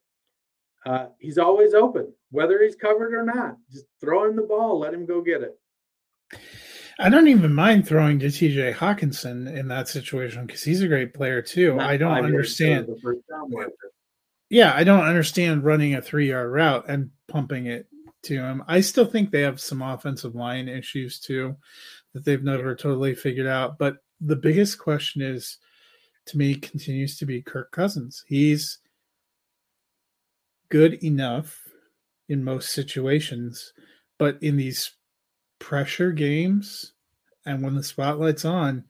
uh, 0.85 1.07
he's 1.21 1.39
always 1.39 1.73
open, 1.73 2.13
whether 2.33 2.63
he's 2.63 2.77
covered 2.77 3.15
or 3.15 3.25
not. 3.25 3.57
Just 3.73 3.87
throw 3.99 4.29
him 4.29 4.37
the 4.37 4.43
ball, 4.43 4.79
let 4.79 4.93
him 4.93 5.07
go 5.07 5.23
get 5.23 5.41
it. 5.41 5.59
I 7.01 7.09
don't 7.09 7.29
even 7.29 7.55
mind 7.55 7.89
throwing 7.89 8.19
to 8.19 8.27
TJ 8.27 8.75
Hockenson 8.75 9.57
in 9.57 9.69
that 9.69 9.89
situation 9.89 10.45
because 10.47 10.63
he's 10.63 10.83
a 10.83 10.89
great 10.89 11.15
player 11.15 11.41
too. 11.41 11.77
Not 11.77 11.89
I 11.89 11.97
don't 11.97 12.25
understand. 12.25 12.89
Yeah, 14.51 14.75
I 14.75 14.85
don't 14.85 15.05
understand 15.05 15.65
running 15.65 15.95
a 15.95 16.03
three 16.03 16.29
yard 16.29 16.53
route 16.53 16.85
and 16.89 17.11
pumping 17.27 17.67
it 17.67 17.87
to 18.25 18.35
him. 18.35 18.63
I 18.69 18.83
still 18.83 19.07
think 19.07 19.31
they 19.31 19.41
have 19.41 19.61
some 19.61 19.81
offensive 19.81 20.35
line 20.35 20.69
issues 20.69 21.19
too 21.19 21.57
that 22.13 22.27
they've 22.27 22.45
never 22.45 22.75
totally 22.75 23.15
figured 23.15 23.47
out. 23.47 23.79
But 23.79 23.97
the 24.21 24.37
biggest 24.37 24.79
question 24.79 25.23
is 25.23 25.57
to 26.27 26.37
me 26.37 26.55
continues 26.55 27.17
to 27.19 27.25
be 27.25 27.41
Kirk 27.41 27.71
Cousins. 27.73 28.25
He's 28.27 28.79
good 30.69 31.03
enough 31.03 31.59
in 32.29 32.45
most 32.45 32.71
situations, 32.71 33.73
but 34.19 34.37
in 34.43 34.57
these 34.57 34.93
pressure 35.61 36.11
games 36.11 36.95
and 37.47 37.63
when 37.63 37.75
the 37.77 37.83
spotlight's 37.83 38.45
on, 38.45 38.85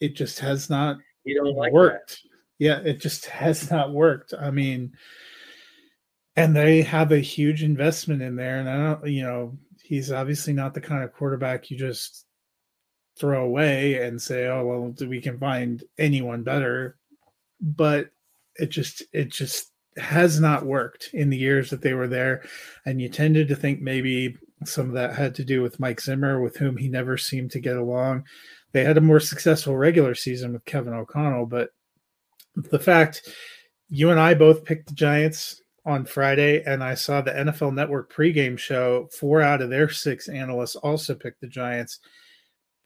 it 0.00 0.14
just 0.14 0.40
has 0.40 0.68
not 0.68 0.98
like 1.24 1.72
worked. 1.72 2.10
That. 2.10 2.18
Yeah, 2.58 2.78
it 2.80 3.00
just 3.00 3.26
has 3.26 3.70
not 3.70 3.92
worked. 3.92 4.34
I 4.38 4.50
mean, 4.50 4.92
and 6.36 6.54
they 6.54 6.82
have 6.82 7.12
a 7.12 7.18
huge 7.18 7.62
investment 7.62 8.22
in 8.22 8.36
there, 8.36 8.58
and 8.58 8.68
I 8.68 8.76
don't, 8.76 9.06
you 9.06 9.22
know, 9.22 9.58
he's 9.82 10.12
obviously 10.12 10.52
not 10.52 10.74
the 10.74 10.80
kind 10.80 11.02
of 11.02 11.12
quarterback 11.12 11.70
you 11.70 11.76
just 11.76 12.26
throw 13.18 13.44
away 13.44 14.02
and 14.02 14.20
say, 14.20 14.46
"Oh 14.46 14.64
well, 14.64 15.08
we 15.08 15.20
can 15.20 15.38
find 15.38 15.82
anyone 15.98 16.42
better," 16.42 16.96
but 17.60 18.10
it 18.56 18.70
just 18.70 19.02
it 19.12 19.30
just 19.30 19.72
has 19.96 20.40
not 20.40 20.64
worked 20.64 21.10
in 21.12 21.30
the 21.30 21.36
years 21.36 21.70
that 21.70 21.82
they 21.82 21.94
were 21.94 22.08
there, 22.08 22.44
and 22.86 23.00
you 23.02 23.08
tended 23.08 23.48
to 23.48 23.56
think 23.56 23.80
maybe 23.80 24.36
some 24.64 24.88
of 24.88 24.94
that 24.94 25.14
had 25.14 25.34
to 25.36 25.44
do 25.44 25.62
with 25.62 25.80
Mike 25.80 26.00
Zimmer, 26.00 26.40
with 26.40 26.56
whom 26.56 26.76
he 26.76 26.88
never 26.88 27.16
seemed 27.16 27.50
to 27.52 27.60
get 27.60 27.76
along. 27.76 28.24
They 28.72 28.84
had 28.84 28.98
a 28.98 29.02
more 29.02 29.20
successful 29.20 29.76
regular 29.76 30.14
season 30.14 30.52
with 30.52 30.64
Kevin 30.64 30.92
O'Connell, 30.92 31.46
but 31.46 31.70
the 32.54 32.78
fact 32.78 33.28
you 33.88 34.10
and 34.10 34.20
I 34.20 34.34
both 34.34 34.64
picked 34.64 34.88
the 34.88 34.94
Giants 34.94 35.62
on 35.84 36.04
Friday, 36.04 36.62
and 36.64 36.84
I 36.84 36.94
saw 36.94 37.20
the 37.20 37.32
NFL 37.32 37.74
Network 37.74 38.12
pregame 38.12 38.58
show. 38.58 39.08
Four 39.18 39.42
out 39.42 39.62
of 39.62 39.70
their 39.70 39.88
six 39.88 40.28
analysts 40.28 40.76
also 40.76 41.14
picked 41.14 41.40
the 41.40 41.48
Giants. 41.48 42.00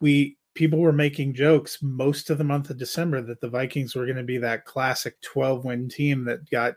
We 0.00 0.36
people 0.54 0.78
were 0.78 0.92
making 0.92 1.34
jokes 1.34 1.78
most 1.82 2.30
of 2.30 2.38
the 2.38 2.44
month 2.44 2.70
of 2.70 2.78
December 2.78 3.20
that 3.20 3.40
the 3.40 3.48
Vikings 3.48 3.94
were 3.94 4.06
going 4.06 4.16
to 4.16 4.22
be 4.22 4.38
that 4.38 4.64
classic 4.64 5.20
12 5.22 5.64
win 5.64 5.88
team 5.88 6.24
that 6.24 6.48
got 6.48 6.74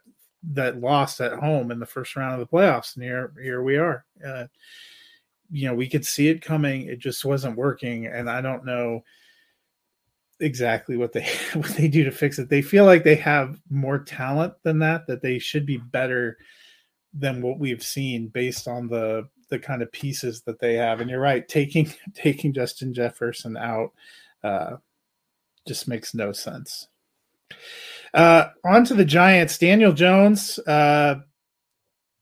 that 0.53 0.79
lost 0.79 1.19
at 1.21 1.33
home 1.33 1.71
in 1.71 1.79
the 1.79 1.85
first 1.85 2.15
round 2.15 2.33
of 2.33 2.39
the 2.39 2.57
playoffs, 2.57 2.95
and 2.95 3.03
here 3.03 3.33
here 3.41 3.63
we 3.63 3.77
are. 3.77 4.05
Uh, 4.25 4.45
you 5.49 5.67
know, 5.67 5.75
we 5.75 5.87
could 5.87 6.05
see 6.05 6.27
it 6.27 6.41
coming. 6.41 6.87
It 6.87 6.99
just 6.99 7.25
wasn't 7.25 7.57
working, 7.57 8.07
and 8.07 8.29
I 8.29 8.41
don't 8.41 8.65
know 8.65 9.03
exactly 10.39 10.97
what 10.97 11.13
they 11.13 11.27
what 11.53 11.69
they 11.71 11.87
do 11.87 12.03
to 12.03 12.11
fix 12.11 12.39
it. 12.39 12.49
They 12.49 12.61
feel 12.61 12.85
like 12.85 13.03
they 13.03 13.15
have 13.15 13.59
more 13.69 13.99
talent 13.99 14.53
than 14.63 14.79
that. 14.79 15.07
That 15.07 15.21
they 15.21 15.39
should 15.39 15.65
be 15.65 15.77
better 15.77 16.37
than 17.13 17.41
what 17.41 17.59
we've 17.59 17.83
seen 17.83 18.27
based 18.27 18.67
on 18.67 18.87
the 18.87 19.27
the 19.49 19.59
kind 19.59 19.81
of 19.81 19.91
pieces 19.91 20.41
that 20.41 20.59
they 20.59 20.75
have. 20.75 21.01
And 21.01 21.09
you're 21.09 21.19
right, 21.19 21.47
taking 21.47 21.91
taking 22.13 22.53
Justin 22.53 22.93
Jefferson 22.93 23.57
out 23.57 23.91
uh, 24.43 24.77
just 25.67 25.87
makes 25.87 26.13
no 26.13 26.31
sense. 26.31 26.87
Uh, 28.14 28.49
on 28.66 28.86
to 28.86 28.93
the 28.93 29.05
Giants. 29.05 29.58
Daniel 29.58 29.93
Jones, 29.93 30.60
uh, 30.60 31.16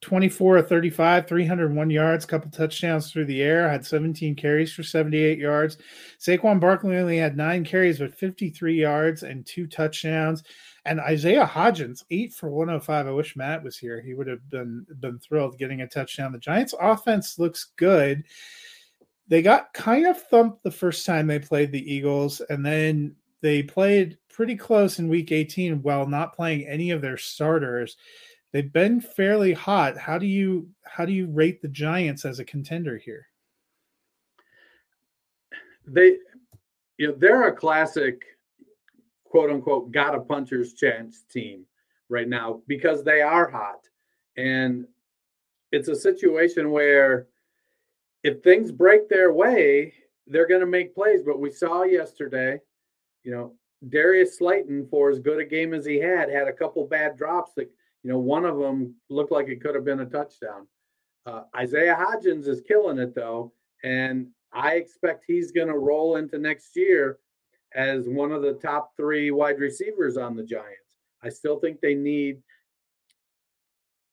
24 0.02 0.58
of 0.58 0.70
35, 0.70 1.28
301 1.28 1.90
yards, 1.90 2.26
couple 2.26 2.52
touchdowns 2.52 3.12
through 3.12 3.26
the 3.26 3.42
air, 3.42 3.68
had 3.68 3.84
17 3.84 4.36
carries 4.36 4.72
for 4.72 4.84
78 4.84 5.40
yards. 5.40 5.78
Saquon 6.20 6.60
Barkley 6.60 6.98
only 6.98 7.18
had 7.18 7.36
nine 7.36 7.64
carries, 7.64 7.98
but 7.98 8.14
53 8.14 8.80
yards 8.80 9.24
and 9.24 9.46
two 9.48 9.66
touchdowns. 9.66 10.44
And 10.86 11.00
Isaiah 11.00 11.46
Hodgins, 11.46 12.04
eight 12.12 12.34
for 12.34 12.52
105. 12.52 13.08
I 13.08 13.12
wish 13.12 13.36
Matt 13.36 13.64
was 13.64 13.78
here. 13.78 14.00
He 14.00 14.14
would 14.14 14.28
have 14.28 14.48
been 14.52 14.86
been 15.00 15.18
thrilled 15.18 15.58
getting 15.58 15.82
a 15.82 15.88
touchdown. 15.88 16.32
The 16.32 16.38
Giants 16.38 16.76
offense 16.80 17.40
looks 17.40 17.72
good. 17.76 18.24
They 19.28 19.42
got 19.42 19.74
kind 19.74 20.06
of 20.06 20.22
thumped 20.22 20.62
the 20.62 20.70
first 20.70 21.04
time 21.04 21.26
they 21.26 21.40
played 21.40 21.72
the 21.72 21.92
Eagles, 21.92 22.42
and 22.42 22.64
then 22.64 23.16
they 23.42 23.64
played 23.64 24.20
pretty 24.36 24.56
close 24.56 25.00
in 25.00 25.08
week 25.08 25.32
18 25.32 25.82
while 25.82 26.06
not 26.06 26.36
playing 26.36 26.68
any 26.68 26.92
of 26.92 27.02
their 27.02 27.16
starters. 27.16 27.96
They've 28.52 28.72
been 28.72 29.00
fairly 29.00 29.54
hot. 29.54 29.98
How 29.98 30.18
do 30.18 30.28
you 30.28 30.70
how 30.84 31.06
do 31.06 31.14
you 31.14 31.28
rate 31.28 31.62
the 31.62 31.70
Giants 31.70 32.26
as 32.26 32.40
a 32.40 32.46
contender 32.46 32.98
here? 32.98 33.28
They 35.88 36.18
you 36.98 37.08
know, 37.08 37.16
they're 37.18 37.48
a 37.48 37.56
classic 37.56 38.24
quote 39.24 39.50
unquote 39.50 39.92
got 39.92 40.16
a 40.16 40.20
puncher's 40.20 40.74
chance 40.74 41.24
team 41.32 41.66
right 42.10 42.28
now 42.28 42.62
because 42.68 43.04
they 43.04 43.22
are 43.22 43.50
hot. 43.50 43.88
And 44.36 44.86
it's 45.72 45.88
a 45.88 45.96
situation 45.96 46.72
where 46.72 47.28
if 48.24 48.42
things 48.44 48.72
break 48.72 49.08
their 49.08 49.32
way, 49.32 49.94
they're 50.28 50.48
going 50.48 50.62
to 50.62 50.66
make 50.66 50.94
plays. 50.94 51.22
But 51.24 51.40
we 51.40 51.52
saw 51.52 51.84
yesterday, 51.84 52.60
you 53.24 53.32
know, 53.32 53.54
Darius 53.90 54.38
Slayton, 54.38 54.88
for 54.90 55.10
as 55.10 55.20
good 55.20 55.40
a 55.40 55.46
game 55.46 55.74
as 55.74 55.86
he 55.86 55.98
had, 55.98 56.30
had 56.30 56.48
a 56.48 56.54
couple 56.54 56.86
bad 56.88 57.18
drops 57.18 57.52
that, 57.56 57.70
you 58.04 58.12
know, 58.12 58.20
one 58.20 58.46
of 58.46 58.58
them 58.58 58.96
looked 59.10 59.32
like 59.32 59.48
it 59.48 59.62
could 59.62 59.76
have 59.76 59.86
been 59.86 60.00
a 60.02 60.06
touchdown. 60.06 60.68
Uh, 61.26 61.44
Isaiah 61.56 61.96
Hodgins 61.96 62.48
is 62.48 62.62
killing 62.62 63.00
it, 63.00 63.16
though. 63.16 63.52
And 63.84 64.28
I 64.54 64.74
expect 64.74 65.26
he's 65.28 65.52
going 65.52 65.68
to 65.68 65.78
roll 65.78 66.16
into 66.16 66.38
next 66.38 66.76
year 66.76 67.20
as 67.76 68.08
one 68.08 68.32
of 68.32 68.42
the 68.42 68.54
top 68.54 68.92
three 68.96 69.32
wide 69.32 69.60
receivers 69.60 70.18
on 70.18 70.36
the 70.36 70.44
Giants. 70.44 70.82
I 71.24 71.30
still 71.30 71.60
think 71.60 71.82
they 71.82 71.96
need 71.96 72.42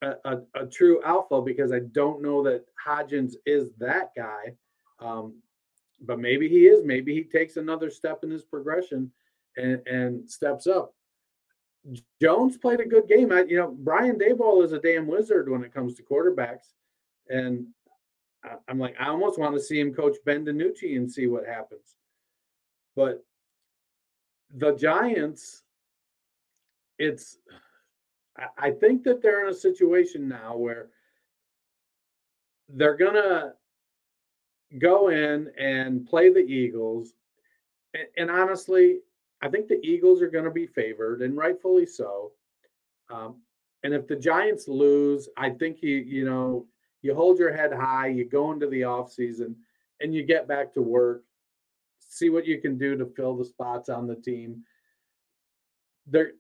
a, 0.03 0.15
a, 0.25 0.39
a 0.55 0.67
true 0.67 1.01
alpha 1.05 1.41
because 1.41 1.73
I 1.73 1.81
don't 1.93 2.23
know 2.23 2.43
that 2.43 2.65
Hodgins 2.85 3.35
is 3.47 3.71
that 3.79 4.11
guy. 4.17 4.55
Um, 4.99 5.35
but 6.05 6.19
maybe 6.19 6.49
he 6.49 6.67
is. 6.67 6.85
Maybe 6.85 7.15
he 7.15 7.23
takes 7.23 7.57
another 7.57 7.91
step 7.91 8.25
in 8.25 8.31
his 8.31 8.43
progression 8.43 9.13
and, 9.57 9.87
and 9.87 10.31
steps 10.31 10.67
up. 10.67 10.95
Jones 12.21 12.57
played 12.57 12.81
a 12.81 12.87
good 12.87 13.09
game. 13.09 13.33
I, 13.33 13.43
you 13.43 13.57
know, 13.57 13.75
Brian 13.77 14.19
Daboll 14.19 14.65
is 14.65 14.73
a 14.73 14.79
damn 14.79 15.07
wizard 15.07 15.49
when 15.49 15.65
it 15.65 15.75
comes 15.75 15.95
to 15.97 16.03
quarterbacks, 16.03 16.75
and 17.29 17.67
I, 18.45 18.55
I'm 18.69 18.79
like, 18.79 18.95
I 19.01 19.09
almost 19.09 19.39
want 19.39 19.55
to 19.55 19.61
see 19.61 19.81
him 19.81 19.93
coach 19.93 20.17
Ben 20.25 20.45
DiNucci 20.45 20.97
and 20.97 21.11
see 21.11 21.27
what 21.27 21.47
happens. 21.47 21.97
But 22.95 23.25
the 24.55 24.77
Giants, 24.77 25.63
it's, 26.99 27.39
I 28.57 28.71
think 28.71 29.03
that 29.05 29.21
they're 29.21 29.47
in 29.47 29.53
a 29.53 29.57
situation 29.57 30.29
now 30.29 30.57
where 30.57 30.89
they're 32.69 32.97
gonna 32.97 33.55
go 34.79 35.09
in 35.09 35.51
and 35.59 36.07
play 36.07 36.33
the 36.33 36.41
Eagles, 36.41 37.13
and, 37.93 38.07
and 38.17 38.31
honestly, 38.31 39.01
I 39.43 39.49
think 39.49 39.67
the 39.67 39.85
Eagles 39.85 40.23
are 40.23 40.31
going 40.31 40.45
to 40.45 40.51
be 40.51 40.67
favored, 40.67 41.21
and 41.21 41.37
rightfully 41.37 41.85
so. 41.85 42.33
Um, 43.11 43.43
and 43.83 43.93
if 43.93 44.07
the 44.07 44.17
Giants 44.17 44.69
lose, 44.69 45.29
I 45.37 45.51
think 45.51 45.83
you 45.83 45.97
you 45.97 46.25
know 46.25 46.67
you 47.03 47.15
hold 47.15 47.39
your 47.39 47.55
head 47.55 47.73
high, 47.73 48.07
you 48.07 48.25
go 48.25 48.53
into 48.53 48.69
the 48.69 48.85
off 48.85 49.13
season, 49.13 49.57
and 50.01 50.15
you 50.15 50.23
get 50.23 50.47
back 50.47 50.73
to 50.75 50.83
work, 50.83 51.25
see 51.99 52.31
what 52.31 52.47
you 52.47 52.61
can 52.61 52.79
do 52.79 52.97
to 52.97 53.07
fill 53.17 53.37
the 53.37 53.45
spots 53.45 53.89
on 53.89 54.07
the 54.07 54.15
team. 54.15 54.63
There, 56.07 56.33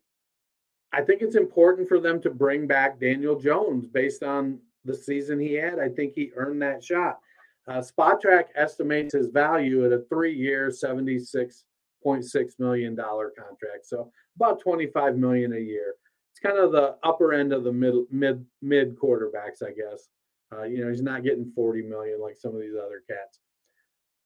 I 0.92 1.03
think 1.03 1.22
it's 1.22 1.36
important 1.36 1.88
for 1.88 1.98
them 1.98 2.20
to 2.22 2.30
bring 2.30 2.66
back 2.66 3.00
Daniel 3.00 3.38
Jones 3.38 3.86
based 3.86 4.22
on 4.22 4.61
the 4.84 4.94
season 4.94 5.40
he 5.40 5.55
had. 5.55 5.78
I 5.78 5.88
think 5.88 6.12
he 6.12 6.30
earned 6.36 6.62
that 6.62 6.84
shot. 6.84 7.18
Uh, 7.66 7.80
Spotrac 7.80 8.46
estimates 8.57 9.14
his 9.14 9.28
value 9.28 9.84
at 9.86 9.92
a 9.92 10.05
three-year, 10.09 10.70
seventy-six 10.70 11.64
$0.6 12.05 12.59
million 12.59 12.96
contract. 12.96 13.84
So 13.84 14.11
about 14.36 14.61
25 14.61 15.16
million 15.16 15.53
a 15.53 15.59
year. 15.59 15.94
It's 16.32 16.40
kind 16.40 16.59
of 16.59 16.72
the 16.72 16.96
upper 17.03 17.34
end 17.34 17.53
of 17.53 17.64
the 17.64 17.72
mid 17.72 17.94
mid 18.11 18.44
mid 18.62 18.96
quarterbacks, 18.98 19.62
I 19.62 19.72
guess. 19.72 20.09
Uh, 20.53 20.64
you 20.64 20.84
know, 20.84 20.90
he's 20.90 21.03
not 21.03 21.22
getting 21.22 21.53
40 21.55 21.82
million 21.82 22.20
like 22.20 22.36
some 22.36 22.55
of 22.55 22.61
these 22.61 22.74
other 22.74 23.03
cats. 23.09 23.40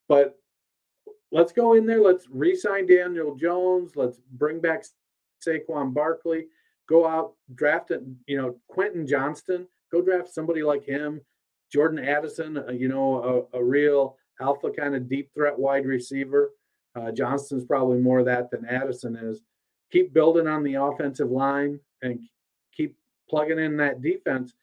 But 0.08 0.38
let's 1.32 1.52
go 1.52 1.74
in 1.74 1.86
there. 1.86 2.00
Let's 2.00 2.26
re-sign 2.30 2.86
Daniel 2.86 3.34
Jones. 3.34 3.92
Let's 3.96 4.18
bring 4.32 4.60
back 4.60 4.84
Saquon 5.46 5.92
Barkley. 5.92 6.46
Go 6.88 7.06
out, 7.06 7.34
draft 7.54 7.90
it. 7.90 8.02
You 8.26 8.38
know, 8.38 8.56
Quentin 8.68 9.06
Johnston. 9.06 9.66
Go 9.92 10.02
draft 10.02 10.32
somebody 10.32 10.62
like 10.62 10.84
him. 10.84 11.20
Jordan 11.72 11.98
Addison. 11.98 12.58
Uh, 12.58 12.72
you 12.72 12.88
know, 12.88 13.48
a, 13.52 13.58
a, 13.58 13.64
real 13.64 14.16
alpha 14.40 14.70
kind 14.70 14.94
of 14.94 15.08
deep 15.08 15.30
threat 15.34 15.58
wide 15.58 15.84
receiver. 15.84 16.52
Uh, 16.96 17.12
Johnston's 17.12 17.64
probably 17.64 17.98
more 17.98 18.22
that 18.24 18.50
than 18.50 18.64
Addison 18.64 19.16
is. 19.16 19.42
Keep 19.92 20.14
building 20.14 20.46
on 20.46 20.62
the 20.62 20.74
offensive 20.74 21.30
line 21.30 21.78
and 22.02 22.20
keep 22.72 22.96
plugging 23.28 23.58
in 23.58 23.76
that 23.76 24.02
defense, 24.02 24.54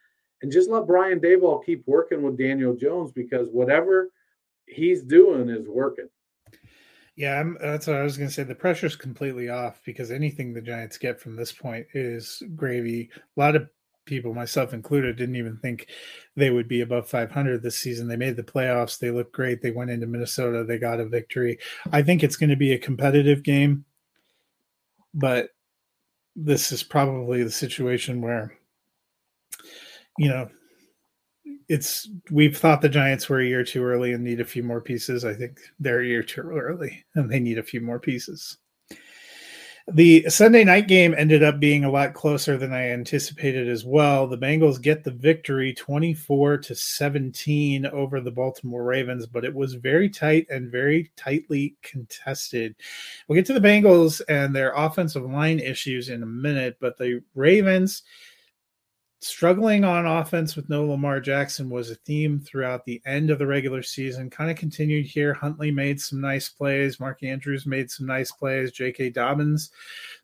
and 0.42 0.52
just 0.52 0.70
let 0.70 0.88
Brian 0.88 1.20
Daboll 1.20 1.64
keep 1.64 1.84
working 1.86 2.22
with 2.22 2.38
Daniel 2.38 2.76
Jones 2.76 3.12
because 3.12 3.50
whatever 3.50 4.10
he's 4.66 5.04
doing 5.04 5.50
is 5.50 5.68
working. 5.68 6.10
Yeah, 7.16 7.40
I'm, 7.40 7.58
that's 7.62 7.86
what 7.86 7.98
I 7.98 8.02
was 8.02 8.18
going 8.18 8.30
to 8.30 8.34
say. 8.34 8.44
The 8.44 8.56
pressure's 8.56 8.96
completely 8.96 9.50
off 9.50 9.82
because 9.86 10.10
anything 10.10 10.52
the 10.52 10.62
Giants 10.62 10.98
get 10.98 11.20
from 11.20 11.36
this 11.36 11.52
point 11.52 11.86
is 11.94 12.42
gravy. 12.56 13.12
A 13.38 13.40
lot 13.40 13.56
of 13.56 13.70
people, 14.06 14.34
myself 14.34 14.74
included, 14.74 15.16
didn't 15.16 15.36
even 15.36 15.58
think 15.58 15.88
they 16.36 16.50
would 16.50 16.68
be 16.68 16.82
above 16.82 17.08
500 17.08 17.62
this 17.62 17.78
season. 17.78 18.08
They 18.08 18.16
made 18.16 18.36
the 18.36 18.44
playoffs. 18.44 19.00
They 19.00 19.12
looked 19.12 19.34
great. 19.34 19.62
They 19.62 19.72
went 19.72 19.92
into 19.92 20.08
Minnesota. 20.08 20.64
They 20.64 20.78
got 20.78 21.00
a 21.00 21.06
victory. 21.06 21.60
I 21.92 22.02
think 22.02 22.24
it's 22.24 22.36
going 22.36 22.50
to 22.50 22.56
be 22.56 22.74
a 22.74 22.80
competitive 22.80 23.44
game, 23.44 23.86
but 25.14 25.50
this 26.36 26.72
is 26.72 26.84
probably 26.84 27.44
the 27.44 27.52
situation 27.52 28.22
where, 28.22 28.58
you 30.18 30.30
know, 30.30 30.50
it's 31.70 32.10
we've 32.30 32.58
thought 32.58 32.82
the 32.82 32.90
Giants 32.90 33.30
were 33.30 33.40
a 33.40 33.46
year 33.46 33.64
too 33.64 33.84
early 33.84 34.14
and 34.14 34.24
need 34.24 34.42
a 34.42 34.46
few 34.46 34.64
more 34.64 34.82
pieces. 34.82 35.24
I 35.24 35.34
think 35.34 35.60
they're 35.80 36.02
a 36.02 36.06
year 36.06 36.24
too 36.24 36.42
early 36.42 37.06
and 37.16 37.30
they 37.30 37.40
need 37.40 37.58
a 37.58 37.64
few 37.64 37.82
more 37.82 38.00
pieces. 38.00 38.58
The 39.92 40.30
Sunday 40.30 40.64
night 40.64 40.88
game 40.88 41.14
ended 41.18 41.44
up 41.44 41.60
being 41.60 41.84
a 41.84 41.92
lot 41.92 42.14
closer 42.14 42.58
than 42.58 42.72
I 42.72 42.92
anticipated 42.92 43.68
as 43.68 43.84
well. 43.84 44.28
The 44.28 44.38
Bengals 44.38 44.82
get 44.82 45.04
the 45.04 45.12
victory 45.12 45.74
24 45.74 46.60
to 46.60 46.74
17 46.74 47.88
over 47.88 48.22
the 48.22 48.32
Baltimore 48.32 48.86
Ravens, 48.86 49.28
but 49.28 49.44
it 49.44 49.54
was 49.54 49.74
very 49.74 50.10
tight 50.10 50.48
and 50.50 50.72
very 50.72 51.12
tightly 51.18 51.76
contested. 51.82 52.78
We'll 53.28 53.36
get 53.36 53.46
to 53.48 53.54
the 53.54 53.60
Bengals 53.60 54.22
and 54.30 54.56
their 54.56 54.72
offensive 54.72 55.24
line 55.24 55.60
issues 55.60 56.08
in 56.08 56.24
a 56.24 56.28
minute, 56.28 56.78
but 56.80 56.98
the 56.98 57.22
Ravens 57.36 58.04
struggling 59.24 59.84
on 59.84 60.06
offense 60.06 60.56
with 60.56 60.70
no 60.70 60.86
Lamar 60.86 61.20
Jackson 61.20 61.70
was 61.70 61.90
a 61.90 61.96
theme 61.96 62.40
throughout 62.40 62.86
the 62.86 63.02
end 63.06 63.30
of 63.30 63.40
the 63.40 63.48
regular 63.48 63.82
season. 63.82 64.30
Kind 64.30 64.52
of 64.52 64.58
continued 64.58 65.06
here. 65.06 65.34
Huntley 65.34 65.72
made 65.72 66.00
some 66.00 66.20
nice 66.20 66.50
plays. 66.50 67.00
Mark 67.00 67.24
Andrews 67.24 67.66
made 67.66 67.90
some 67.90 68.06
nice 68.06 68.32
plays. 68.32 68.72
J.K. 68.72 69.12
Dobbins 69.12 69.72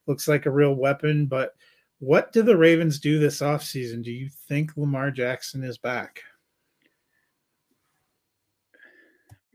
looks 0.05 0.27
like 0.27 0.45
a 0.45 0.51
real 0.51 0.75
weapon. 0.75 1.25
But 1.25 1.55
what 1.99 2.31
do 2.31 2.41
the 2.41 2.57
Ravens 2.57 2.99
do 2.99 3.19
this 3.19 3.41
offseason? 3.41 4.03
Do 4.03 4.11
you 4.11 4.29
think 4.47 4.75
Lamar 4.75 5.11
Jackson 5.11 5.63
is 5.63 5.77
back? 5.77 6.21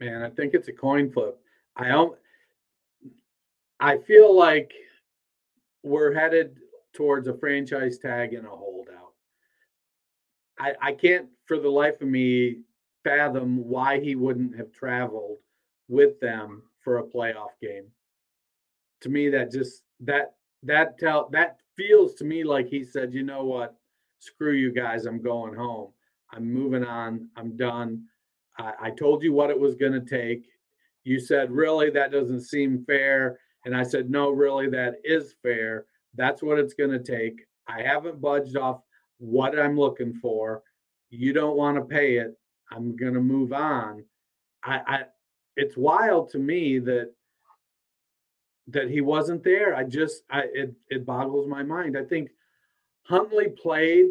Man, 0.01 0.23
I 0.23 0.31
think 0.31 0.55
it's 0.55 0.69
a 0.69 0.73
coin 0.73 1.11
flip. 1.11 1.39
I 1.77 1.89
don't. 1.89 2.17
I 3.81 3.99
feel 3.99 4.37
like 4.37 4.73
we're 5.83 6.15
headed 6.15 6.57
towards 6.95 7.29
a 7.29 7.35
franchise 7.35 7.99
tag 7.99 8.35
and 8.35 8.47
a 8.47 8.51
holdout. 8.51 9.04
I, 10.59 10.73
I 10.81 10.93
can't 10.93 11.29
for 11.47 11.59
the 11.59 11.69
life 11.69 12.01
of 12.01 12.09
me 12.09 12.59
fathom 13.03 13.57
why 13.69 14.01
he 14.01 14.15
wouldn't 14.15 14.57
have 14.57 14.73
traveled 14.73 15.39
with 15.89 16.19
them 16.21 16.63
for 16.83 16.99
a 16.99 17.05
playoff 17.05 17.51
game. 17.61 17.87
To 19.03 19.09
me, 19.09 19.29
that 19.31 19.51
just 19.51 19.83
that 20.01 20.35
that 20.63 20.99
tell 20.99 21.29
that 21.33 21.59
feels 21.77 22.15
to 22.15 22.25
me 22.25 22.45
like 22.45 22.69
he 22.69 22.85
said, 22.85 23.13
you 23.13 23.23
know 23.23 23.45
what, 23.45 23.75
screw 24.19 24.53
you 24.53 24.73
guys, 24.73 25.07
I'm 25.07 25.21
going 25.21 25.55
home. 25.55 25.91
I'm 26.33 26.53
moving 26.53 26.85
on. 26.85 27.29
I'm 27.37 27.57
done. 27.57 28.05
I, 28.59 28.73
I 28.83 28.91
told 28.91 29.23
you 29.23 29.33
what 29.33 29.51
it 29.51 29.59
was 29.59 29.75
going 29.75 29.93
to 29.93 30.01
take. 30.01 30.47
You 31.05 31.21
said, 31.21 31.51
really, 31.51 31.91
that 31.91 32.13
doesn't 32.13 32.41
seem 32.41 32.85
fair. 32.87 33.39
And 33.65 33.77
I 33.77 33.83
said, 33.83 34.11
no, 34.11 34.31
really, 34.31 34.69
that 34.71 34.95
is 35.05 35.35
fair. 35.43 35.87
That's 36.15 36.43
what 36.43 36.59
it's 36.59 36.75
going 36.75 36.91
to 36.91 36.99
take. 36.99 37.45
I 37.69 37.83
haven't 37.83 38.21
budged 38.21 38.57
off 38.57 38.81
what 39.19 39.59
I'm 39.59 39.79
looking 39.79 40.15
for. 40.15 40.63
You 41.11 41.33
don't 41.33 41.57
want 41.57 41.77
to 41.77 41.83
pay 41.83 42.17
it. 42.17 42.37
I'm 42.71 42.97
to 43.15 43.21
move 43.21 43.53
on. 43.53 44.05
I, 44.65 44.81
I, 44.87 45.03
it's 45.57 45.77
wild 45.77 46.31
to 46.31 46.39
me 46.39 46.79
that 46.81 47.13
that 48.69 48.89
he 48.89 49.03
wasn't 49.03 49.45
there. 49.45 49.77
I 49.77 49.85
just, 49.85 50.23
I, 50.31 50.45
it, 50.53 50.75
it 50.89 51.05
boggles 51.05 51.47
my 51.47 51.63
mind. 51.63 51.99
I 51.99 52.05
think 52.05 52.31
Huntley 53.03 53.51
played 53.51 54.07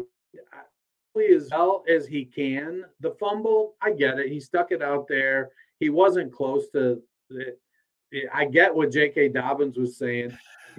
as 1.16 1.48
well 1.50 1.84
as 1.88 2.06
he 2.06 2.24
can. 2.24 2.84
The 3.00 3.10
fumble, 3.18 3.74
I 3.82 3.92
get 3.92 4.18
it. 4.18 4.30
He 4.30 4.38
stuck 4.40 4.70
it 4.70 4.82
out 4.82 5.08
there. 5.08 5.50
He 5.80 5.90
wasn't 5.90 6.32
close 6.32 6.68
to 6.70 7.02
it. 7.30 7.60
I 8.32 8.44
get 8.46 8.74
what 8.74 8.92
J.K. 8.92 9.30
Dobbins 9.30 9.76
was 9.76 9.96
saying. 9.96 10.36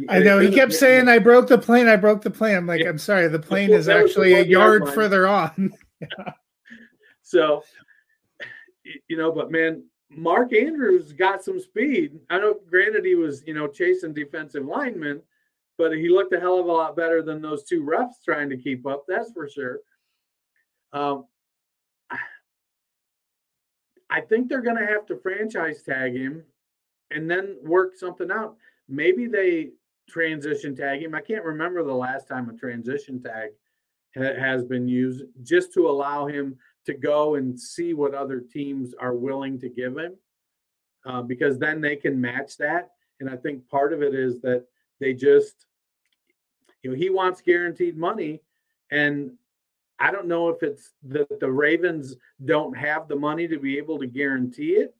I 0.09 0.19
know 0.19 0.39
he 0.39 0.51
kept 0.51 0.73
saying, 0.73 1.07
"I 1.07 1.19
broke 1.19 1.47
the 1.47 1.57
plane. 1.57 1.87
I 1.87 1.95
broke 1.95 2.21
the 2.21 2.29
plane." 2.29 2.55
I'm 2.55 2.67
like, 2.67 2.81
yeah. 2.81 2.89
"I'm 2.89 2.97
sorry, 2.97 3.27
the 3.27 3.39
plane 3.39 3.71
is 3.71 3.87
actually 3.87 4.33
a 4.33 4.43
yard 4.43 4.89
further 4.89 5.27
on." 5.27 5.71
yeah. 6.01 6.31
So, 7.27 7.63
you 9.07 9.17
know, 9.17 9.31
but 9.31 9.49
man, 9.51 9.83
Mark 10.11 10.53
Andrews 10.53 11.11
got 11.11 11.43
some 11.43 11.59
speed. 11.59 12.19
I 12.29 12.37
know, 12.37 12.59
granted, 12.69 13.03
he 13.03 13.15
was 13.15 13.43
you 13.47 13.55
know 13.55 13.67
chasing 13.67 14.13
defensive 14.13 14.63
linemen, 14.63 15.23
but 15.79 15.91
he 15.91 16.07
looked 16.07 16.33
a 16.33 16.39
hell 16.39 16.59
of 16.59 16.67
a 16.67 16.71
lot 16.71 16.95
better 16.95 17.23
than 17.23 17.41
those 17.41 17.63
two 17.63 17.81
refs 17.81 18.23
trying 18.23 18.47
to 18.51 18.57
keep 18.57 18.85
up. 18.85 19.05
That's 19.07 19.31
for 19.31 19.49
sure. 19.49 19.79
Um, 20.93 21.25
I 24.09 24.21
think 24.21 24.47
they're 24.47 24.61
going 24.61 24.77
to 24.77 24.85
have 24.85 25.07
to 25.07 25.17
franchise 25.17 25.81
tag 25.83 26.15
him 26.15 26.43
and 27.11 27.29
then 27.29 27.57
work 27.63 27.95
something 27.95 28.31
out. 28.31 28.55
Maybe 28.87 29.27
they 29.27 29.71
transition 30.09 30.75
tag 30.75 31.01
him. 31.01 31.15
I 31.15 31.21
can't 31.21 31.43
remember 31.43 31.83
the 31.83 31.93
last 31.93 32.27
time 32.27 32.49
a 32.49 32.53
transition 32.53 33.21
tag 33.21 33.51
ha- 34.15 34.39
has 34.39 34.63
been 34.63 34.87
used 34.87 35.23
just 35.43 35.73
to 35.73 35.89
allow 35.89 36.27
him 36.27 36.57
to 36.85 36.93
go 36.93 37.35
and 37.35 37.59
see 37.59 37.93
what 37.93 38.13
other 38.13 38.39
teams 38.39 38.93
are 38.99 39.15
willing 39.15 39.59
to 39.59 39.69
give 39.69 39.97
him 39.97 40.15
uh, 41.05 41.21
because 41.21 41.57
then 41.57 41.81
they 41.81 41.95
can 41.95 42.19
match 42.19 42.57
that. 42.57 42.91
And 43.19 43.29
I 43.29 43.35
think 43.35 43.67
part 43.69 43.93
of 43.93 44.01
it 44.01 44.13
is 44.13 44.41
that 44.41 44.65
they 44.99 45.13
just, 45.13 45.65
you 46.83 46.91
know, 46.91 46.95
he 46.95 47.09
wants 47.09 47.41
guaranteed 47.41 47.97
money. 47.97 48.41
And 48.91 49.31
I 49.99 50.11
don't 50.11 50.27
know 50.27 50.49
if 50.49 50.61
it's 50.61 50.91
that 51.05 51.39
the 51.39 51.51
Ravens 51.51 52.15
don't 52.43 52.75
have 52.77 53.07
the 53.07 53.15
money 53.15 53.47
to 53.47 53.57
be 53.57 53.77
able 53.77 53.97
to 53.99 54.07
guarantee 54.07 54.73
it 54.73 54.93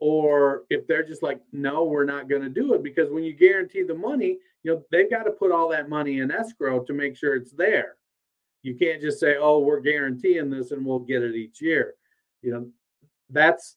or 0.00 0.64
if 0.70 0.86
they're 0.86 1.06
just 1.06 1.22
like, 1.22 1.40
no, 1.52 1.84
we're 1.84 2.04
not 2.04 2.28
going 2.28 2.42
to 2.42 2.48
do 2.48 2.74
it 2.74 2.82
because 2.82 3.10
when 3.10 3.24
you 3.24 3.32
guarantee 3.32 3.82
the 3.82 3.94
money, 3.94 4.38
you 4.62 4.72
know, 4.72 4.82
they've 4.90 5.10
got 5.10 5.24
to 5.24 5.30
put 5.30 5.52
all 5.52 5.68
that 5.68 5.88
money 5.88 6.20
in 6.20 6.30
escrow 6.30 6.80
to 6.80 6.92
make 6.92 7.16
sure 7.16 7.34
it's 7.34 7.52
there. 7.52 7.96
You 8.62 8.74
can't 8.74 9.00
just 9.00 9.20
say, 9.20 9.36
oh, 9.38 9.60
we're 9.60 9.80
guaranteeing 9.80 10.50
this 10.50 10.70
and 10.70 10.84
we'll 10.84 10.98
get 11.00 11.22
it 11.22 11.34
each 11.34 11.60
year. 11.60 11.94
You 12.42 12.52
know, 12.52 12.68
that's 13.30 13.76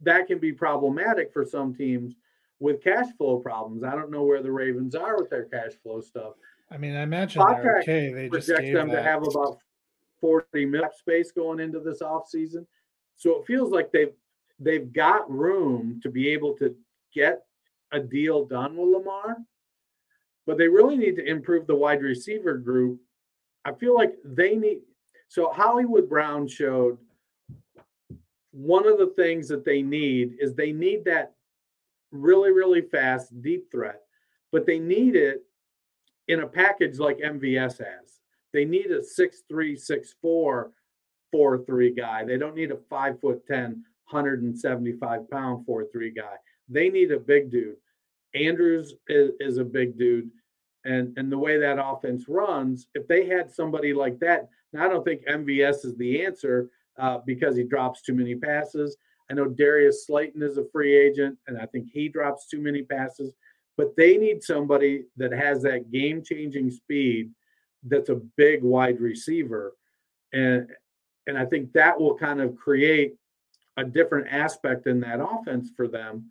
that 0.00 0.26
can 0.26 0.38
be 0.38 0.52
problematic 0.52 1.32
for 1.32 1.44
some 1.44 1.74
teams 1.74 2.14
with 2.58 2.82
cash 2.82 3.06
flow 3.16 3.38
problems. 3.38 3.84
I 3.84 3.92
don't 3.92 4.10
know 4.10 4.24
where 4.24 4.42
the 4.42 4.50
Ravens 4.50 4.94
are 4.94 5.16
with 5.16 5.30
their 5.30 5.44
cash 5.44 5.72
flow 5.82 6.00
stuff. 6.00 6.34
I 6.70 6.76
mean, 6.76 6.94
I 6.94 7.02
imagine 7.02 7.42
they're 7.46 7.78
okay. 7.78 8.12
They 8.12 8.28
just 8.28 8.48
project 8.48 8.72
them 8.74 8.88
that. 8.88 8.96
to 8.96 9.02
have 9.02 9.22
about 9.26 9.58
40 10.20 10.66
mil 10.66 10.84
space 10.96 11.32
going 11.32 11.60
into 11.60 11.80
this 11.80 12.00
offseason. 12.00 12.66
So 13.16 13.40
it 13.40 13.46
feels 13.46 13.70
like 13.70 13.90
they've 13.92 14.12
they've 14.60 14.92
got 14.92 15.30
room 15.30 16.00
to 16.02 16.10
be 16.10 16.28
able 16.28 16.54
to 16.58 16.76
get 17.14 17.42
a 17.92 17.98
deal 17.98 18.44
done 18.44 18.76
with 18.76 18.90
Lamar, 18.90 19.38
but 20.46 20.58
they 20.58 20.68
really 20.68 20.96
need 20.96 21.16
to 21.16 21.26
improve 21.26 21.66
the 21.66 21.74
wide 21.74 22.02
receiver 22.02 22.56
group. 22.58 23.00
I 23.64 23.72
feel 23.72 23.94
like 23.94 24.14
they 24.24 24.54
need. 24.54 24.82
So 25.28 25.50
Hollywood 25.50 26.08
Brown 26.08 26.46
showed 26.46 26.98
one 28.52 28.86
of 28.86 28.98
the 28.98 29.12
things 29.16 29.48
that 29.48 29.64
they 29.64 29.82
need 29.82 30.36
is 30.40 30.54
they 30.54 30.72
need 30.72 31.04
that 31.04 31.32
really, 32.10 32.52
really 32.52 32.82
fast 32.82 33.40
deep 33.42 33.70
threat, 33.70 34.02
but 34.52 34.66
they 34.66 34.78
need 34.78 35.16
it 35.16 35.42
in 36.28 36.40
a 36.40 36.46
package 36.46 36.98
like 36.98 37.18
MVS 37.18 37.78
has. 37.78 38.20
They 38.52 38.64
need 38.64 38.90
a 38.90 39.02
six 39.02 39.42
three, 39.48 39.76
six 39.76 40.14
four, 40.20 40.72
four 41.30 41.64
three 41.64 41.92
guy. 41.92 42.24
They 42.24 42.36
don't 42.36 42.56
need 42.56 42.72
a 42.72 42.78
five 42.88 43.20
foot 43.20 43.46
ten 43.46 43.84
175 44.10 45.30
pound 45.30 45.66
4 45.66 45.86
3 45.92 46.10
guy. 46.10 46.36
They 46.68 46.88
need 46.88 47.12
a 47.12 47.18
big 47.18 47.50
dude. 47.50 47.76
Andrews 48.34 48.94
is, 49.08 49.32
is, 49.40 49.58
a 49.58 49.64
big 49.64 49.98
dude. 49.98 50.30
and 50.84 51.16
and 51.18 51.30
the 51.30 51.38
way 51.38 51.58
that 51.58 51.84
offense 51.84 52.26
runs, 52.28 52.86
if 52.94 53.06
they 53.08 53.26
had 53.26 53.50
somebody 53.50 53.92
like 53.92 54.18
that, 54.20 54.48
now 54.72 54.84
I 54.84 54.88
don't 54.88 55.04
think 55.04 55.26
MVS 55.26 55.84
is 55.84 55.96
the 55.96 56.24
answer 56.24 56.70
uh, 56.98 57.18
because 57.26 57.56
he 57.56 57.64
drops 57.64 58.02
too 58.02 58.14
many 58.14 58.34
passes. 58.36 58.96
I 59.30 59.34
know 59.34 59.46
Darius 59.46 60.06
Slayton 60.06 60.42
is 60.42 60.58
a 60.58 60.68
free 60.72 60.96
agent, 60.96 61.38
and 61.46 61.58
I 61.58 61.66
think 61.66 61.88
he 61.92 62.08
drops 62.08 62.46
too 62.46 62.60
many 62.60 62.82
passes. 62.82 63.32
But 63.76 63.96
they 63.96 64.16
need 64.16 64.42
somebody 64.42 65.04
that 65.16 65.32
has 65.32 65.62
that 65.62 65.90
game-changing 65.90 66.70
speed. 66.70 67.30
That's 67.84 68.10
a 68.10 68.20
big 68.36 68.62
wide 68.62 69.00
receiver, 69.00 69.74
and 70.32 70.68
and 71.26 71.38
I 71.38 71.46
think 71.46 71.72
that 71.72 71.98
will 71.98 72.16
kind 72.16 72.40
of 72.40 72.56
create 72.56 73.14
a 73.80 73.84
different 73.84 74.28
aspect 74.30 74.86
in 74.86 75.00
that 75.00 75.20
offense 75.20 75.70
for 75.76 75.88
them. 75.88 76.30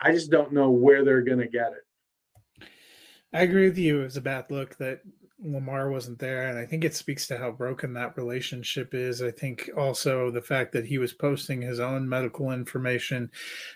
I 0.00 0.12
just 0.12 0.30
don't 0.30 0.52
know 0.52 0.70
where 0.70 1.04
they're 1.04 1.22
going 1.22 1.38
to 1.38 1.48
get 1.48 1.72
it. 1.72 2.66
I 3.32 3.42
agree 3.42 3.68
with 3.68 3.78
you. 3.78 4.00
It 4.00 4.04
was 4.04 4.16
a 4.16 4.22
bad 4.22 4.50
look 4.50 4.76
that 4.78 5.02
Lamar 5.42 5.90
wasn't 5.90 6.18
there, 6.18 6.48
and 6.48 6.58
I 6.58 6.66
think 6.66 6.84
it 6.84 6.94
speaks 6.94 7.26
to 7.28 7.38
how 7.38 7.50
broken 7.50 7.94
that 7.94 8.16
relationship 8.16 8.92
is. 8.92 9.22
I 9.22 9.30
think 9.30 9.70
also 9.76 10.30
the 10.30 10.42
fact 10.42 10.72
that 10.72 10.84
he 10.84 10.98
was 10.98 11.14
posting 11.14 11.62
his 11.62 11.80
own 11.80 12.06
medical 12.06 12.50
information, 12.50 13.30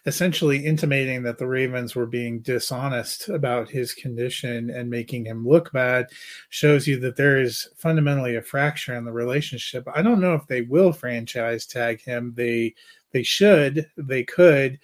essentially 0.04 0.64
intimating 0.64 1.22
that 1.22 1.38
the 1.38 1.46
Ravens 1.46 1.94
were 1.94 2.06
being 2.06 2.40
dishonest 2.40 3.30
about 3.30 3.70
his 3.70 3.94
condition 3.94 4.68
and 4.70 4.90
making 4.90 5.24
him 5.24 5.46
look 5.46 5.72
bad, 5.72 6.08
shows 6.50 6.86
you 6.86 7.00
that 7.00 7.16
there 7.16 7.40
is 7.40 7.68
fundamentally 7.76 8.36
a 8.36 8.42
fracture 8.42 8.94
in 8.94 9.04
the 9.04 9.12
relationship. 9.12 9.86
I 9.94 10.02
don't 10.02 10.20
know 10.20 10.34
if 10.34 10.46
they 10.46 10.62
will 10.62 10.92
franchise 10.92 11.66
tag 11.66 12.02
him. 12.02 12.34
They 12.36 12.74
they 13.14 13.22
should, 13.22 13.90
they 13.96 14.24
could. 14.24 14.78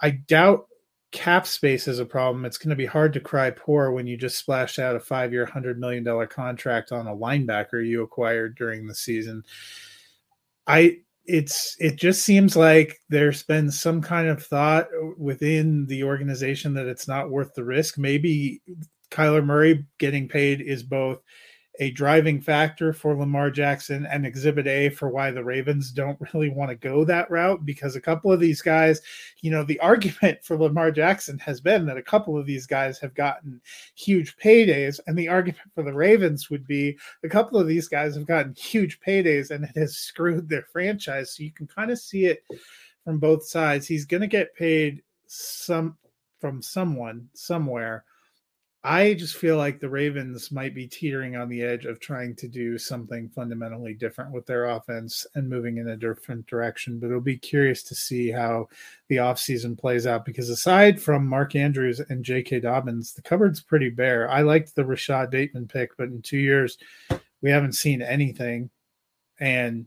I 0.00 0.10
doubt 0.10 0.68
cap 1.10 1.46
space 1.46 1.88
is 1.88 1.98
a 1.98 2.04
problem. 2.04 2.44
It's 2.44 2.58
going 2.58 2.70
to 2.70 2.76
be 2.76 2.86
hard 2.86 3.12
to 3.14 3.20
cry 3.20 3.50
poor 3.50 3.90
when 3.90 4.06
you 4.06 4.16
just 4.16 4.38
splashed 4.38 4.78
out 4.78 4.94
a 4.94 5.00
five 5.00 5.32
year, 5.32 5.46
$100 5.46 5.78
million 5.78 6.04
contract 6.28 6.92
on 6.92 7.08
a 7.08 7.16
linebacker 7.16 7.84
you 7.84 8.02
acquired 8.02 8.54
during 8.54 8.86
the 8.86 8.94
season. 8.94 9.42
I, 10.66 10.98
it's 11.26 11.76
it 11.78 11.96
just 11.96 12.22
seems 12.22 12.56
like 12.56 13.00
there's 13.08 13.42
been 13.42 13.70
some 13.70 14.00
kind 14.00 14.28
of 14.28 14.44
thought 14.44 14.88
within 15.16 15.86
the 15.86 16.04
organization 16.04 16.74
that 16.74 16.86
it's 16.86 17.08
not 17.08 17.30
worth 17.30 17.54
the 17.54 17.64
risk. 17.64 17.98
Maybe 17.98 18.62
Kyler 19.10 19.44
Murray 19.44 19.86
getting 19.98 20.28
paid 20.28 20.60
is 20.60 20.82
both 20.82 21.18
a 21.78 21.90
driving 21.92 22.40
factor 22.40 22.92
for 22.92 23.14
Lamar 23.14 23.50
Jackson 23.50 24.04
and 24.06 24.26
exhibit 24.26 24.66
A 24.66 24.90
for 24.90 25.08
why 25.08 25.30
the 25.30 25.44
Ravens 25.44 25.92
don't 25.92 26.18
really 26.34 26.50
want 26.50 26.70
to 26.70 26.76
go 26.76 27.04
that 27.04 27.30
route 27.30 27.64
because 27.64 27.96
a 27.96 28.00
couple 28.00 28.32
of 28.32 28.40
these 28.40 28.60
guys, 28.60 29.00
you 29.40 29.50
know, 29.50 29.62
the 29.62 29.78
argument 29.80 30.42
for 30.44 30.56
Lamar 30.56 30.90
Jackson 30.90 31.38
has 31.38 31.60
been 31.60 31.86
that 31.86 31.96
a 31.96 32.02
couple 32.02 32.36
of 32.36 32.44
these 32.44 32.66
guys 32.66 32.98
have 32.98 33.14
gotten 33.14 33.60
huge 33.94 34.36
paydays. 34.36 35.00
And 35.06 35.16
the 35.16 35.28
argument 35.28 35.70
for 35.74 35.84
the 35.84 35.94
Ravens 35.94 36.50
would 36.50 36.66
be 36.66 36.98
a 37.22 37.28
couple 37.28 37.58
of 37.58 37.66
these 37.68 37.88
guys 37.88 38.14
have 38.14 38.26
gotten 38.26 38.54
huge 38.54 38.98
paydays 39.00 39.50
and 39.50 39.64
it 39.64 39.76
has 39.76 39.96
screwed 39.96 40.48
their 40.48 40.66
franchise. 40.72 41.34
So 41.34 41.44
you 41.44 41.52
can 41.52 41.66
kind 41.66 41.90
of 41.90 41.98
see 41.98 42.26
it 42.26 42.42
from 43.04 43.18
both 43.18 43.46
sides. 43.46 43.86
He's 43.86 44.06
going 44.06 44.22
to 44.22 44.26
get 44.26 44.54
paid 44.54 45.02
some 45.26 45.96
from 46.40 46.62
someone 46.62 47.28
somewhere 47.34 48.04
I 48.82 49.12
just 49.12 49.36
feel 49.36 49.58
like 49.58 49.78
the 49.78 49.90
Ravens 49.90 50.50
might 50.50 50.74
be 50.74 50.86
teetering 50.86 51.36
on 51.36 51.50
the 51.50 51.62
edge 51.62 51.84
of 51.84 52.00
trying 52.00 52.34
to 52.36 52.48
do 52.48 52.78
something 52.78 53.28
fundamentally 53.28 53.92
different 53.92 54.32
with 54.32 54.46
their 54.46 54.70
offense 54.70 55.26
and 55.34 55.50
moving 55.50 55.76
in 55.76 55.88
a 55.88 55.96
different 55.98 56.46
direction. 56.46 56.98
But 56.98 57.08
it'll 57.08 57.20
be 57.20 57.36
curious 57.36 57.82
to 57.84 57.94
see 57.94 58.30
how 58.30 58.68
the 59.08 59.16
offseason 59.16 59.78
plays 59.78 60.06
out 60.06 60.24
because 60.24 60.48
aside 60.48 61.00
from 61.00 61.26
Mark 61.26 61.54
Andrews 61.54 62.00
and 62.00 62.24
J.K. 62.24 62.60
Dobbins, 62.60 63.12
the 63.12 63.20
cupboard's 63.20 63.60
pretty 63.60 63.90
bare. 63.90 64.30
I 64.30 64.40
liked 64.40 64.74
the 64.74 64.86
Rashod 64.86 65.30
Bateman 65.30 65.68
pick, 65.68 65.94
but 65.98 66.08
in 66.08 66.22
two 66.22 66.38
years, 66.38 66.78
we 67.42 67.50
haven't 67.50 67.74
seen 67.74 68.00
anything. 68.00 68.70
And 69.38 69.86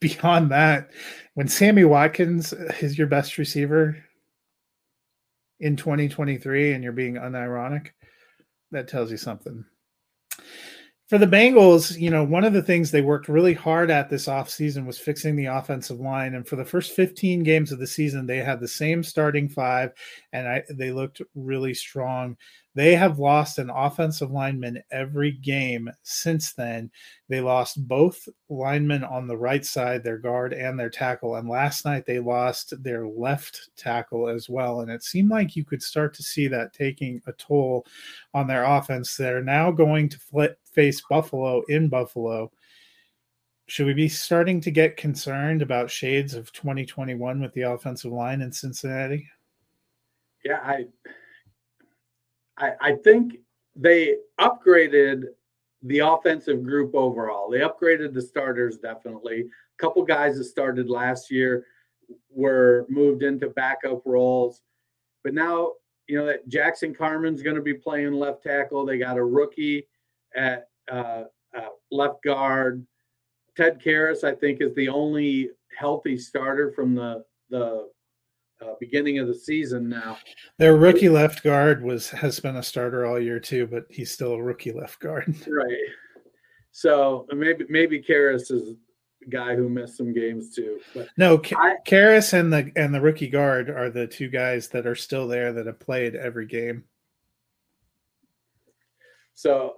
beyond 0.00 0.52
that, 0.52 0.90
when 1.34 1.48
Sammy 1.48 1.84
Watkins 1.84 2.52
is 2.80 2.96
your 2.96 3.08
best 3.08 3.38
receiver, 3.38 3.96
in 5.60 5.76
2023 5.76 6.72
and 6.72 6.82
you're 6.84 6.92
being 6.92 7.14
unironic, 7.14 7.88
that 8.70 8.88
tells 8.88 9.10
you 9.10 9.16
something. 9.16 9.64
For 11.08 11.16
the 11.16 11.24
Bengals, 11.24 11.98
you 11.98 12.10
know, 12.10 12.22
one 12.22 12.44
of 12.44 12.52
the 12.52 12.62
things 12.62 12.90
they 12.90 13.00
worked 13.00 13.28
really 13.28 13.54
hard 13.54 13.90
at 13.90 14.10
this 14.10 14.26
offseason 14.26 14.84
was 14.84 14.98
fixing 14.98 15.36
the 15.36 15.46
offensive 15.46 15.98
line. 15.98 16.34
And 16.34 16.46
for 16.46 16.56
the 16.56 16.66
first 16.66 16.92
15 16.92 17.42
games 17.44 17.72
of 17.72 17.78
the 17.78 17.86
season, 17.86 18.26
they 18.26 18.38
had 18.38 18.60
the 18.60 18.68
same 18.68 19.02
starting 19.02 19.48
five 19.48 19.92
and 20.34 20.46
I, 20.46 20.64
they 20.68 20.92
looked 20.92 21.22
really 21.34 21.72
strong. 21.72 22.36
They 22.74 22.94
have 22.94 23.18
lost 23.18 23.58
an 23.58 23.70
offensive 23.70 24.30
lineman 24.30 24.82
every 24.92 25.32
game 25.32 25.90
since 26.02 26.52
then. 26.52 26.90
They 27.28 27.40
lost 27.40 27.88
both 27.88 28.28
linemen 28.48 29.02
on 29.02 29.26
the 29.26 29.36
right 29.36 29.64
side, 29.64 30.04
their 30.04 30.18
guard 30.18 30.52
and 30.52 30.78
their 30.78 30.90
tackle. 30.90 31.36
And 31.36 31.48
last 31.48 31.84
night 31.84 32.06
they 32.06 32.20
lost 32.20 32.74
their 32.82 33.08
left 33.08 33.70
tackle 33.76 34.28
as 34.28 34.48
well. 34.48 34.82
And 34.82 34.90
it 34.90 35.02
seemed 35.02 35.30
like 35.30 35.56
you 35.56 35.64
could 35.64 35.82
start 35.82 36.14
to 36.14 36.22
see 36.22 36.46
that 36.48 36.72
taking 36.72 37.20
a 37.26 37.32
toll 37.32 37.84
on 38.34 38.46
their 38.46 38.62
offense. 38.64 39.16
They're 39.16 39.42
now 39.42 39.72
going 39.72 40.08
to 40.10 40.18
flip, 40.18 40.60
face 40.78 41.02
Buffalo 41.10 41.62
in 41.68 41.88
Buffalo. 41.88 42.52
Should 43.66 43.86
we 43.86 43.94
be 43.94 44.08
starting 44.08 44.60
to 44.60 44.70
get 44.70 44.96
concerned 44.96 45.60
about 45.60 45.90
shades 45.90 46.34
of 46.34 46.52
2021 46.52 47.40
with 47.40 47.52
the 47.54 47.62
offensive 47.62 48.12
line 48.12 48.42
in 48.42 48.52
Cincinnati? 48.52 49.28
Yeah, 50.44 50.60
I 50.62 50.86
I, 52.56 52.72
I 52.80 52.92
think 53.02 53.38
they 53.74 54.18
upgraded 54.38 55.24
the 55.82 55.98
offensive 55.98 56.62
group 56.62 56.94
overall. 56.94 57.50
They 57.50 57.58
upgraded 57.58 58.14
the 58.14 58.22
starters 58.22 58.78
definitely. 58.78 59.40
A 59.40 59.82
couple 59.82 60.04
guys 60.04 60.38
that 60.38 60.44
started 60.44 60.88
last 60.88 61.28
year 61.28 61.66
were 62.30 62.86
moved 62.88 63.24
into 63.24 63.48
backup 63.48 64.02
roles, 64.04 64.62
but 65.24 65.34
now 65.34 65.72
you 66.06 66.16
know 66.16 66.26
that 66.26 66.46
Jackson 66.46 66.94
Carman's 66.94 67.42
going 67.42 67.56
to 67.56 67.62
be 67.62 67.74
playing 67.74 68.12
left 68.12 68.44
tackle. 68.44 68.86
They 68.86 68.96
got 68.96 69.18
a 69.18 69.24
rookie 69.24 69.88
at 70.36 70.67
uh, 70.90 71.24
uh, 71.56 71.68
left 71.90 72.22
guard. 72.22 72.86
Ted 73.56 73.80
Karras, 73.80 74.24
I 74.24 74.34
think, 74.34 74.60
is 74.60 74.74
the 74.74 74.88
only 74.88 75.50
healthy 75.76 76.18
starter 76.18 76.72
from 76.72 76.94
the 76.94 77.24
the 77.50 77.88
uh, 78.60 78.74
beginning 78.80 79.18
of 79.18 79.28
the 79.28 79.34
season 79.34 79.88
now. 79.88 80.18
Their 80.58 80.76
rookie 80.76 81.08
left 81.08 81.42
guard 81.42 81.82
was 81.82 82.10
has 82.10 82.40
been 82.40 82.56
a 82.56 82.62
starter 82.62 83.06
all 83.06 83.20
year 83.20 83.40
too, 83.40 83.66
but 83.66 83.84
he's 83.88 84.10
still 84.10 84.32
a 84.32 84.42
rookie 84.42 84.72
left 84.72 85.00
guard. 85.00 85.34
Right. 85.48 85.88
So 86.70 87.26
maybe 87.32 87.64
maybe 87.68 88.00
Karras 88.00 88.52
is 88.52 88.76
a 89.26 89.28
guy 89.30 89.56
who 89.56 89.68
missed 89.68 89.96
some 89.96 90.12
games 90.12 90.54
too. 90.54 90.78
But 90.94 91.08
no, 91.16 91.40
I, 91.56 91.76
Karras 91.84 92.32
and 92.32 92.52
the 92.52 92.70
and 92.76 92.94
the 92.94 93.00
rookie 93.00 93.28
guard 93.28 93.68
are 93.70 93.90
the 93.90 94.06
two 94.06 94.28
guys 94.28 94.68
that 94.68 94.86
are 94.86 94.94
still 94.94 95.26
there 95.26 95.52
that 95.52 95.66
have 95.66 95.80
played 95.80 96.14
every 96.14 96.46
game. 96.46 96.84
So 99.34 99.74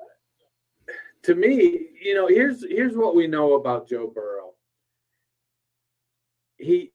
to 1.25 1.35
me, 1.35 1.89
you 2.01 2.15
know, 2.15 2.27
here's 2.27 2.65
here's 2.69 2.97
what 2.97 3.15
we 3.15 3.27
know 3.27 3.55
about 3.55 3.89
Joe 3.89 4.11
Burrow. 4.15 4.55
He 6.57 6.93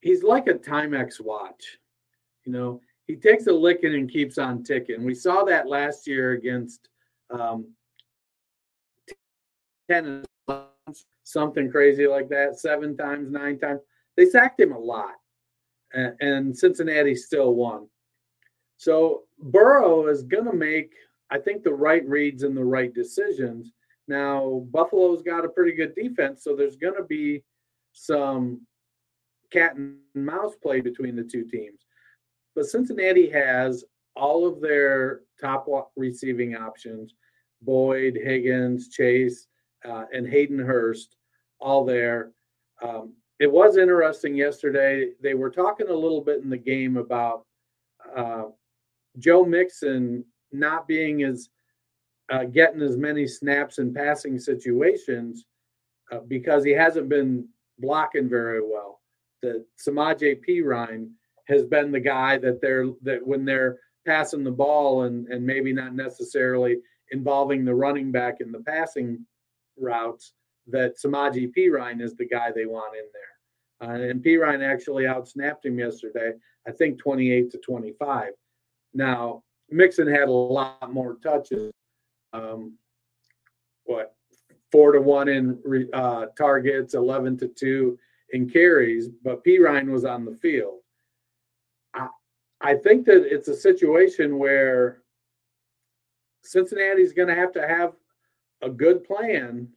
he's 0.00 0.22
like 0.22 0.46
a 0.46 0.54
Timex 0.54 1.20
watch. 1.20 1.78
You 2.44 2.52
know, 2.52 2.80
he 3.06 3.16
takes 3.16 3.46
a 3.46 3.52
licking 3.52 3.94
and 3.94 4.10
keeps 4.10 4.38
on 4.38 4.62
ticking. 4.62 5.04
We 5.04 5.14
saw 5.14 5.44
that 5.44 5.68
last 5.68 6.06
year 6.06 6.32
against 6.32 6.88
um, 7.30 7.72
ten 9.88 10.24
something 11.24 11.70
crazy 11.70 12.06
like 12.06 12.28
that, 12.28 12.58
seven 12.58 12.96
times, 12.96 13.30
nine 13.30 13.58
times. 13.58 13.80
They 14.16 14.26
sacked 14.26 14.60
him 14.60 14.72
a 14.72 14.78
lot, 14.78 15.14
and, 15.92 16.14
and 16.20 16.56
Cincinnati 16.56 17.14
still 17.14 17.54
won. 17.54 17.88
So 18.76 19.22
Burrow 19.38 20.06
is 20.08 20.22
going 20.22 20.44
to 20.44 20.52
make, 20.52 20.92
I 21.30 21.38
think, 21.38 21.62
the 21.62 21.74
right 21.74 22.06
reads 22.08 22.42
and 22.42 22.56
the 22.56 22.64
right 22.64 22.92
decisions. 22.94 23.72
Now 24.08 24.66
Buffalo's 24.70 25.22
got 25.22 25.44
a 25.44 25.48
pretty 25.48 25.72
good 25.72 25.94
defense, 25.94 26.44
so 26.44 26.54
there's 26.54 26.76
going 26.76 26.96
to 26.96 27.04
be 27.04 27.42
some 27.92 28.60
cat 29.52 29.76
and 29.76 29.96
mouse 30.14 30.54
play 30.62 30.80
between 30.80 31.16
the 31.16 31.24
two 31.24 31.44
teams. 31.44 31.86
But 32.54 32.66
Cincinnati 32.66 33.28
has 33.30 33.84
all 34.14 34.46
of 34.46 34.60
their 34.60 35.20
top 35.40 35.66
receiving 35.96 36.56
options 36.56 37.14
Boyd, 37.62 38.18
Higgins, 38.22 38.88
Chase, 38.88 39.46
uh, 39.84 40.04
and 40.12 40.26
Hayden 40.26 40.58
Hurst, 40.58 41.16
all 41.58 41.84
there. 41.84 42.32
Um, 42.82 43.14
it 43.40 43.50
was 43.50 43.76
interesting 43.76 44.34
yesterday. 44.34 45.10
They 45.22 45.34
were 45.34 45.50
talking 45.50 45.88
a 45.88 45.94
little 45.94 46.20
bit 46.20 46.42
in 46.42 46.50
the 46.50 46.56
game 46.56 46.96
about 46.96 47.44
uh, 48.14 48.44
Joe 49.18 49.44
Mixon 49.44 50.24
not 50.58 50.88
being 50.88 51.22
as 51.22 51.48
uh, 52.30 52.44
getting 52.44 52.82
as 52.82 52.96
many 52.96 53.26
snaps 53.26 53.78
in 53.78 53.94
passing 53.94 54.38
situations 54.38 55.44
uh, 56.10 56.18
because 56.26 56.64
he 56.64 56.72
hasn't 56.72 57.08
been 57.08 57.48
blocking 57.78 58.28
very 58.28 58.60
well 58.60 59.00
that 59.42 59.64
Perine 59.78 61.10
has 61.46 61.64
been 61.64 61.92
the 61.92 62.00
guy 62.00 62.38
that 62.38 62.60
they're 62.60 62.86
that 63.02 63.24
when 63.24 63.44
they're 63.44 63.78
passing 64.06 64.44
the 64.44 64.50
ball 64.50 65.02
and 65.02 65.28
and 65.28 65.44
maybe 65.44 65.72
not 65.72 65.94
necessarily 65.94 66.78
involving 67.12 67.64
the 67.64 67.74
running 67.74 68.10
back 68.10 68.40
in 68.40 68.50
the 68.50 68.60
passing 68.60 69.24
routes 69.78 70.32
that 70.66 70.98
Samaj 70.98 71.36
P. 71.54 71.68
Ryan 71.68 72.00
is 72.00 72.14
the 72.14 72.26
guy 72.26 72.50
they 72.50 72.66
want 72.66 72.96
in 72.96 73.04
there. 73.12 73.88
Uh, 73.88 74.10
and 74.10 74.24
Perine 74.24 74.64
actually 74.64 75.04
outsnapped 75.04 75.64
him 75.64 75.78
yesterday, 75.78 76.32
I 76.66 76.72
think 76.72 76.98
28 76.98 77.50
to 77.52 77.58
25. 77.58 78.30
Now, 78.94 79.42
Mixon 79.70 80.06
had 80.06 80.28
a 80.28 80.32
lot 80.32 80.92
more 80.92 81.16
touches. 81.22 81.72
Um, 82.32 82.76
what, 83.84 84.14
four 84.70 84.92
to 84.92 85.00
one 85.00 85.28
in 85.28 85.88
uh, 85.92 86.26
targets, 86.36 86.94
11 86.94 87.38
to 87.38 87.48
two 87.48 87.98
in 88.30 88.48
carries, 88.48 89.08
but 89.08 89.44
Perine 89.44 89.90
was 89.90 90.04
on 90.04 90.24
the 90.24 90.34
field. 90.34 90.80
I, 91.94 92.08
I 92.60 92.74
think 92.74 93.06
that 93.06 93.32
it's 93.32 93.48
a 93.48 93.56
situation 93.56 94.38
where 94.38 95.02
Cincinnati's 96.42 97.12
going 97.12 97.28
to 97.28 97.34
have 97.34 97.52
to 97.52 97.66
have 97.66 97.92
a 98.62 98.70
good 98.70 99.04
plan 99.04 99.68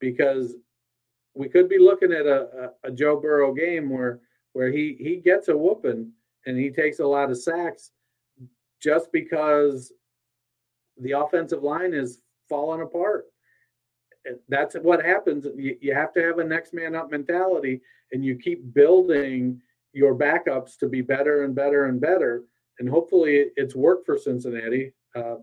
because 0.00 0.54
we 1.34 1.48
could 1.48 1.68
be 1.68 1.78
looking 1.78 2.12
at 2.12 2.26
a, 2.26 2.72
a, 2.84 2.88
a, 2.88 2.90
Joe 2.90 3.20
Burrow 3.20 3.52
game 3.52 3.90
where 3.90 4.20
where 4.52 4.70
he 4.70 4.96
he 4.98 5.16
gets 5.16 5.48
a 5.48 5.56
whooping 5.56 6.10
and 6.46 6.58
he 6.58 6.70
takes 6.70 7.00
a 7.00 7.06
lot 7.06 7.30
of 7.30 7.38
sacks 7.38 7.92
just 8.82 9.10
because 9.12 9.92
the 11.00 11.12
offensive 11.12 11.62
line 11.62 11.94
is 11.94 12.20
falling 12.48 12.82
apart. 12.82 13.26
That's 14.48 14.74
what 14.76 15.04
happens. 15.04 15.46
You, 15.56 15.76
you 15.80 15.94
have 15.94 16.12
to 16.14 16.22
have 16.22 16.38
a 16.38 16.44
next 16.44 16.74
man 16.74 16.94
up 16.94 17.10
mentality, 17.10 17.80
and 18.12 18.24
you 18.24 18.36
keep 18.36 18.74
building 18.74 19.60
your 19.92 20.14
backups 20.14 20.76
to 20.78 20.88
be 20.88 21.00
better 21.00 21.44
and 21.44 21.54
better 21.54 21.86
and 21.86 22.00
better. 22.00 22.42
And 22.78 22.88
hopefully, 22.88 23.46
it's 23.56 23.74
worked 23.74 24.06
for 24.06 24.18
Cincinnati. 24.18 24.92
Uh, 25.14 25.36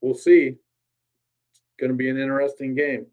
we'll 0.00 0.14
see. 0.14 0.56
It's 0.56 1.80
going 1.80 1.90
to 1.90 1.96
be 1.96 2.10
an 2.10 2.18
interesting 2.18 2.74
game. 2.74 3.06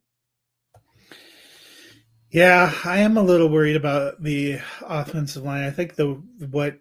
Yeah, 2.29 2.73
I 2.83 2.99
am 2.99 3.15
a 3.15 3.21
little 3.21 3.47
worried 3.49 3.75
about 3.75 4.21
the 4.21 4.59
offensive 4.81 5.43
line. 5.43 5.63
I 5.63 5.69
think 5.69 5.95
the 5.95 6.19
what 6.49 6.79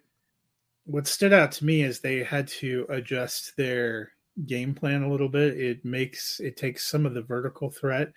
what 0.85 1.07
stood 1.07 1.33
out 1.33 1.51
to 1.53 1.65
me 1.65 1.81
is 1.81 1.99
they 1.99 2.23
had 2.23 2.47
to 2.47 2.85
adjust 2.89 3.55
their 3.57 4.11
game 4.45 4.73
plan 4.73 5.03
a 5.03 5.09
little 5.09 5.29
bit. 5.29 5.57
It 5.59 5.85
makes 5.85 6.39
it 6.39 6.57
takes 6.57 6.89
some 6.89 7.05
of 7.05 7.13
the 7.13 7.21
vertical 7.21 7.69
threat 7.69 8.11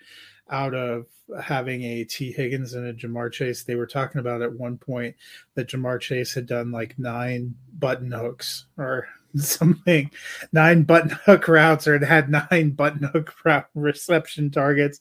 out 0.49 0.73
of 0.73 1.05
having 1.41 1.83
a 1.83 2.03
Tee 2.03 2.31
Higgins 2.31 2.73
and 2.73 2.87
a 2.87 2.93
Ja'Marr 2.93 3.31
Chase. 3.31 3.63
They 3.63 3.75
were 3.75 3.87
talking 3.87 4.19
about 4.19 4.41
at 4.41 4.53
one 4.53 4.77
point 4.77 5.15
that 5.55 5.67
Ja'Marr 5.67 5.99
Chase 5.99 6.33
had 6.33 6.47
done 6.47 6.71
like 6.71 6.97
nine 6.97 7.55
button 7.77 8.11
hooks 8.11 8.65
or 8.77 9.07
something, 9.35 10.09
nine 10.51 10.83
button 10.83 11.11
hook 11.25 11.47
routes, 11.47 11.87
or 11.87 11.95
it 11.95 12.03
had 12.03 12.29
nine 12.29 12.71
button 12.71 13.03
hook 13.03 13.33
reception 13.75 14.49
targets 14.49 14.99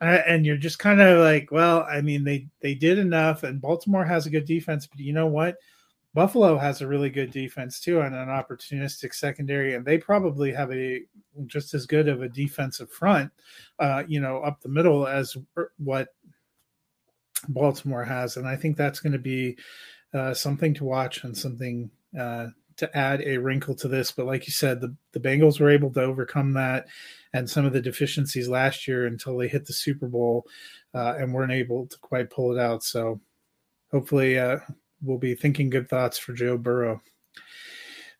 and 0.00 0.46
you're 0.46 0.56
just 0.56 0.78
kind 0.78 1.00
of 1.00 1.20
like, 1.20 1.50
well, 1.50 1.86
I 1.88 2.00
mean, 2.00 2.24
they 2.24 2.46
they 2.60 2.74
did 2.74 2.98
enough, 2.98 3.42
and 3.42 3.60
Baltimore 3.60 4.04
has 4.04 4.26
a 4.26 4.30
good 4.30 4.46
defense, 4.46 4.86
but 4.86 4.98
you 4.98 5.12
know 5.12 5.26
what? 5.26 5.56
Buffalo 6.12 6.58
has 6.58 6.80
a 6.80 6.86
really 6.86 7.10
good 7.10 7.30
defense 7.30 7.80
too, 7.80 8.00
and 8.00 8.14
an 8.14 8.28
opportunistic 8.28 9.14
secondary, 9.14 9.74
and 9.74 9.84
they 9.84 9.98
probably 9.98 10.52
have 10.52 10.72
a 10.72 11.02
just 11.46 11.72
as 11.72 11.86
good 11.86 12.08
of 12.08 12.22
a 12.22 12.28
defensive 12.28 12.90
front, 12.90 13.30
uh, 13.78 14.02
you 14.08 14.20
know, 14.20 14.38
up 14.38 14.60
the 14.60 14.68
middle 14.68 15.06
as 15.06 15.36
what 15.78 16.08
Baltimore 17.48 18.04
has, 18.04 18.36
and 18.36 18.46
I 18.46 18.56
think 18.56 18.76
that's 18.76 19.00
going 19.00 19.12
to 19.12 19.18
be 19.18 19.56
uh, 20.12 20.34
something 20.34 20.74
to 20.74 20.84
watch 20.84 21.22
and 21.22 21.36
something 21.36 21.90
uh, 22.18 22.48
to 22.76 22.96
add 22.96 23.22
a 23.22 23.36
wrinkle 23.36 23.74
to 23.76 23.88
this. 23.88 24.10
But 24.10 24.26
like 24.26 24.46
you 24.46 24.52
said, 24.52 24.80
the 24.80 24.94
the 25.12 25.20
Bengals 25.20 25.60
were 25.60 25.70
able 25.70 25.92
to 25.92 26.02
overcome 26.02 26.52
that 26.54 26.86
and 27.32 27.48
some 27.48 27.64
of 27.64 27.72
the 27.72 27.80
deficiencies 27.80 28.48
last 28.48 28.88
year 28.88 29.06
until 29.06 29.36
they 29.36 29.48
hit 29.48 29.66
the 29.66 29.72
Super 29.72 30.08
Bowl 30.08 30.44
uh, 30.94 31.14
and 31.18 31.32
weren't 31.32 31.52
able 31.52 31.86
to 31.86 31.98
quite 31.98 32.30
pull 32.30 32.52
it 32.52 32.60
out. 32.60 32.82
So 32.82 33.20
hopefully, 33.92 34.38
uh, 34.38 34.58
we'll 35.02 35.18
be 35.18 35.34
thinking 35.34 35.70
good 35.70 35.88
thoughts 35.88 36.18
for 36.18 36.32
Joe 36.32 36.56
Burrow. 36.56 37.00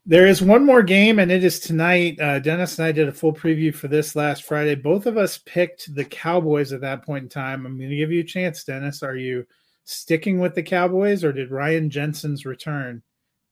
There 0.07 0.27
is 0.27 0.41
one 0.41 0.65
more 0.65 0.83
game, 0.83 1.19
and 1.19 1.31
it 1.31 1.45
is 1.45 1.61
tonight. 1.61 2.19
Uh, 2.19 2.39
Dennis 2.39 2.79
and 2.79 2.87
I 2.87 2.93
did 2.93 3.09
a 3.09 3.13
full 3.13 3.35
preview 3.35 3.75
for 3.75 3.87
this 3.87 4.17
last 4.17 4.45
Friday. 4.45 4.75
Both 4.75 5.07
of 5.07 5.19
us 5.19 5.39
picked 5.39 5.95
the 5.95 6.05
Cowboys 6.05 6.73
at 6.73 6.81
that 6.81 7.05
point 7.05 7.25
in 7.25 7.29
time. 7.29 7.67
I'm 7.67 7.77
going 7.77 7.91
to 7.91 7.97
give 7.97 8.11
you 8.11 8.21
a 8.21 8.25
chance, 8.25 8.65
Dennis. 8.65 9.03
Are 9.03 9.17
you 9.17 9.47
sticking 9.85 10.41
with 10.41 10.55
the 10.55 10.63
Cowboys, 10.63 11.23
or 11.23 11.33
did 11.33 11.51
Ryan 11.51 11.91
Jensen's 11.91 12.47
return 12.47 13.03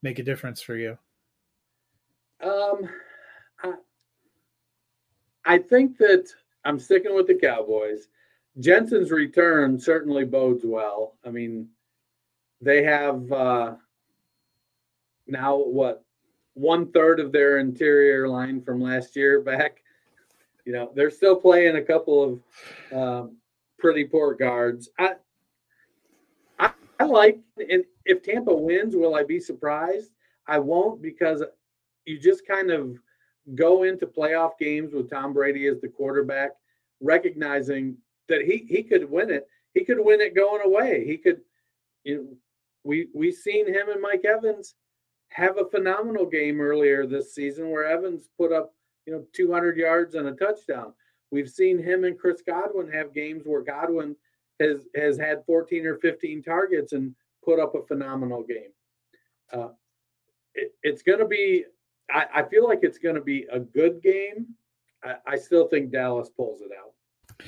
make 0.02 0.18
a 0.18 0.24
difference 0.24 0.62
for 0.62 0.76
you? 0.76 0.96
Um, 2.42 2.88
I 5.44 5.58
think 5.58 5.98
that 5.98 6.28
I'm 6.64 6.78
sticking 6.78 7.14
with 7.14 7.26
the 7.26 7.34
Cowboys. 7.34 8.08
Jensen's 8.58 9.10
return 9.10 9.78
certainly 9.78 10.24
bodes 10.24 10.64
well. 10.64 11.14
I 11.24 11.30
mean, 11.30 11.68
they 12.60 12.82
have 12.82 13.30
uh, 13.32 13.74
now 15.26 15.56
what 15.56 16.04
one 16.54 16.90
third 16.90 17.20
of 17.20 17.30
their 17.30 17.58
interior 17.58 18.28
line 18.28 18.60
from 18.60 18.80
last 18.80 19.14
year 19.14 19.40
back. 19.40 19.82
You 20.64 20.72
know, 20.72 20.90
they're 20.94 21.10
still 21.10 21.36
playing 21.36 21.76
a 21.76 21.82
couple 21.82 22.40
of 22.92 22.98
um, 22.98 23.36
pretty 23.78 24.04
poor 24.04 24.34
guards. 24.34 24.90
I, 24.98 25.12
I, 26.58 26.72
I 27.00 27.04
like, 27.04 27.38
and 27.56 27.84
if 28.04 28.22
Tampa 28.22 28.54
wins, 28.54 28.94
will 28.94 29.14
I 29.14 29.22
be 29.22 29.40
surprised? 29.40 30.10
I 30.46 30.58
won't 30.58 31.00
because 31.00 31.42
you 32.04 32.18
just 32.18 32.46
kind 32.46 32.70
of 32.70 32.98
go 33.54 33.84
into 33.84 34.06
playoff 34.06 34.58
games 34.58 34.92
with 34.92 35.08
Tom 35.08 35.32
Brady 35.32 35.66
as 35.68 35.80
the 35.80 35.88
quarterback, 35.88 36.50
recognizing 37.00 37.96
that 38.28 38.42
he 38.42 38.66
he 38.68 38.82
could 38.82 39.08
win 39.08 39.30
it. 39.30 39.48
He 39.72 39.84
could 39.84 39.98
win 40.00 40.20
it 40.20 40.34
going 40.34 40.62
away. 40.64 41.06
He 41.06 41.16
could. 41.16 41.40
You 42.04 42.16
know, 42.16 42.36
we 42.84 43.08
we 43.14 43.32
seen 43.32 43.66
him 43.66 43.88
and 43.88 44.00
Mike 44.00 44.24
Evans 44.24 44.74
have 45.30 45.58
a 45.58 45.68
phenomenal 45.68 46.26
game 46.26 46.60
earlier 46.60 47.06
this 47.06 47.34
season 47.34 47.70
where 47.70 47.84
Evans 47.84 48.28
put 48.36 48.52
up 48.52 48.74
you 49.06 49.12
know 49.12 49.24
200 49.32 49.76
yards 49.76 50.14
and 50.14 50.28
a 50.28 50.32
touchdown. 50.32 50.92
We've 51.30 51.48
seen 51.48 51.82
him 51.82 52.04
and 52.04 52.18
Chris 52.18 52.42
Godwin 52.46 52.90
have 52.90 53.14
games 53.14 53.42
where 53.44 53.62
Godwin 53.62 54.16
has 54.60 54.80
has 54.96 55.18
had 55.18 55.44
14 55.46 55.86
or 55.86 55.98
15 55.98 56.42
targets 56.42 56.92
and 56.92 57.14
put 57.44 57.60
up 57.60 57.74
a 57.74 57.86
phenomenal 57.86 58.42
game. 58.42 58.72
Uh, 59.52 59.68
it, 60.54 60.74
it's 60.82 61.02
going 61.02 61.20
to 61.20 61.26
be 61.26 61.64
I, 62.10 62.26
I 62.36 62.42
feel 62.44 62.66
like 62.66 62.80
it's 62.82 62.98
going 62.98 63.14
to 63.16 63.20
be 63.20 63.46
a 63.52 63.60
good 63.60 64.02
game. 64.02 64.46
I, 65.04 65.16
I 65.26 65.36
still 65.36 65.68
think 65.68 65.92
Dallas 65.92 66.30
pulls 66.30 66.60
it 66.62 66.70
out. 66.78 67.46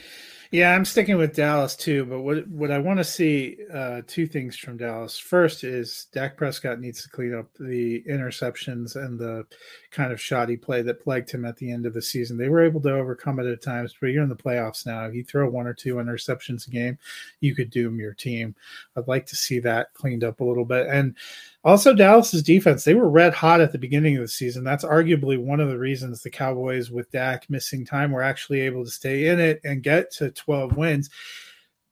Yeah, 0.52 0.74
I'm 0.74 0.84
sticking 0.84 1.16
with 1.16 1.36
Dallas 1.36 1.76
too. 1.76 2.04
But 2.06 2.22
what 2.22 2.48
what 2.48 2.72
I 2.72 2.78
want 2.78 2.98
to 2.98 3.04
see 3.04 3.56
uh, 3.72 4.02
two 4.08 4.26
things 4.26 4.56
from 4.56 4.78
Dallas. 4.78 5.16
First 5.16 5.62
is 5.62 6.08
Dak 6.12 6.36
Prescott 6.36 6.80
needs 6.80 7.04
to 7.04 7.08
clean 7.08 7.32
up 7.32 7.46
the 7.60 8.02
interceptions 8.02 8.96
and 8.96 9.16
the 9.16 9.46
kind 9.92 10.12
of 10.12 10.20
shoddy 10.20 10.56
play 10.56 10.82
that 10.82 11.04
plagued 11.04 11.30
him 11.30 11.44
at 11.44 11.56
the 11.56 11.70
end 11.70 11.86
of 11.86 11.94
the 11.94 12.02
season. 12.02 12.36
They 12.36 12.48
were 12.48 12.64
able 12.64 12.80
to 12.80 12.92
overcome 12.92 13.38
it 13.38 13.46
at 13.46 13.62
times, 13.62 13.94
but 14.00 14.08
you're 14.08 14.24
in 14.24 14.28
the 14.28 14.34
playoffs 14.34 14.84
now. 14.84 15.04
If 15.04 15.14
you 15.14 15.22
throw 15.22 15.48
one 15.48 15.68
or 15.68 15.74
two 15.74 15.96
interceptions 15.96 16.66
a 16.66 16.70
game, 16.70 16.98
you 17.38 17.54
could 17.54 17.70
doom 17.70 18.00
your 18.00 18.14
team. 18.14 18.56
I'd 18.96 19.06
like 19.06 19.26
to 19.26 19.36
see 19.36 19.60
that 19.60 19.94
cleaned 19.94 20.24
up 20.24 20.40
a 20.40 20.44
little 20.44 20.64
bit. 20.64 20.88
And 20.88 21.14
also, 21.62 21.92
Dallas's 21.94 22.42
defense, 22.42 22.84
they 22.84 22.94
were 22.94 23.10
red 23.10 23.34
hot 23.34 23.60
at 23.60 23.72
the 23.72 23.78
beginning 23.78 24.16
of 24.16 24.22
the 24.22 24.28
season. 24.28 24.64
That's 24.64 24.84
arguably 24.84 25.38
one 25.38 25.60
of 25.60 25.68
the 25.68 25.78
reasons 25.78 26.22
the 26.22 26.30
Cowboys, 26.30 26.90
with 26.90 27.10
Dak 27.10 27.50
missing 27.50 27.84
time, 27.84 28.12
were 28.12 28.22
actually 28.22 28.60
able 28.60 28.82
to 28.84 28.90
stay 28.90 29.26
in 29.26 29.38
it 29.38 29.60
and 29.62 29.82
get 29.82 30.10
to 30.12 30.30
12 30.30 30.76
wins. 30.76 31.10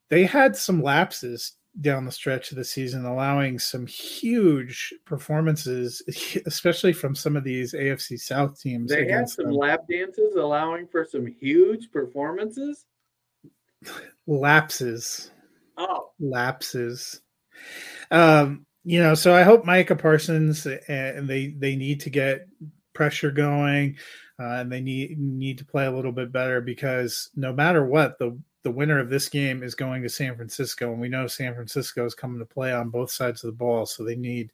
They 0.08 0.24
had 0.24 0.56
some 0.56 0.82
lapses 0.82 1.52
down 1.82 2.06
the 2.06 2.12
stretch 2.12 2.50
of 2.50 2.56
the 2.56 2.64
season, 2.64 3.04
allowing 3.04 3.58
some 3.58 3.86
huge 3.86 4.94
performances, 5.04 6.02
especially 6.46 6.94
from 6.94 7.14
some 7.14 7.36
of 7.36 7.44
these 7.44 7.74
AFC 7.74 8.18
South 8.18 8.58
teams. 8.58 8.90
They 8.90 9.10
had 9.10 9.28
some 9.28 9.46
them. 9.46 9.54
lap 9.54 9.84
dances, 9.90 10.34
allowing 10.34 10.86
for 10.88 11.04
some 11.04 11.26
huge 11.26 11.90
performances. 11.90 12.86
Lapses. 14.26 15.30
Oh, 15.76 16.10
lapses. 16.18 17.20
Um, 18.10 18.66
you 18.88 19.02
know, 19.02 19.14
so 19.14 19.34
I 19.34 19.42
hope 19.42 19.66
Micah 19.66 19.96
Parsons 19.96 20.66
eh, 20.66 20.78
and 20.88 21.28
they 21.28 21.48
they 21.48 21.76
need 21.76 22.00
to 22.00 22.10
get 22.10 22.48
pressure 22.94 23.30
going, 23.30 23.98
uh, 24.40 24.60
and 24.60 24.72
they 24.72 24.80
need 24.80 25.18
need 25.18 25.58
to 25.58 25.64
play 25.66 25.84
a 25.84 25.90
little 25.90 26.10
bit 26.10 26.32
better 26.32 26.62
because 26.62 27.28
no 27.36 27.52
matter 27.52 27.84
what, 27.84 28.18
the 28.18 28.38
the 28.62 28.70
winner 28.70 28.98
of 28.98 29.10
this 29.10 29.28
game 29.28 29.62
is 29.62 29.74
going 29.74 30.02
to 30.04 30.08
San 30.08 30.34
Francisco, 30.36 30.90
and 30.90 31.02
we 31.02 31.10
know 31.10 31.26
San 31.26 31.54
Francisco 31.54 32.06
is 32.06 32.14
coming 32.14 32.38
to 32.38 32.46
play 32.46 32.72
on 32.72 32.88
both 32.88 33.10
sides 33.10 33.44
of 33.44 33.48
the 33.48 33.58
ball, 33.58 33.84
so 33.84 34.04
they 34.04 34.16
need 34.16 34.52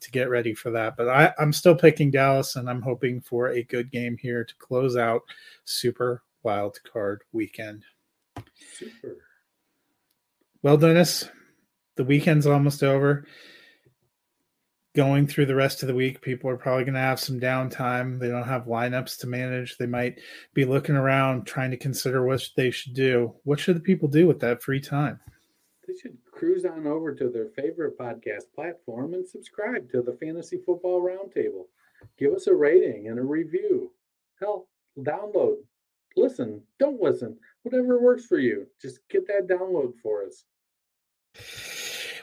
to 0.00 0.10
get 0.10 0.30
ready 0.30 0.52
for 0.52 0.72
that. 0.72 0.96
But 0.96 1.08
I, 1.08 1.32
I'm 1.38 1.52
still 1.52 1.76
picking 1.76 2.10
Dallas, 2.10 2.56
and 2.56 2.68
I'm 2.68 2.82
hoping 2.82 3.20
for 3.20 3.50
a 3.50 3.62
good 3.62 3.92
game 3.92 4.16
here 4.16 4.42
to 4.42 4.54
close 4.56 4.96
out 4.96 5.22
Super 5.64 6.24
Wild 6.42 6.80
Card 6.92 7.22
Weekend. 7.32 7.84
Super. 8.72 9.18
Well, 10.60 10.76
Dennis, 10.76 11.28
the 11.94 12.02
weekend's 12.02 12.48
almost 12.48 12.82
over 12.82 13.24
going 14.96 15.26
through 15.26 15.46
the 15.46 15.54
rest 15.54 15.82
of 15.82 15.86
the 15.86 15.94
week, 15.94 16.22
people 16.22 16.50
are 16.50 16.56
probably 16.56 16.84
going 16.84 16.94
to 16.94 17.00
have 17.00 17.20
some 17.20 17.38
downtime. 17.38 18.18
They 18.18 18.28
don't 18.28 18.48
have 18.48 18.64
lineups 18.64 19.18
to 19.18 19.26
manage. 19.26 19.76
They 19.76 19.86
might 19.86 20.18
be 20.54 20.64
looking 20.64 20.96
around 20.96 21.46
trying 21.46 21.70
to 21.70 21.76
consider 21.76 22.24
what 22.24 22.42
they 22.56 22.70
should 22.70 22.94
do. 22.94 23.34
What 23.44 23.60
should 23.60 23.76
the 23.76 23.80
people 23.80 24.08
do 24.08 24.26
with 24.26 24.40
that 24.40 24.62
free 24.62 24.80
time? 24.80 25.20
They 25.86 25.94
should 25.94 26.16
cruise 26.32 26.64
on 26.64 26.86
over 26.86 27.14
to 27.14 27.28
their 27.28 27.50
favorite 27.50 27.98
podcast 27.98 28.44
platform 28.54 29.14
and 29.14 29.28
subscribe 29.28 29.90
to 29.92 30.02
the 30.02 30.14
Fantasy 30.14 30.58
Football 30.64 31.02
Roundtable. 31.02 31.66
Give 32.18 32.32
us 32.32 32.46
a 32.46 32.54
rating 32.54 33.08
and 33.08 33.18
a 33.18 33.22
review. 33.22 33.92
Hell, 34.40 34.66
download. 34.98 35.56
Listen, 36.16 36.62
don't 36.80 37.00
listen. 37.00 37.36
Whatever 37.62 38.00
works 38.00 38.24
for 38.24 38.38
you. 38.38 38.66
Just 38.80 39.00
get 39.10 39.26
that 39.28 39.46
download 39.46 39.92
for 40.02 40.24
us. 40.24 40.44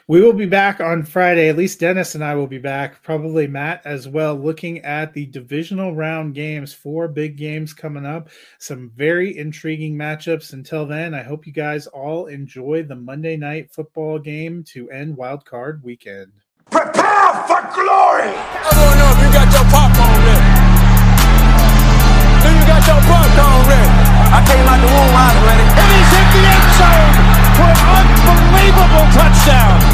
We 0.06 0.20
will 0.20 0.34
be 0.34 0.44
back 0.44 0.80
on 0.80 1.02
Friday. 1.02 1.48
At 1.48 1.56
least 1.56 1.80
Dennis 1.80 2.14
and 2.14 2.22
I 2.22 2.34
will 2.34 2.46
be 2.46 2.58
back. 2.58 3.02
Probably 3.02 3.46
Matt 3.46 3.80
as 3.86 4.06
well, 4.06 4.34
looking 4.34 4.80
at 4.80 5.14
the 5.14 5.24
divisional 5.24 5.94
round 5.94 6.34
games. 6.34 6.74
Four 6.74 7.08
big 7.08 7.38
games 7.38 7.72
coming 7.72 8.04
up. 8.04 8.28
Some 8.58 8.92
very 8.94 9.34
intriguing 9.34 9.96
matchups. 9.96 10.52
Until 10.52 10.84
then, 10.84 11.14
I 11.14 11.22
hope 11.22 11.46
you 11.46 11.54
guys 11.54 11.86
all 11.86 12.26
enjoy 12.26 12.82
the 12.82 12.96
Monday 12.96 13.38
night 13.38 13.72
football 13.72 14.18
game 14.18 14.62
to 14.74 14.90
end 14.90 15.16
wild 15.16 15.46
card 15.46 15.82
weekend. 15.82 16.32
Prepare 16.70 17.32
for 17.48 17.64
glory! 17.72 18.28
I 18.28 18.70
wanna 18.76 19.00
know 19.00 19.08
if 19.08 19.24
you 19.24 19.32
got 19.32 19.48
your 19.56 19.64
popcorn 19.72 20.20
ready. 20.20 20.74
Do 22.44 22.48
you 22.52 22.64
got 22.68 22.84
your 22.84 23.00
popcorn 23.08 23.72
ready? 23.72 23.88
I 24.36 24.40
came 24.44 24.68
out 24.68 24.80
the 24.84 24.90
womb, 24.92 25.16
I 25.16 25.32
was 25.32 25.44
ready. 25.48 25.64
And 25.64 25.88
he's 25.96 26.10
hit 26.12 26.28
the 26.28 26.42
end 26.44 26.68
zone 26.76 27.34
for 27.56 27.70
an 27.72 28.06
unbelievable 28.28 29.06
touchdown. 29.16 29.93